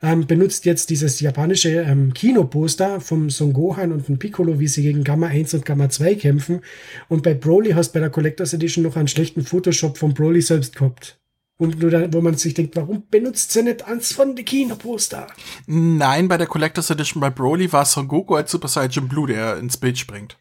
Ähm, 0.00 0.26
benutzt 0.26 0.64
jetzt 0.64 0.88
dieses 0.90 1.20
japanische 1.20 1.70
ähm, 1.82 2.14
Kinoposter 2.14 3.00
vom 3.00 3.28
Son 3.28 3.52
Gohan 3.52 3.92
und 3.92 4.06
von 4.06 4.18
Piccolo, 4.18 4.58
wie 4.60 4.68
sie 4.68 4.82
gegen 4.82 5.04
Gamma 5.04 5.26
1 5.26 5.52
und 5.54 5.66
Gamma 5.66 5.90
2 5.90 6.14
kämpfen. 6.14 6.60
Und 7.08 7.22
bei 7.22 7.34
Broly 7.34 7.72
hast 7.72 7.90
du 7.90 7.94
bei 7.94 8.00
der 8.00 8.10
Collectors 8.10 8.54
Edition 8.54 8.84
noch 8.84 8.96
einen 8.96 9.08
schlechten 9.08 9.42
Photoshop 9.42 9.98
von 9.98 10.14
Broly 10.14 10.40
selbst 10.40 10.76
gehabt. 10.76 11.18
Und 11.58 11.80
nur 11.80 11.90
dann, 11.90 12.12
wo 12.14 12.20
man 12.20 12.36
sich 12.36 12.54
denkt, 12.54 12.76
warum 12.76 13.02
benutzt 13.10 13.52
sie 13.52 13.64
nicht 13.64 13.84
eins 13.84 14.12
von 14.12 14.36
den 14.36 14.44
Kinoposter? 14.44 15.26
Nein, 15.66 16.28
bei 16.28 16.38
der 16.38 16.46
Collectors 16.46 16.90
Edition 16.90 17.20
bei 17.20 17.30
Broly 17.30 17.72
war 17.72 17.84
Son 17.84 18.06
Goku 18.06 18.36
als 18.36 18.52
Super 18.52 18.68
Saiyan 18.68 19.08
Blue, 19.08 19.26
der 19.26 19.58
ins 19.58 19.76
Bild 19.76 19.98
springt. 19.98 20.38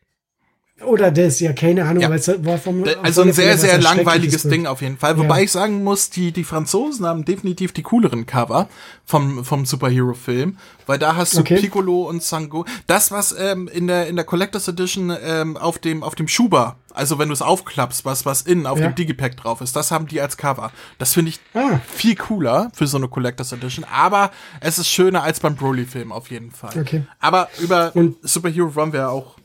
Oder 0.85 1.09
das, 1.09 1.39
ja, 1.39 1.53
keine 1.53 1.85
Ahnung, 1.85 2.03
ja. 2.03 2.13
es 2.13 2.27
war 2.27 2.59
vom. 2.59 2.83
Also 3.01 3.23
ein 3.23 3.33
sehr, 3.33 3.57
sehr 3.57 3.81
langweiliges 3.81 4.43
Ding 4.43 4.67
auf 4.67 4.83
jeden 4.83 4.97
Fall. 4.97 5.17
Wobei 5.17 5.39
ja. 5.39 5.43
ich 5.45 5.51
sagen 5.51 5.83
muss, 5.83 6.11
die, 6.11 6.31
die 6.31 6.43
Franzosen 6.43 7.03
haben 7.07 7.25
definitiv 7.25 7.71
die 7.71 7.81
cooleren 7.81 8.27
Cover 8.27 8.69
vom, 9.03 9.43
vom 9.43 9.65
Superhero-Film, 9.65 10.57
weil 10.85 10.99
da 10.99 11.15
hast 11.15 11.33
du 11.33 11.39
okay. 11.39 11.59
Piccolo 11.59 12.03
und 12.03 12.21
Sango. 12.21 12.65
Das, 12.85 13.09
was 13.09 13.35
ähm, 13.39 13.67
in 13.67 13.87
der, 13.87 14.07
in 14.07 14.17
der 14.17 14.25
Collectors 14.25 14.67
Edition 14.67 15.11
ähm, 15.19 15.57
auf 15.57 15.79
dem, 15.79 16.03
auf 16.03 16.13
dem 16.13 16.27
Schuber, 16.27 16.75
also 16.93 17.17
wenn 17.17 17.29
du 17.29 17.33
es 17.33 17.41
aufklappst, 17.41 18.05
was, 18.05 18.27
was 18.27 18.43
innen 18.43 18.67
auf 18.67 18.77
ja. 18.77 18.89
dem 18.89 18.93
Digipack 18.93 19.35
drauf 19.35 19.61
ist, 19.61 19.75
das 19.75 19.89
haben 19.89 20.05
die 20.05 20.21
als 20.21 20.37
Cover. 20.37 20.71
Das 20.99 21.15
finde 21.15 21.29
ich 21.29 21.39
ah. 21.55 21.79
viel 21.87 22.15
cooler 22.15 22.69
für 22.75 22.85
so 22.85 22.97
eine 22.97 23.07
Collectors 23.07 23.51
Edition, 23.51 23.83
aber 23.91 24.29
es 24.61 24.77
ist 24.77 24.89
schöner 24.89 25.23
als 25.23 25.39
beim 25.39 25.55
Broly-Film 25.55 26.11
auf 26.11 26.29
jeden 26.29 26.51
Fall. 26.51 26.79
Okay. 26.79 27.01
Aber 27.19 27.49
über 27.59 27.95
und 27.95 28.17
Superhero 28.21 28.75
wollen 28.75 28.93
wir 28.93 29.09
auch 29.09 29.37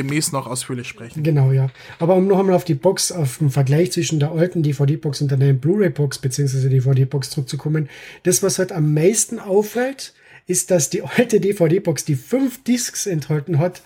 demnächst 0.00 0.32
noch 0.32 0.46
ausführlich 0.46 0.88
sprechen. 0.88 1.22
Genau, 1.22 1.52
ja. 1.52 1.70
Aber 1.98 2.14
um 2.16 2.26
noch 2.26 2.38
einmal 2.38 2.54
auf 2.54 2.64
die 2.64 2.74
Box, 2.74 3.12
auf 3.12 3.38
den 3.38 3.50
Vergleich 3.50 3.92
zwischen 3.92 4.18
der 4.18 4.32
alten 4.32 4.62
DVD-Box 4.62 5.20
und 5.20 5.30
der 5.30 5.38
neuen 5.38 5.60
Blu-ray-Box 5.60 6.18
beziehungsweise 6.18 6.68
DVD-Box 6.68 7.30
zurückzukommen, 7.30 7.88
das, 8.22 8.42
was 8.42 8.58
halt 8.58 8.72
am 8.72 8.94
meisten 8.94 9.38
auffällt, 9.38 10.14
ist, 10.46 10.70
dass 10.70 10.90
die 10.90 11.02
alte 11.02 11.40
DVD-Box, 11.40 12.04
die 12.04 12.16
fünf 12.16 12.64
Discs 12.64 13.06
enthalten 13.06 13.58
hat, 13.58 13.82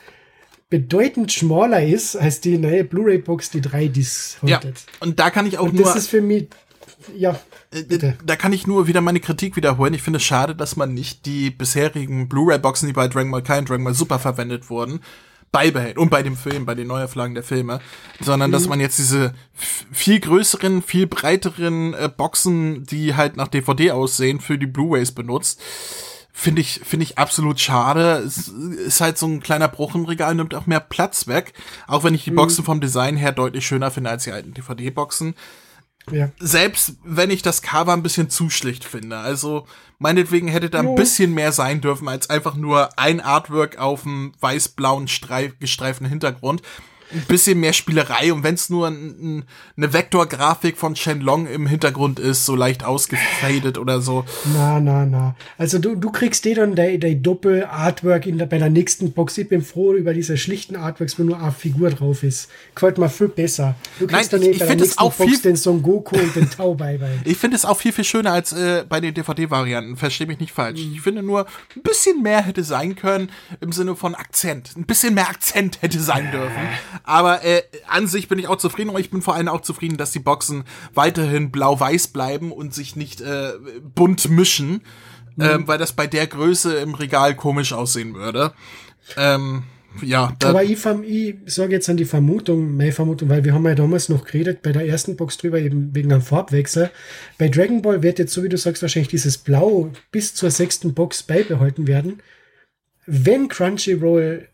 bedeutend 0.70 1.32
schmaler 1.32 1.84
ist 1.84 2.16
als 2.16 2.40
die 2.40 2.58
neue 2.58 2.84
Blu-ray-Box, 2.84 3.50
die 3.50 3.60
drei 3.60 3.88
Discs 3.88 4.38
haltet. 4.42 4.76
Ja, 4.78 4.92
und 5.00 5.18
da 5.18 5.30
kann 5.30 5.46
ich 5.46 5.58
auch 5.58 5.66
und 5.66 5.74
nur. 5.74 5.84
Das 5.84 5.96
ist 5.96 6.08
für 6.08 6.22
mich 6.22 6.48
ja. 7.16 7.38
Äh, 7.70 7.82
bitte. 7.82 8.16
Da 8.24 8.36
kann 8.36 8.52
ich 8.52 8.66
nur 8.66 8.86
wieder 8.86 9.00
meine 9.00 9.20
Kritik 9.20 9.56
wiederholen. 9.56 9.94
Ich 9.94 10.02
finde 10.02 10.18
es 10.18 10.22
schade, 10.22 10.54
dass 10.54 10.76
man 10.76 10.94
nicht 10.94 11.26
die 11.26 11.50
bisherigen 11.50 12.28
Blu-ray-Boxen, 12.28 12.86
die 12.86 12.92
bei 12.92 13.08
Dragon 13.08 13.30
Ball 13.30 13.42
Kai 13.42 13.58
und 13.58 13.68
Dragon 13.68 13.84
Ball 13.84 13.94
Super 13.94 14.18
verwendet 14.18 14.70
wurden, 14.70 15.00
beibehält. 15.54 15.98
Und 15.98 16.10
bei 16.10 16.24
dem 16.24 16.36
Film, 16.36 16.66
bei 16.66 16.74
den 16.74 16.88
Neuauflagen 16.88 17.34
der 17.34 17.44
Filme. 17.44 17.78
Sondern, 18.20 18.50
dass 18.50 18.66
man 18.66 18.80
jetzt 18.80 18.98
diese 18.98 19.34
viel 19.54 20.18
größeren, 20.18 20.82
viel 20.82 21.06
breiteren 21.06 21.94
äh, 21.94 22.10
Boxen, 22.14 22.84
die 22.84 23.14
halt 23.14 23.36
nach 23.36 23.46
DVD 23.46 23.92
aussehen, 23.92 24.40
für 24.40 24.58
die 24.58 24.66
Blu-Rays 24.66 25.12
benutzt. 25.12 25.62
Finde 26.32 26.60
ich, 26.60 26.80
finde 26.84 27.04
ich 27.04 27.18
absolut 27.18 27.60
schade. 27.60 28.20
Es 28.26 28.48
ist 28.48 29.00
halt 29.00 29.16
so 29.16 29.26
ein 29.26 29.38
kleiner 29.38 29.68
Bruch 29.68 29.94
im 29.94 30.06
Regal, 30.06 30.34
nimmt 30.34 30.56
auch 30.56 30.66
mehr 30.66 30.80
Platz 30.80 31.28
weg. 31.28 31.52
Auch 31.86 32.02
wenn 32.02 32.16
ich 32.16 32.24
die 32.24 32.32
Boxen 32.32 32.64
vom 32.64 32.80
Design 32.80 33.16
her 33.16 33.30
deutlich 33.30 33.64
schöner 33.64 33.92
finde 33.92 34.10
als 34.10 34.24
die 34.24 34.32
alten 34.32 34.54
DVD-Boxen. 34.54 35.36
Ja. 36.10 36.30
Selbst 36.38 36.94
wenn 37.02 37.30
ich 37.30 37.42
das 37.42 37.62
Cover 37.62 37.92
ein 37.92 38.02
bisschen 38.02 38.30
zu 38.30 38.50
schlicht 38.50 38.84
finde. 38.84 39.18
Also 39.18 39.66
meinetwegen 39.98 40.48
hätte 40.48 40.70
da 40.70 40.80
ein 40.80 40.86
Jo. 40.86 40.94
bisschen 40.94 41.32
mehr 41.32 41.52
sein 41.52 41.80
dürfen 41.80 42.08
als 42.08 42.28
einfach 42.30 42.56
nur 42.56 42.98
ein 42.98 43.20
Artwork 43.20 43.78
auf 43.78 44.04
einem 44.04 44.32
weiß-blauen 44.40 45.08
Streif 45.08 45.58
gestreiften 45.58 46.06
Hintergrund. 46.06 46.62
Ein 47.12 47.22
bisschen 47.28 47.60
mehr 47.60 47.72
Spielerei 47.72 48.32
und 48.32 48.42
wenn 48.42 48.54
es 48.54 48.70
nur 48.70 48.86
ein, 48.88 48.94
ein, 49.38 49.44
eine 49.76 49.92
Vektorgrafik 49.92 50.76
von 50.78 50.96
Shenlong 50.96 51.46
im 51.46 51.66
Hintergrund 51.66 52.18
ist, 52.18 52.44
so 52.46 52.56
leicht 52.56 52.84
ausgefadet 52.84 53.78
oder 53.78 54.00
so. 54.00 54.24
Na, 54.54 54.80
na, 54.80 55.04
na. 55.06 55.36
Also 55.58 55.78
du, 55.78 55.94
du 55.96 56.10
kriegst 56.10 56.44
dir 56.44 56.54
dann 56.56 56.74
dein, 56.74 56.98
dein 57.00 57.22
Doppel-Artwork 57.22 58.26
in 58.26 58.38
der, 58.38 58.46
bei 58.46 58.58
der 58.58 58.70
nächsten 58.70 59.12
Box. 59.12 59.38
Ich 59.38 59.48
bin 59.48 59.62
froh 59.62 59.94
über 59.94 60.14
diese 60.14 60.36
schlichten 60.36 60.76
Artworks, 60.76 61.18
wo 61.18 61.22
nur 61.22 61.40
eine 61.40 61.52
Figur 61.52 61.90
drauf 61.90 62.22
ist. 62.22 62.48
Gefällt 62.74 62.98
mir 62.98 63.08
viel 63.08 63.28
besser. 63.28 63.74
Du 63.98 64.06
kriegst 64.06 64.32
Nein, 64.32 64.40
dann 64.40 64.42
ich- 64.42 64.46
bei 64.48 64.52
ich 64.52 64.58
der 64.58 64.66
find 64.68 64.80
es 64.80 64.86
nächsten 64.88 65.02
auch 65.02 65.14
Box 65.14 65.30
viel- 65.30 65.42
den 65.42 65.56
Son 65.56 65.82
Goku 65.82 66.16
und 66.18 66.34
den 66.36 66.50
Tau 66.50 66.74
bei. 66.74 66.98
bei. 66.98 67.10
Ich 67.24 67.36
finde 67.38 67.56
es 67.56 67.64
auch 67.64 67.76
viel, 67.78 67.92
viel 67.92 68.04
schöner 68.04 68.32
als 68.32 68.52
äh, 68.52 68.84
bei 68.88 69.00
den 69.00 69.14
DVD-Varianten. 69.14 69.96
Versteh 69.96 70.26
mich 70.26 70.40
nicht 70.40 70.52
falsch. 70.52 70.80
Ich 70.80 71.00
finde 71.00 71.22
nur, 71.22 71.46
ein 71.76 71.82
bisschen 71.82 72.22
mehr 72.22 72.42
hätte 72.42 72.64
sein 72.64 72.96
können 72.96 73.30
im 73.60 73.72
Sinne 73.72 73.96
von 73.96 74.14
Akzent. 74.14 74.70
Ein 74.76 74.84
bisschen 74.84 75.14
mehr 75.14 75.28
Akzent 75.28 75.80
hätte 75.82 76.00
sein 76.00 76.30
dürfen. 76.30 76.62
Aber 77.02 77.44
äh, 77.44 77.62
an 77.88 78.06
sich 78.06 78.28
bin 78.28 78.38
ich 78.38 78.48
auch 78.48 78.56
zufrieden 78.56 78.90
und 78.90 79.00
ich 79.00 79.10
bin 79.10 79.22
vor 79.22 79.34
allem 79.34 79.48
auch 79.48 79.62
zufrieden, 79.62 79.96
dass 79.96 80.12
die 80.12 80.20
Boxen 80.20 80.64
weiterhin 80.94 81.50
blau-weiß 81.50 82.08
bleiben 82.08 82.52
und 82.52 82.74
sich 82.74 82.96
nicht 82.96 83.20
äh, 83.20 83.52
bunt 83.94 84.28
mischen, 84.30 84.82
ähm, 85.38 85.66
weil 85.66 85.78
das 85.78 85.92
bei 85.92 86.06
der 86.06 86.26
Größe 86.26 86.76
im 86.76 86.94
Regal 86.94 87.34
komisch 87.34 87.72
aussehen 87.72 88.14
würde. 88.14 88.52
Ähm, 89.16 89.64
ja, 90.02 90.36
Aber 90.42 90.64
ich, 90.64 90.84
ich 91.04 91.36
sage 91.46 91.72
jetzt 91.72 91.88
an 91.88 91.96
die 91.96 92.04
Vermutung, 92.04 92.76
meine 92.76 92.92
Vermutung, 92.92 93.28
weil 93.28 93.44
wir 93.44 93.54
haben 93.54 93.64
ja 93.66 93.74
damals 93.74 94.08
noch 94.08 94.24
geredet 94.24 94.62
bei 94.62 94.72
der 94.72 94.86
ersten 94.86 95.16
Box 95.16 95.38
drüber, 95.38 95.58
eben 95.60 95.94
wegen 95.94 96.12
einem 96.12 96.22
Farbwechsel. 96.22 96.90
Bei 97.38 97.48
Dragon 97.48 97.80
Ball 97.80 98.02
wird 98.02 98.18
jetzt, 98.18 98.32
so 98.32 98.42
wie 98.42 98.48
du 98.48 98.58
sagst, 98.58 98.82
wahrscheinlich 98.82 99.08
dieses 99.08 99.38
Blau 99.38 99.92
bis 100.10 100.34
zur 100.34 100.50
sechsten 100.50 100.94
Box 100.94 101.22
beibehalten 101.22 101.86
werden. 101.86 102.22
Wenn 103.06 103.48
Crunchyroll 103.48 104.48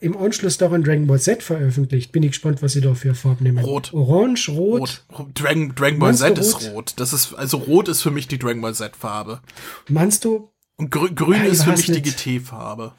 im 0.00 0.16
Anschluss 0.16 0.58
daran 0.58 0.82
Dragon 0.84 1.06
Ball 1.06 1.18
Z 1.20 1.42
veröffentlicht, 1.42 2.12
bin 2.12 2.22
ich 2.22 2.32
gespannt, 2.32 2.62
was 2.62 2.72
sie 2.72 2.80
da 2.80 2.94
für 2.94 3.14
Farben 3.14 3.44
nehmen. 3.44 3.58
Rot. 3.58 3.92
Orange, 3.94 4.50
Rot. 4.50 5.04
rot. 5.18 5.28
Dragon, 5.34 5.74
Dragon 5.74 5.98
Ball 5.98 6.14
Z 6.14 6.38
ist 6.38 6.54
rot? 6.54 6.70
rot. 6.72 6.94
Das 6.96 7.12
ist, 7.12 7.32
also 7.34 7.56
rot 7.58 7.88
ist 7.88 8.02
für 8.02 8.10
mich 8.10 8.28
die 8.28 8.38
Dragon 8.38 8.60
Ball 8.60 8.74
Z-Farbe. 8.74 9.40
Meinst 9.88 10.24
du, 10.24 10.50
Und 10.76 10.90
grü 10.90 11.14
grün 11.14 11.44
ich 11.44 11.52
ist 11.52 11.64
für 11.64 11.70
mich 11.72 11.86
die 11.86 11.92
nicht. 11.92 12.18
GT-Farbe. 12.24 12.92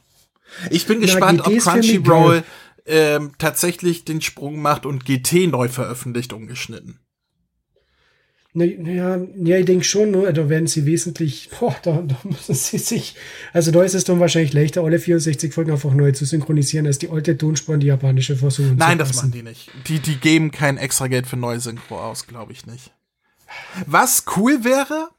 Ich 0.72 0.88
bin 0.88 1.00
Ja, 1.02 1.06
gespannt, 1.06 1.44
GT 1.44 1.48
ob 1.48 1.64
Crunchyroll 1.64 2.44
ähm, 2.86 3.32
tatsächlich 3.38 4.06
den 4.06 4.22
Sprung 4.22 4.62
macht 4.62 4.86
und 4.86 5.06
GT 5.06 5.48
neu 5.48 5.68
veröffentlicht, 5.70 6.34
ungeschnitten. 6.34 7.00
Na, 8.60 8.66
na 8.80 9.18
ja, 9.44 9.58
ich 9.60 9.66
denke 9.66 9.84
schon, 9.84 10.10
nur, 10.10 10.32
da 10.34 10.50
werden 10.50 10.66
sie 10.66 10.86
wesentlich, 10.88 11.50
boah, 11.60 11.76
da, 11.84 12.02
da 12.02 12.16
müssen 12.24 12.56
sie 12.56 12.80
sich, 12.80 13.16
also 13.54 13.70
da 13.72 13.84
ist 13.84 13.94
es 13.94 14.04
dann 14.04 14.20
wahrscheinlich 14.20 14.52
leichter, 14.54 14.82
alle 14.84 14.98
64 14.98 15.54
Folgen 15.54 15.72
einfach 15.72 15.94
neu 15.94 16.12
zu 16.12 16.26
synchronisieren, 16.26 16.88
als 16.88 16.98
die 16.98 17.10
alte 17.10 17.38
Tonspur 17.38 17.76
und 17.76 17.82
die 17.82 17.88
japanische 17.88 18.36
Fassung. 18.36 18.76
Nein, 18.76 18.98
das 18.98 19.14
machen 19.14 19.32
die 19.32 19.44
nicht. 19.44 19.70
Die, 19.88 20.00
die 20.00 20.16
geben 20.16 20.50
kein 20.50 20.78
extra 20.78 21.08
Geld 21.08 21.28
für 21.28 21.38
neue 21.38 21.60
Synchro 21.60 22.00
aus, 22.00 22.26
glaube 22.26 22.52
ich 22.52 22.66
nicht. 22.66 22.92
Was 23.86 24.24
cool 24.38 24.64
wäre, 24.64 25.10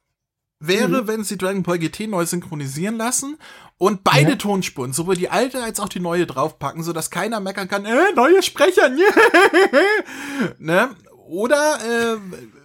wäre, 0.59 1.03
Mhm. 1.03 1.07
wenn 1.07 1.23
sie 1.25 1.39
Dragon 1.39 1.63
Ball 1.63 1.79
GT 1.79 2.09
neu 2.09 2.27
synchronisieren 2.27 2.97
lassen 2.97 3.37
und 3.79 4.03
beide 4.03 4.31
Ja. 4.31 4.37
Tonspuren, 4.37 4.93
sowohl 4.93 5.15
die 5.15 5.29
alte 5.31 5.63
als 5.63 5.79
auch 5.79 5.89
die 5.89 6.01
neue 6.01 6.27
draufpacken, 6.27 6.83
sodass 6.83 7.11
keiner 7.11 7.39
meckern 7.39 7.69
kann, 7.69 7.85
äh, 7.85 7.95
neue 8.17 8.43
Sprecher, 8.43 8.89
ne? 10.59 10.91
Oder, 11.29 11.79
äh, 11.85 12.17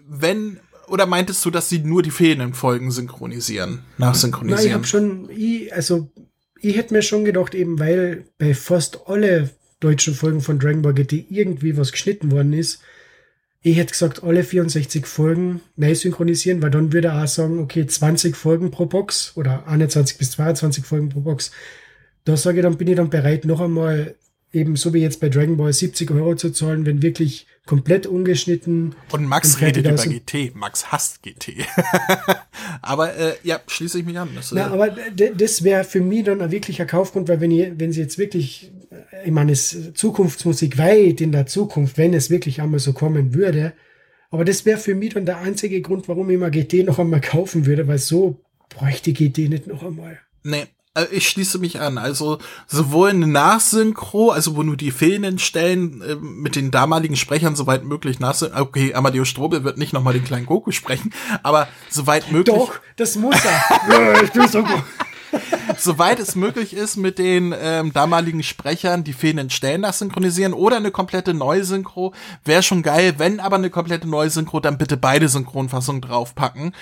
wenn, 0.08 0.60
oder 0.88 1.06
meintest 1.06 1.44
du, 1.46 1.50
dass 1.50 1.70
sie 1.70 1.80
nur 1.80 2.04
die 2.04 2.12
fehlenden 2.12 2.54
Folgen 2.54 2.92
synchronisieren, 2.92 3.80
Na, 3.98 4.08
ich 4.08 4.14
nachsynchronisieren? 4.14 4.74
habe 4.74 4.86
schon, 4.88 5.30
ich, 5.30 5.74
also 5.74 6.12
ich 6.60 6.76
hätte 6.76 6.94
mir 6.94 7.02
schon 7.02 7.26
gedacht, 7.26 7.56
eben 7.56 7.80
weil 7.80 8.26
bei 8.38 8.54
fast 8.54 9.08
alle 9.08 9.50
deutschen 9.80 10.14
Folgen 10.14 10.42
von 10.42 10.60
Dragon 10.60 10.82
Ball 10.82 10.94
GT 10.94 11.26
irgendwie 11.30 11.76
was 11.78 11.92
geschnitten 11.92 12.32
worden 12.32 12.54
ist, 12.54 12.82
ich 13.66 13.78
hätte 13.78 13.92
gesagt, 13.92 14.24
alle 14.24 14.44
64 14.44 15.06
Folgen 15.06 15.62
neu 15.78 15.96
synchronisieren, 15.96 16.62
weil 16.62 16.70
dann 16.70 16.92
würde 16.92 17.08
er 17.10 17.24
auch 17.24 17.28
sagen, 17.28 17.60
okay, 17.60 17.88
20 17.88 18.36
Folgen 18.36 18.72
pro 18.72 18.86
Box 18.86 19.32
oder 19.36 19.66
21 19.68 20.18
bis 20.18 20.32
22 20.32 20.86
Folgen 20.86 21.08
pro 21.08 21.22
Box. 21.22 21.52
Da 22.26 22.36
sage 22.36 22.58
ich, 22.60 22.64
dann 22.64 22.78
bin 22.78 22.90
ich 22.90 22.98
dann 22.98 23.10
bereit, 23.10 23.46
noch 23.46 23.62
einmal 23.62 24.16
eben 24.52 24.76
so 24.76 24.94
wie 24.94 25.00
jetzt 25.00 25.22
bei 25.22 25.30
Dragon 25.30 25.56
Ball 25.56 25.72
70 25.72 26.12
Euro 26.12 26.36
zu 26.36 26.52
zahlen, 26.52 26.86
wenn 26.86 27.02
wirklich 27.02 27.48
komplett 27.66 28.08
ungeschnitten 28.08 28.96
Und 29.12 29.26
Max 29.26 29.56
Und 29.56 29.62
redet 29.62 29.88
über 29.88 29.96
GT. 29.96 30.54
Max 30.56 30.92
hasst 30.92 31.24
GT. 31.24 31.66
Aber 32.82 33.16
äh, 33.16 33.36
ja, 33.44 33.62
schließe 33.68 34.00
ich 34.00 34.06
mich 34.06 34.18
an. 34.20 34.30
Das, 34.36 34.52
Na, 34.52 34.68
äh, 34.68 34.70
aber 34.70 34.90
das 34.90 35.64
wäre 35.64 35.84
für 35.84 36.02
mich 36.02 36.26
dann 36.26 36.42
ein 36.42 36.52
wirklicher 36.52 36.86
Kaufgrund, 36.86 37.30
weil 37.30 37.40
wenn, 37.40 37.52
ihr, 37.52 37.80
wenn 37.80 37.94
sie 37.94 38.02
jetzt 38.02 38.18
wirklich, 38.18 38.72
äh, 38.92 39.26
ich 39.26 39.32
meine, 39.32 39.54
es 39.54 39.74
ist 39.74 39.98
Zukunftsmusik 39.98 40.78
weit 40.78 41.22
in 41.22 41.32
der 41.32 41.46
Zukunft, 41.46 41.98
wenn 41.98 42.14
es 42.14 42.30
wirklich 42.30 42.62
einmal 42.62 42.80
so 42.80 42.92
kommen 42.92 43.34
würde, 43.34 43.74
aber 44.30 44.46
das 44.46 44.66
wäre 44.66 44.80
für 44.80 44.96
mich 44.96 45.14
dann 45.14 45.26
der 45.26 45.38
einzige 45.38 45.82
Grund, 45.82 46.08
warum 46.08 46.30
ich 46.30 46.40
mal 46.40 46.52
GT 46.52 46.86
noch 46.86 47.00
einmal 47.00 47.22
kaufen 47.22 47.66
würde, 47.66 47.88
weil 47.88 48.00
so 48.00 48.42
bräuchte 48.68 49.14
GT 49.14 49.50
nicht 49.50 49.68
noch 49.68 49.84
einmal. 49.84 50.20
Nee, 50.44 50.66
ich 51.12 51.28
schließe 51.28 51.58
mich 51.58 51.80
an. 51.80 51.98
Also 51.98 52.38
sowohl 52.68 53.10
eine 53.10 53.28
Nachsynchro, 53.28 54.30
also 54.30 54.56
wo 54.56 54.64
nur 54.64 54.78
die 54.78 54.92
fehlenden 54.92 55.40
Stellen 55.40 56.02
äh, 56.02 56.16
mit 56.16 56.56
den 56.56 56.72
damaligen 56.72 57.16
Sprechern 57.16 57.56
soweit 57.56 57.84
möglich 57.84 58.20
nachsynchro. 58.20 58.62
Okay, 58.62 58.94
Amadeus 58.94 59.28
Strobel 59.28 59.64
wird 59.64 59.78
nicht 59.78 59.94
nochmal 59.94 60.14
den 60.14 60.24
kleinen 60.24 60.46
Goku 60.46 60.72
sprechen, 60.72 61.14
aber 61.42 61.68
soweit 61.90 62.32
möglich, 62.32 62.56
Doch, 62.56 62.80
das 62.96 63.16
muss 63.16 63.36
er. 63.44 64.24
ich 64.24 64.32
bin 64.32 64.48
so 64.48 64.64
gut. 64.64 64.84
soweit 65.78 66.20
es 66.20 66.36
möglich 66.36 66.74
ist, 66.74 66.96
mit 66.96 67.18
den 67.18 67.56
ähm, 67.60 67.92
damaligen 67.92 68.44
Sprechern 68.44 69.04
die 69.04 69.14
fehlenden 69.14 69.50
Stellen 69.50 69.82
nachsynchronisieren 69.82 70.54
oder 70.54 70.78
eine 70.78 70.92
komplette 70.92 71.34
Neusynchro, 71.34 72.14
wäre 72.46 72.64
schon 72.64 72.84
geil. 72.84 73.16
Wenn 73.18 73.40
aber 73.40 73.56
eine 73.56 73.70
komplette 73.70 74.08
Neusynchro, 74.08 74.60
dann 74.60 74.78
bitte 74.78 74.98
beide 74.98 75.28
Synchronfassungen 75.28 76.02
draufpacken. 76.02 76.74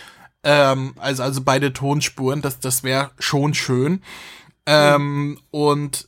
Ähm, 0.44 0.94
also, 0.98 1.24
also 1.24 1.42
beide 1.44 1.74
Tonspuren, 1.74 2.42
das, 2.42 2.60
das 2.60 2.84
wäre 2.84 3.12
schon 3.20 3.54
schön. 3.54 4.02
Ähm, 4.66 5.40
und 5.52 6.08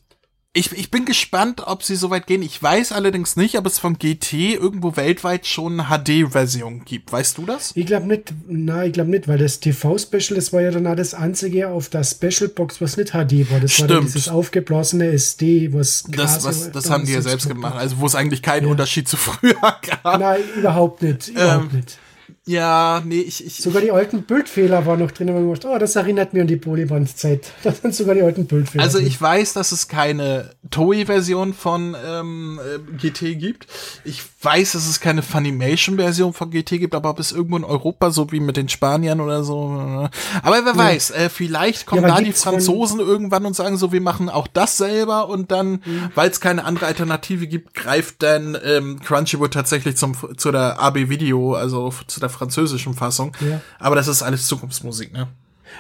ich, 0.55 0.71
ich 0.71 0.91
bin 0.91 1.05
gespannt, 1.05 1.63
ob 1.65 1.81
sie 1.81 1.95
so 1.95 2.11
weit 2.11 2.27
gehen. 2.27 2.43
Ich 2.43 2.61
weiß 2.61 2.91
allerdings 2.91 3.36
nicht, 3.36 3.57
ob 3.57 3.65
es 3.65 3.79
vom 3.79 3.97
GT 3.97 4.34
irgendwo 4.53 4.95
weltweit 4.95 5.47
schon 5.47 5.79
eine 5.79 5.89
HD-Version 5.89 6.86
gibt. 6.86 7.11
Weißt 7.11 7.39
du 7.39 7.47
das? 7.47 7.71
Ich 7.73 7.88
glaube 7.88 8.05
nicht, 8.05 8.31
na, 8.47 8.86
ich 8.86 8.93
glaube 8.93 9.09
nicht, 9.09 9.27
weil 9.27 9.39
das 9.39 9.59
TV-Special, 9.61 10.36
das 10.36 10.53
war 10.53 10.61
ja 10.61 10.69
dann 10.69 10.86
auch 10.86 10.95
das 10.95 11.15
einzige 11.15 11.69
auf 11.69 11.89
der 11.89 12.03
Special-Box, 12.03 12.81
was 12.81 12.97
nicht 12.97 13.09
HD 13.13 13.49
war. 13.51 13.59
Das 13.61 13.79
war 13.79 13.88
Stimmt. 13.88 14.03
dieses 14.05 14.29
aufgeblasene 14.29 15.07
SD, 15.07 15.73
was 15.73 16.03
Das, 16.07 16.43
was, 16.43 16.71
das 16.71 16.88
haben 16.91 17.05
die 17.07 17.13
ja 17.13 17.21
selbst 17.23 17.47
gemacht. 17.47 17.75
Also, 17.75 17.97
wo 17.97 18.05
es 18.05 18.13
eigentlich 18.13 18.43
keinen 18.43 18.67
Unterschied 18.67 19.07
zu 19.07 19.17
früher 19.17 19.55
gab. 20.03 20.19
Nein, 20.19 20.41
überhaupt 20.55 21.01
nicht. 21.01 21.29
Überhaupt 21.29 21.73
Ähm, 21.73 21.79
nicht. 21.79 21.97
Ja, 22.45 23.01
nee, 23.05 23.21
ich, 23.21 23.45
ich, 23.45 23.55
Sogar 23.57 23.81
die 23.81 23.91
alten 23.91 24.23
Bildfehler 24.23 24.85
waren 24.85 24.99
noch 24.99 25.11
drin, 25.11 25.27
man 25.33 25.47
gedacht, 25.49 25.65
oh, 25.65 25.77
das 25.77 25.95
erinnert 25.95 26.33
mich 26.33 26.41
an 26.41 26.47
die 26.47 26.57
Polyband-Zeit. 26.57 27.51
Das 27.63 27.81
sind 27.81 27.95
sogar 27.95 28.15
die 28.15 28.21
alten 28.21 28.45
Bildfehler. 28.47 28.83
Also 28.83 28.99
ich 28.99 29.19
weiß, 29.21 29.53
dass 29.53 29.71
es 29.71 29.87
keine 29.87 30.49
Toei-Version 30.69 31.53
von 31.53 31.95
ähm, 32.05 32.59
äh, 32.61 32.79
GT 32.97 33.39
gibt. 33.39 33.67
Ich 34.03 34.21
weiß, 34.41 34.73
dass 34.73 34.87
es 34.89 34.99
keine 34.99 35.21
Funimation-Version 35.21 36.33
von 36.33 36.51
GT 36.51 36.71
gibt, 36.79 36.95
aber 36.95 37.11
ob 37.11 37.19
es 37.19 37.31
irgendwo 37.31 37.55
in 37.55 37.63
Europa, 37.63 38.11
so 38.11 38.29
wie 38.33 38.41
mit 38.41 38.57
den 38.57 38.67
Spaniern 38.67 39.21
oder 39.21 39.45
so. 39.45 39.69
äh, 40.03 40.09
Aber 40.45 40.65
wer 40.65 40.75
weiß, 40.75 41.11
äh, 41.11 41.29
vielleicht 41.29 41.85
kommen 41.85 42.03
Ja, 42.03 42.09
aber 42.09 42.17
da 42.19 42.25
die 42.25 42.33
Franzosen 42.33 42.99
irgendwann 42.99 43.45
und 43.45 43.55
sagen 43.55 43.77
so, 43.77 43.93
wir 43.93 44.01
machen 44.01 44.27
auch 44.29 44.47
das 44.47 44.75
selber 44.75 45.29
und 45.29 45.51
dann, 45.51 45.81
Mhm. 45.85 46.11
weil 46.15 46.29
es 46.29 46.41
keine 46.41 46.65
andere 46.65 46.87
Alternative 46.87 47.47
gibt, 47.47 47.73
greift 47.73 48.21
dann 48.21 48.57
ähm, 48.65 48.99
Crunchyroll 48.99 49.49
tatsächlich 49.49 49.95
zum 49.95 50.13
zu 50.37 50.51
der 50.51 50.81
AB 50.81 51.07
Video, 51.09 51.53
also 51.53 51.93
zu 52.07 52.19
der 52.19 52.32
französischen 52.34 52.93
Fassung. 52.93 53.36
Ja. 53.39 53.61
Aber 53.79 53.95
das 53.95 54.07
ist 54.07 54.21
alles 54.21 54.47
Zukunftsmusik, 54.47 55.13
ne? 55.13 55.27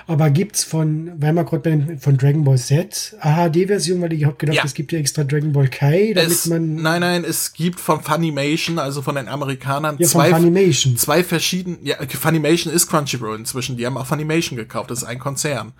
Aber 0.07 0.29
gibt's 0.29 0.63
von, 0.63 1.11
weil 1.17 1.33
wir 1.33 1.43
gerade 1.43 1.97
von 1.99 2.17
Dragon 2.17 2.43
Ball 2.43 2.57
Z 2.57 3.15
eine 3.19 3.51
HD-Version, 3.51 4.01
weil 4.01 4.13
ich 4.13 4.25
habe 4.25 4.35
gedacht, 4.35 4.57
Ja. 4.57 4.63
es 4.65 4.73
gibt 4.73 4.91
ja 4.91 4.99
extra 4.99 5.23
Dragon 5.23 5.53
Ball 5.53 5.67
Kai, 5.67 6.13
damit 6.15 6.31
Es, 6.31 6.47
man 6.47 6.75
nein, 6.75 7.01
nein, 7.01 7.23
es 7.23 7.53
gibt 7.53 7.79
von 7.79 8.01
Funimation, 8.01 8.79
also 8.79 9.01
von 9.01 9.15
den 9.15 9.27
Amerikanern, 9.27 9.97
ja, 9.99 10.07
zwei, 10.07 10.31
Funimation. 10.31 10.97
zwei 10.97 11.23
verschiedene, 11.23 11.77
ja, 11.83 11.97
Funimation 12.09 12.73
ist 12.73 12.87
Crunchyroll 12.87 13.37
inzwischen, 13.37 13.77
die 13.77 13.85
haben 13.85 13.97
auch 13.97 14.07
Funimation 14.07 14.57
gekauft, 14.57 14.91
das 14.91 14.99
ist 14.99 15.07
ein 15.07 15.19
Konzern. 15.19 15.73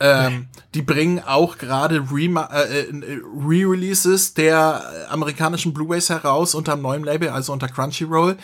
Ähm, 0.00 0.46
die 0.74 0.82
bringen 0.82 1.20
auch 1.26 1.58
gerade 1.58 1.96
äh, 1.96 1.98
äh, 1.98 3.20
Re-Releases 3.36 4.32
der 4.34 5.08
amerikanischen 5.10 5.74
Blu-rays 5.74 6.08
heraus 6.08 6.54
unter 6.54 6.74
einem 6.74 6.82
neuen 6.82 7.02
Label, 7.02 7.30
also 7.30 7.52
unter 7.52 7.66
Crunchyroll. 7.66 8.36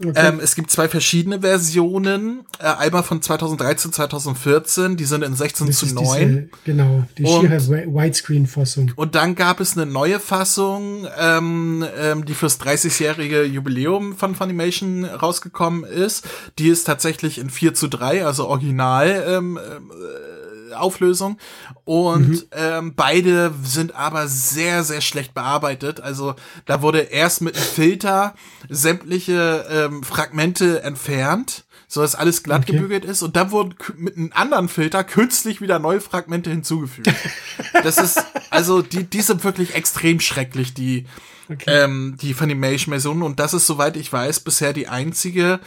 Okay. 0.00 0.28
Ähm, 0.28 0.38
es 0.40 0.54
gibt 0.54 0.70
zwei 0.70 0.88
verschiedene 0.88 1.40
Versionen. 1.40 2.44
Äh, 2.60 2.66
einmal 2.66 3.02
von 3.02 3.20
2013, 3.20 3.92
2014. 3.92 4.96
Die 4.96 5.04
sind 5.04 5.24
in 5.24 5.34
16 5.34 5.66
das 5.66 5.78
zu 5.78 5.86
9. 5.92 6.28
Diese, 6.28 6.48
genau, 6.64 7.04
die 7.16 7.26
schiere 7.26 7.58
Widescreen-Fassung. 7.58 8.92
Und 8.94 9.16
dann 9.16 9.34
gab 9.34 9.58
es 9.58 9.76
eine 9.76 9.90
neue 9.90 10.20
Fassung, 10.20 11.08
ähm, 11.18 11.84
ähm, 11.98 12.24
die 12.24 12.34
fürs 12.34 12.60
30-jährige 12.60 13.42
Jubiläum 13.42 14.16
von 14.16 14.36
Funimation 14.36 15.04
rausgekommen 15.04 15.82
ist. 15.82 16.28
Die 16.60 16.68
ist 16.68 16.84
tatsächlich 16.84 17.38
in 17.38 17.50
4 17.50 17.74
zu 17.74 17.88
3, 17.88 18.24
also 18.24 18.46
original 18.46 19.24
ähm, 19.28 19.58
äh, 19.58 20.37
Auflösung. 20.74 21.38
Und 21.84 22.30
mhm. 22.30 22.42
ähm, 22.52 22.94
beide 22.94 23.52
sind 23.62 23.94
aber 23.94 24.28
sehr, 24.28 24.84
sehr 24.84 25.00
schlecht 25.00 25.34
bearbeitet. 25.34 26.00
Also 26.00 26.34
da 26.66 26.82
wurde 26.82 27.00
erst 27.00 27.40
mit 27.40 27.56
einem 27.56 27.64
Filter 27.64 28.34
sämtliche 28.68 29.66
ähm, 29.70 30.02
Fragmente 30.02 30.82
entfernt 30.82 31.64
so 31.90 32.02
dass 32.02 32.14
alles 32.14 32.42
glatt 32.42 32.64
okay. 32.64 32.72
gebügelt 32.72 33.06
ist 33.06 33.22
und 33.22 33.34
dann 33.34 33.50
wurden 33.50 33.74
mit 33.96 34.16
einem 34.16 34.30
anderen 34.34 34.68
Filter 34.68 35.02
künstlich 35.04 35.62
wieder 35.62 35.78
neue 35.78 36.02
Fragmente 36.02 36.50
hinzugefügt. 36.50 37.10
das 37.72 37.96
ist, 37.96 38.22
also 38.50 38.82
die, 38.82 39.04
die 39.04 39.22
sind 39.22 39.42
wirklich 39.42 39.74
extrem 39.74 40.20
schrecklich, 40.20 40.74
die, 40.74 41.06
okay. 41.48 41.64
ähm, 41.84 42.18
die 42.20 42.34
Funimation-Version 42.34 43.22
und 43.22 43.40
das 43.40 43.54
ist, 43.54 43.66
soweit 43.66 43.96
ich 43.96 44.12
weiß, 44.12 44.40
bisher 44.40 44.74
die 44.74 44.88
einzige 44.88 45.60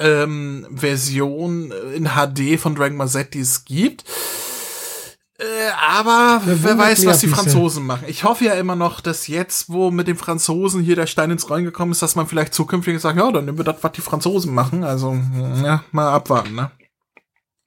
ähm, 0.00 0.66
Version 0.70 1.72
in 1.94 2.08
HD 2.08 2.58
von 2.58 2.74
Dragon 2.74 2.98
Ball 2.98 3.08
Z, 3.08 3.34
die 3.34 3.40
es 3.40 3.64
gibt. 3.64 4.04
Äh, 5.38 5.70
aber 5.80 6.42
wer, 6.44 6.62
wer 6.64 6.78
weiß, 6.78 7.06
was 7.06 7.20
die 7.20 7.28
Franzosen 7.28 7.86
machen. 7.86 8.04
Ich 8.08 8.24
hoffe 8.24 8.44
ja 8.44 8.54
immer 8.54 8.76
noch, 8.76 9.00
dass 9.00 9.26
jetzt, 9.26 9.70
wo 9.70 9.90
mit 9.90 10.06
den 10.06 10.16
Franzosen 10.16 10.82
hier 10.82 10.96
der 10.96 11.06
Stein 11.06 11.30
ins 11.30 11.48
Rollen 11.48 11.64
gekommen 11.64 11.92
ist, 11.92 12.02
dass 12.02 12.14
man 12.14 12.26
vielleicht 12.26 12.52
zukünftig 12.52 13.00
sagt, 13.00 13.18
ja, 13.18 13.30
dann 13.32 13.46
nehmen 13.46 13.56
wir 13.56 13.64
das, 13.64 13.76
was 13.80 13.92
die 13.92 14.02
Franzosen 14.02 14.52
machen. 14.52 14.84
Also, 14.84 15.16
ja, 15.62 15.82
mal 15.92 16.12
abwarten, 16.12 16.54
ne? 16.54 16.70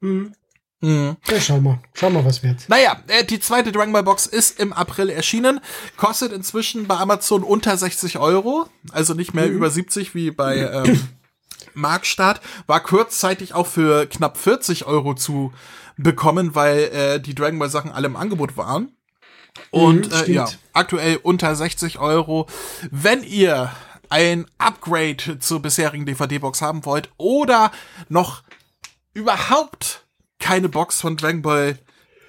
Mhm. 0.01 0.33
Mhm. 0.81 1.15
Ja, 1.29 1.39
schau 1.39 1.61
mal. 1.61 1.79
Schau 1.93 2.09
mal, 2.09 2.25
was 2.25 2.43
wird. 2.43 2.67
Naja, 2.67 2.97
äh, 3.07 3.23
die 3.23 3.39
zweite 3.39 3.71
Dragon 3.71 3.93
Ball 3.93 4.03
Box 4.03 4.25
ist 4.25 4.59
im 4.59 4.73
April 4.73 5.09
erschienen. 5.09 5.61
Kostet 5.95 6.33
inzwischen 6.33 6.87
bei 6.87 6.97
Amazon 6.97 7.41
unter 7.41 7.75
60 7.75 8.19
Euro. 8.19 8.67
Also 8.91 9.13
nicht 9.13 9.33
mehr 9.33 9.47
mhm. 9.47 9.55
über 9.55 9.69
70 9.69 10.13
wie 10.13 10.29
bei 10.29 10.57
ähm, 10.85 10.99
Marktstart. 11.73 12.41
War 12.67 12.81
kurzzeitig 12.81 13.53
auch 13.53 13.67
für 13.67 14.05
knapp 14.05 14.37
40 14.37 14.85
Euro 14.85 15.13
zu 15.15 15.53
bekommen, 15.97 16.55
weil 16.55 16.79
äh, 16.79 17.19
die 17.19 17.35
Dragon 17.35 17.59
Ball 17.59 17.69
Sachen 17.69 17.91
alle 17.91 18.07
im 18.07 18.15
Angebot 18.15 18.57
waren. 18.57 18.95
Und 19.71 20.07
mhm, 20.07 20.13
äh, 20.13 20.31
ja, 20.31 20.49
aktuell 20.73 21.17
unter 21.21 21.55
60 21.55 21.99
Euro. 21.99 22.47
Wenn 22.89 23.23
ihr 23.23 23.71
ein 24.09 24.45
Upgrade 24.57 25.39
zur 25.39 25.61
bisherigen 25.61 26.05
DVD-Box 26.05 26.61
haben 26.61 26.85
wollt 26.85 27.09
oder 27.17 27.71
noch 28.09 28.43
überhaupt 29.13 30.05
keine 30.39 30.69
Box 30.69 31.01
von 31.01 31.17
Dragon 31.17 31.41
Ball 31.41 31.79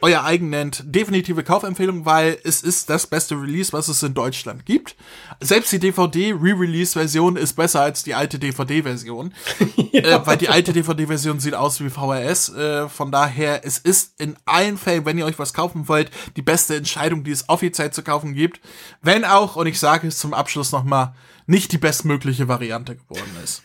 euer 0.04 0.22
eigen 0.22 0.50
nennt, 0.50 0.82
definitive 0.84 1.42
Kaufempfehlung, 1.42 2.04
weil 2.04 2.36
es 2.44 2.62
ist 2.62 2.90
das 2.90 3.06
beste 3.06 3.40
Release, 3.40 3.72
was 3.72 3.88
es 3.88 4.02
in 4.02 4.12
Deutschland 4.12 4.66
gibt. 4.66 4.96
Selbst 5.40 5.72
die 5.72 5.78
DVD-Re-Release-Version 5.78 7.36
ist 7.36 7.54
besser 7.54 7.80
als 7.80 8.02
die 8.02 8.14
alte 8.14 8.38
DVD-Version, 8.38 9.32
ja. 9.92 10.02
äh, 10.02 10.26
weil 10.26 10.36
die 10.36 10.50
alte 10.50 10.74
DVD-Version 10.74 11.40
sieht 11.40 11.54
aus 11.54 11.80
wie 11.80 11.88
VHS. 11.88 12.50
Äh, 12.50 12.88
von 12.90 13.10
daher, 13.10 13.64
es 13.64 13.78
ist 13.78 14.20
in 14.20 14.36
allen 14.44 14.76
Fällen, 14.76 15.06
wenn 15.06 15.16
ihr 15.16 15.24
euch 15.24 15.38
was 15.38 15.54
kaufen 15.54 15.88
wollt, 15.88 16.10
die 16.36 16.42
beste 16.42 16.76
Entscheidung, 16.76 17.24
die 17.24 17.30
es 17.30 17.48
offiziell 17.48 17.90
zu 17.90 18.02
kaufen 18.02 18.34
gibt. 18.34 18.60
Wenn 19.00 19.24
auch, 19.24 19.56
und 19.56 19.66
ich 19.68 19.78
sage 19.78 20.06
es 20.06 20.18
zum 20.18 20.34
Abschluss 20.34 20.70
nochmal, 20.70 21.14
nicht 21.46 21.72
die 21.72 21.78
bestmögliche 21.78 22.46
Variante 22.46 22.96
geworden 22.96 23.36
ist. 23.42 23.62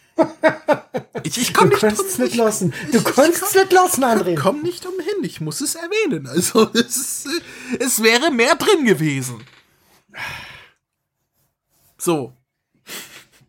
Ich, 1.24 1.38
ich 1.38 1.54
komm 1.54 1.70
du 1.70 1.76
nicht 1.76 1.82
kannst 1.82 2.02
es 2.02 2.18
nicht 2.18 2.36
lassen. 2.36 2.74
Du 2.92 3.02
kannst 3.04 3.44
es 3.44 3.54
nicht 3.54 3.72
lassen, 3.72 4.04
André. 4.04 4.34
Ich 4.34 4.40
komm 4.40 4.62
nicht 4.62 4.86
umhin. 4.86 5.24
Ich 5.24 5.42
muss 5.42 5.62
es 5.62 5.76
erwähnen. 5.76 6.28
Also, 6.28 6.70
es, 6.74 7.26
es 7.80 8.02
wäre 8.02 8.32
mehr 8.32 8.56
drin 8.56 8.86
gewesen. 8.86 9.44
So. 11.98 12.34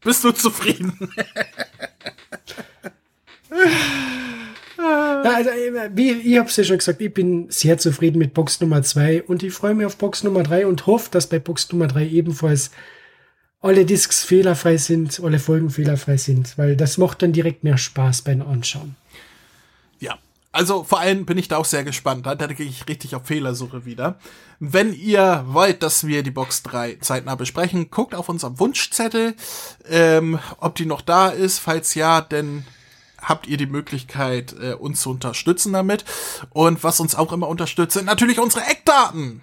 Bist 0.02 0.24
du 0.24 0.32
zufrieden? 0.32 0.92
Ja, 4.78 5.34
also, 5.34 5.50
wie 5.94 6.12
ich 6.12 6.38
habe 6.38 6.48
es 6.48 6.56
ja 6.56 6.64
schon 6.64 6.78
gesagt, 6.78 7.00
ich 7.00 7.12
bin 7.12 7.50
sehr 7.50 7.76
zufrieden 7.76 8.18
mit 8.18 8.32
Box 8.32 8.60
Nummer 8.60 8.82
2 8.82 9.24
und 9.24 9.42
ich 9.42 9.52
freue 9.52 9.74
mich 9.74 9.84
auf 9.84 9.96
Box 9.96 10.22
Nummer 10.24 10.42
3 10.42 10.66
und 10.66 10.86
hoffe, 10.86 11.10
dass 11.10 11.28
bei 11.28 11.38
Box 11.38 11.70
Nummer 11.70 11.86
3 11.86 12.06
ebenfalls 12.06 12.70
alle 13.60 13.84
Discs 13.84 14.24
fehlerfrei 14.24 14.76
sind, 14.78 15.20
alle 15.22 15.38
Folgen 15.38 15.70
fehlerfrei 15.70 16.16
sind, 16.16 16.56
weil 16.56 16.76
das 16.76 16.98
macht 16.98 17.22
dann 17.22 17.32
direkt 17.32 17.62
mehr 17.62 17.78
Spaß 17.78 18.22
beim 18.22 18.42
Anschauen. 18.42 18.96
Ja, 19.98 20.18
also 20.50 20.82
vor 20.82 21.00
allem 21.00 21.26
bin 21.26 21.36
ich 21.36 21.48
da 21.48 21.58
auch 21.58 21.64
sehr 21.66 21.84
gespannt. 21.84 22.26
Da, 22.26 22.34
da 22.34 22.46
gehe 22.46 22.66
ich 22.66 22.88
richtig 22.88 23.14
auf 23.14 23.26
Fehlersuche 23.26 23.84
wieder. 23.84 24.18
Wenn 24.58 24.94
ihr 24.94 25.44
wollt, 25.48 25.82
dass 25.82 26.06
wir 26.06 26.22
die 26.22 26.30
Box 26.30 26.62
3 26.62 26.96
zeitnah 27.00 27.34
besprechen, 27.34 27.90
guckt 27.90 28.14
auf 28.14 28.28
unserem 28.28 28.58
Wunschzettel, 28.58 29.34
ähm, 29.88 30.38
ob 30.58 30.74
die 30.74 30.86
noch 30.86 31.02
da 31.02 31.28
ist. 31.28 31.58
Falls 31.58 31.94
ja, 31.94 32.22
dann 32.22 32.64
habt 33.20 33.46
ihr 33.46 33.58
die 33.58 33.66
Möglichkeit, 33.66 34.54
äh, 34.60 34.72
uns 34.72 35.02
zu 35.02 35.10
unterstützen 35.10 35.74
damit. 35.74 36.06
Und 36.50 36.82
was 36.82 37.00
uns 37.00 37.14
auch 37.14 37.32
immer 37.32 37.48
unterstützt, 37.48 37.92
sind 37.92 38.06
natürlich 38.06 38.38
unsere 38.38 38.64
Eckdaten. 38.64 39.42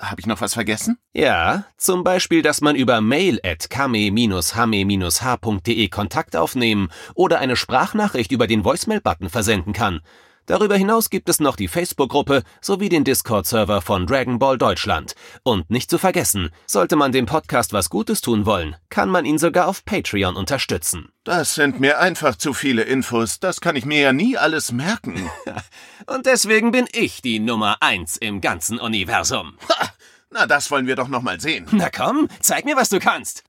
habe 0.00 0.20
ich 0.20 0.26
noch 0.26 0.40
was 0.40 0.54
vergessen? 0.54 0.98
Ja, 1.12 1.64
zum 1.76 2.04
Beispiel, 2.04 2.42
dass 2.42 2.60
man 2.60 2.76
über 2.76 3.00
mail 3.00 3.40
at 3.44 3.68
kame-hame-h.de 3.70 5.88
Kontakt 5.88 6.36
aufnehmen 6.36 6.88
oder 7.14 7.40
eine 7.40 7.56
Sprachnachricht 7.56 8.30
über 8.32 8.46
den 8.46 8.64
Voicemail-Button 8.64 9.28
versenden 9.28 9.72
kann. 9.72 10.00
Darüber 10.48 10.76
hinaus 10.76 11.10
gibt 11.10 11.28
es 11.28 11.40
noch 11.40 11.56
die 11.56 11.68
Facebook-Gruppe 11.68 12.42
sowie 12.62 12.88
den 12.88 13.04
Discord-Server 13.04 13.82
von 13.82 14.06
Dragon 14.06 14.38
Ball 14.38 14.56
Deutschland. 14.56 15.14
Und 15.42 15.68
nicht 15.68 15.90
zu 15.90 15.98
vergessen, 15.98 16.48
sollte 16.66 16.96
man 16.96 17.12
dem 17.12 17.26
Podcast 17.26 17.74
was 17.74 17.90
Gutes 17.90 18.22
tun 18.22 18.46
wollen, 18.46 18.74
kann 18.88 19.10
man 19.10 19.26
ihn 19.26 19.36
sogar 19.36 19.68
auf 19.68 19.84
Patreon 19.84 20.36
unterstützen. 20.36 21.10
Das 21.28 21.54
sind 21.54 21.78
mir 21.78 21.98
einfach 21.98 22.36
zu 22.36 22.54
viele 22.54 22.84
Infos, 22.84 23.38
das 23.38 23.60
kann 23.60 23.76
ich 23.76 23.84
mir 23.84 24.00
ja 24.00 24.14
nie 24.14 24.38
alles 24.38 24.72
merken. 24.72 25.30
Und 26.06 26.24
deswegen 26.24 26.70
bin 26.70 26.88
ich 26.90 27.20
die 27.20 27.38
Nummer 27.38 27.76
eins 27.80 28.16
im 28.16 28.40
ganzen 28.40 28.80
Universum. 28.80 29.58
Ha! 29.68 29.90
Na, 30.30 30.46
das 30.46 30.70
wollen 30.70 30.86
wir 30.86 30.96
doch 30.96 31.08
noch 31.08 31.20
mal 31.20 31.38
sehen. 31.38 31.66
Na 31.70 31.90
komm, 31.90 32.30
zeig 32.40 32.64
mir, 32.64 32.76
was 32.76 32.88
du 32.88 32.98
kannst. 32.98 33.44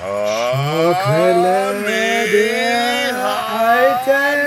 Schaukel 0.00 1.42
der 2.32 3.26
alten 3.58 4.46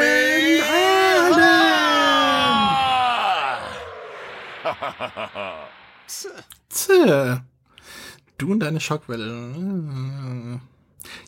Tja. 6.69 7.43
Du 8.37 8.53
und 8.53 8.61
deine 8.61 8.79
Schockwelle. 8.79 10.61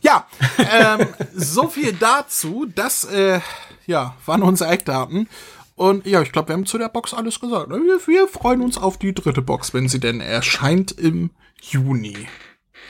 Ja, 0.02 0.28
ähm, 0.58 1.08
so 1.34 1.68
viel 1.68 1.94
dazu. 1.94 2.68
Das, 2.74 3.06
äh, 3.06 3.40
ja, 3.86 4.16
waren 4.26 4.44
unsere 4.44 4.70
Eckdaten. 4.72 5.28
Und 5.76 6.06
ja, 6.06 6.22
ich 6.22 6.32
glaube, 6.32 6.50
wir 6.50 6.54
haben 6.54 6.66
zu 6.66 6.78
der 6.78 6.90
Box 6.90 7.14
alles 7.14 7.40
gesagt. 7.40 7.70
Wir, 7.70 8.00
wir 8.06 8.28
freuen 8.28 8.62
uns 8.62 8.78
auf 8.78 8.98
die 8.98 9.14
dritte 9.14 9.42
Box, 9.42 9.74
wenn 9.74 9.90
sie 9.90 10.00
denn 10.00 10.22
erscheint 10.22 10.92
im 10.92 11.32
Juni. 11.62 12.28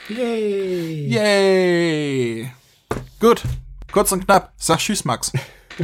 Yay! 0.08 1.08
Yay! 1.08 2.50
Gut, 3.20 3.42
kurz 3.92 4.12
und 4.12 4.26
knapp. 4.26 4.52
Sag 4.56 4.78
Tschüss, 4.78 5.04
Max. 5.04 5.32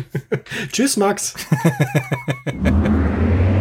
Tschüss, 0.72 0.96
Max. 0.96 1.34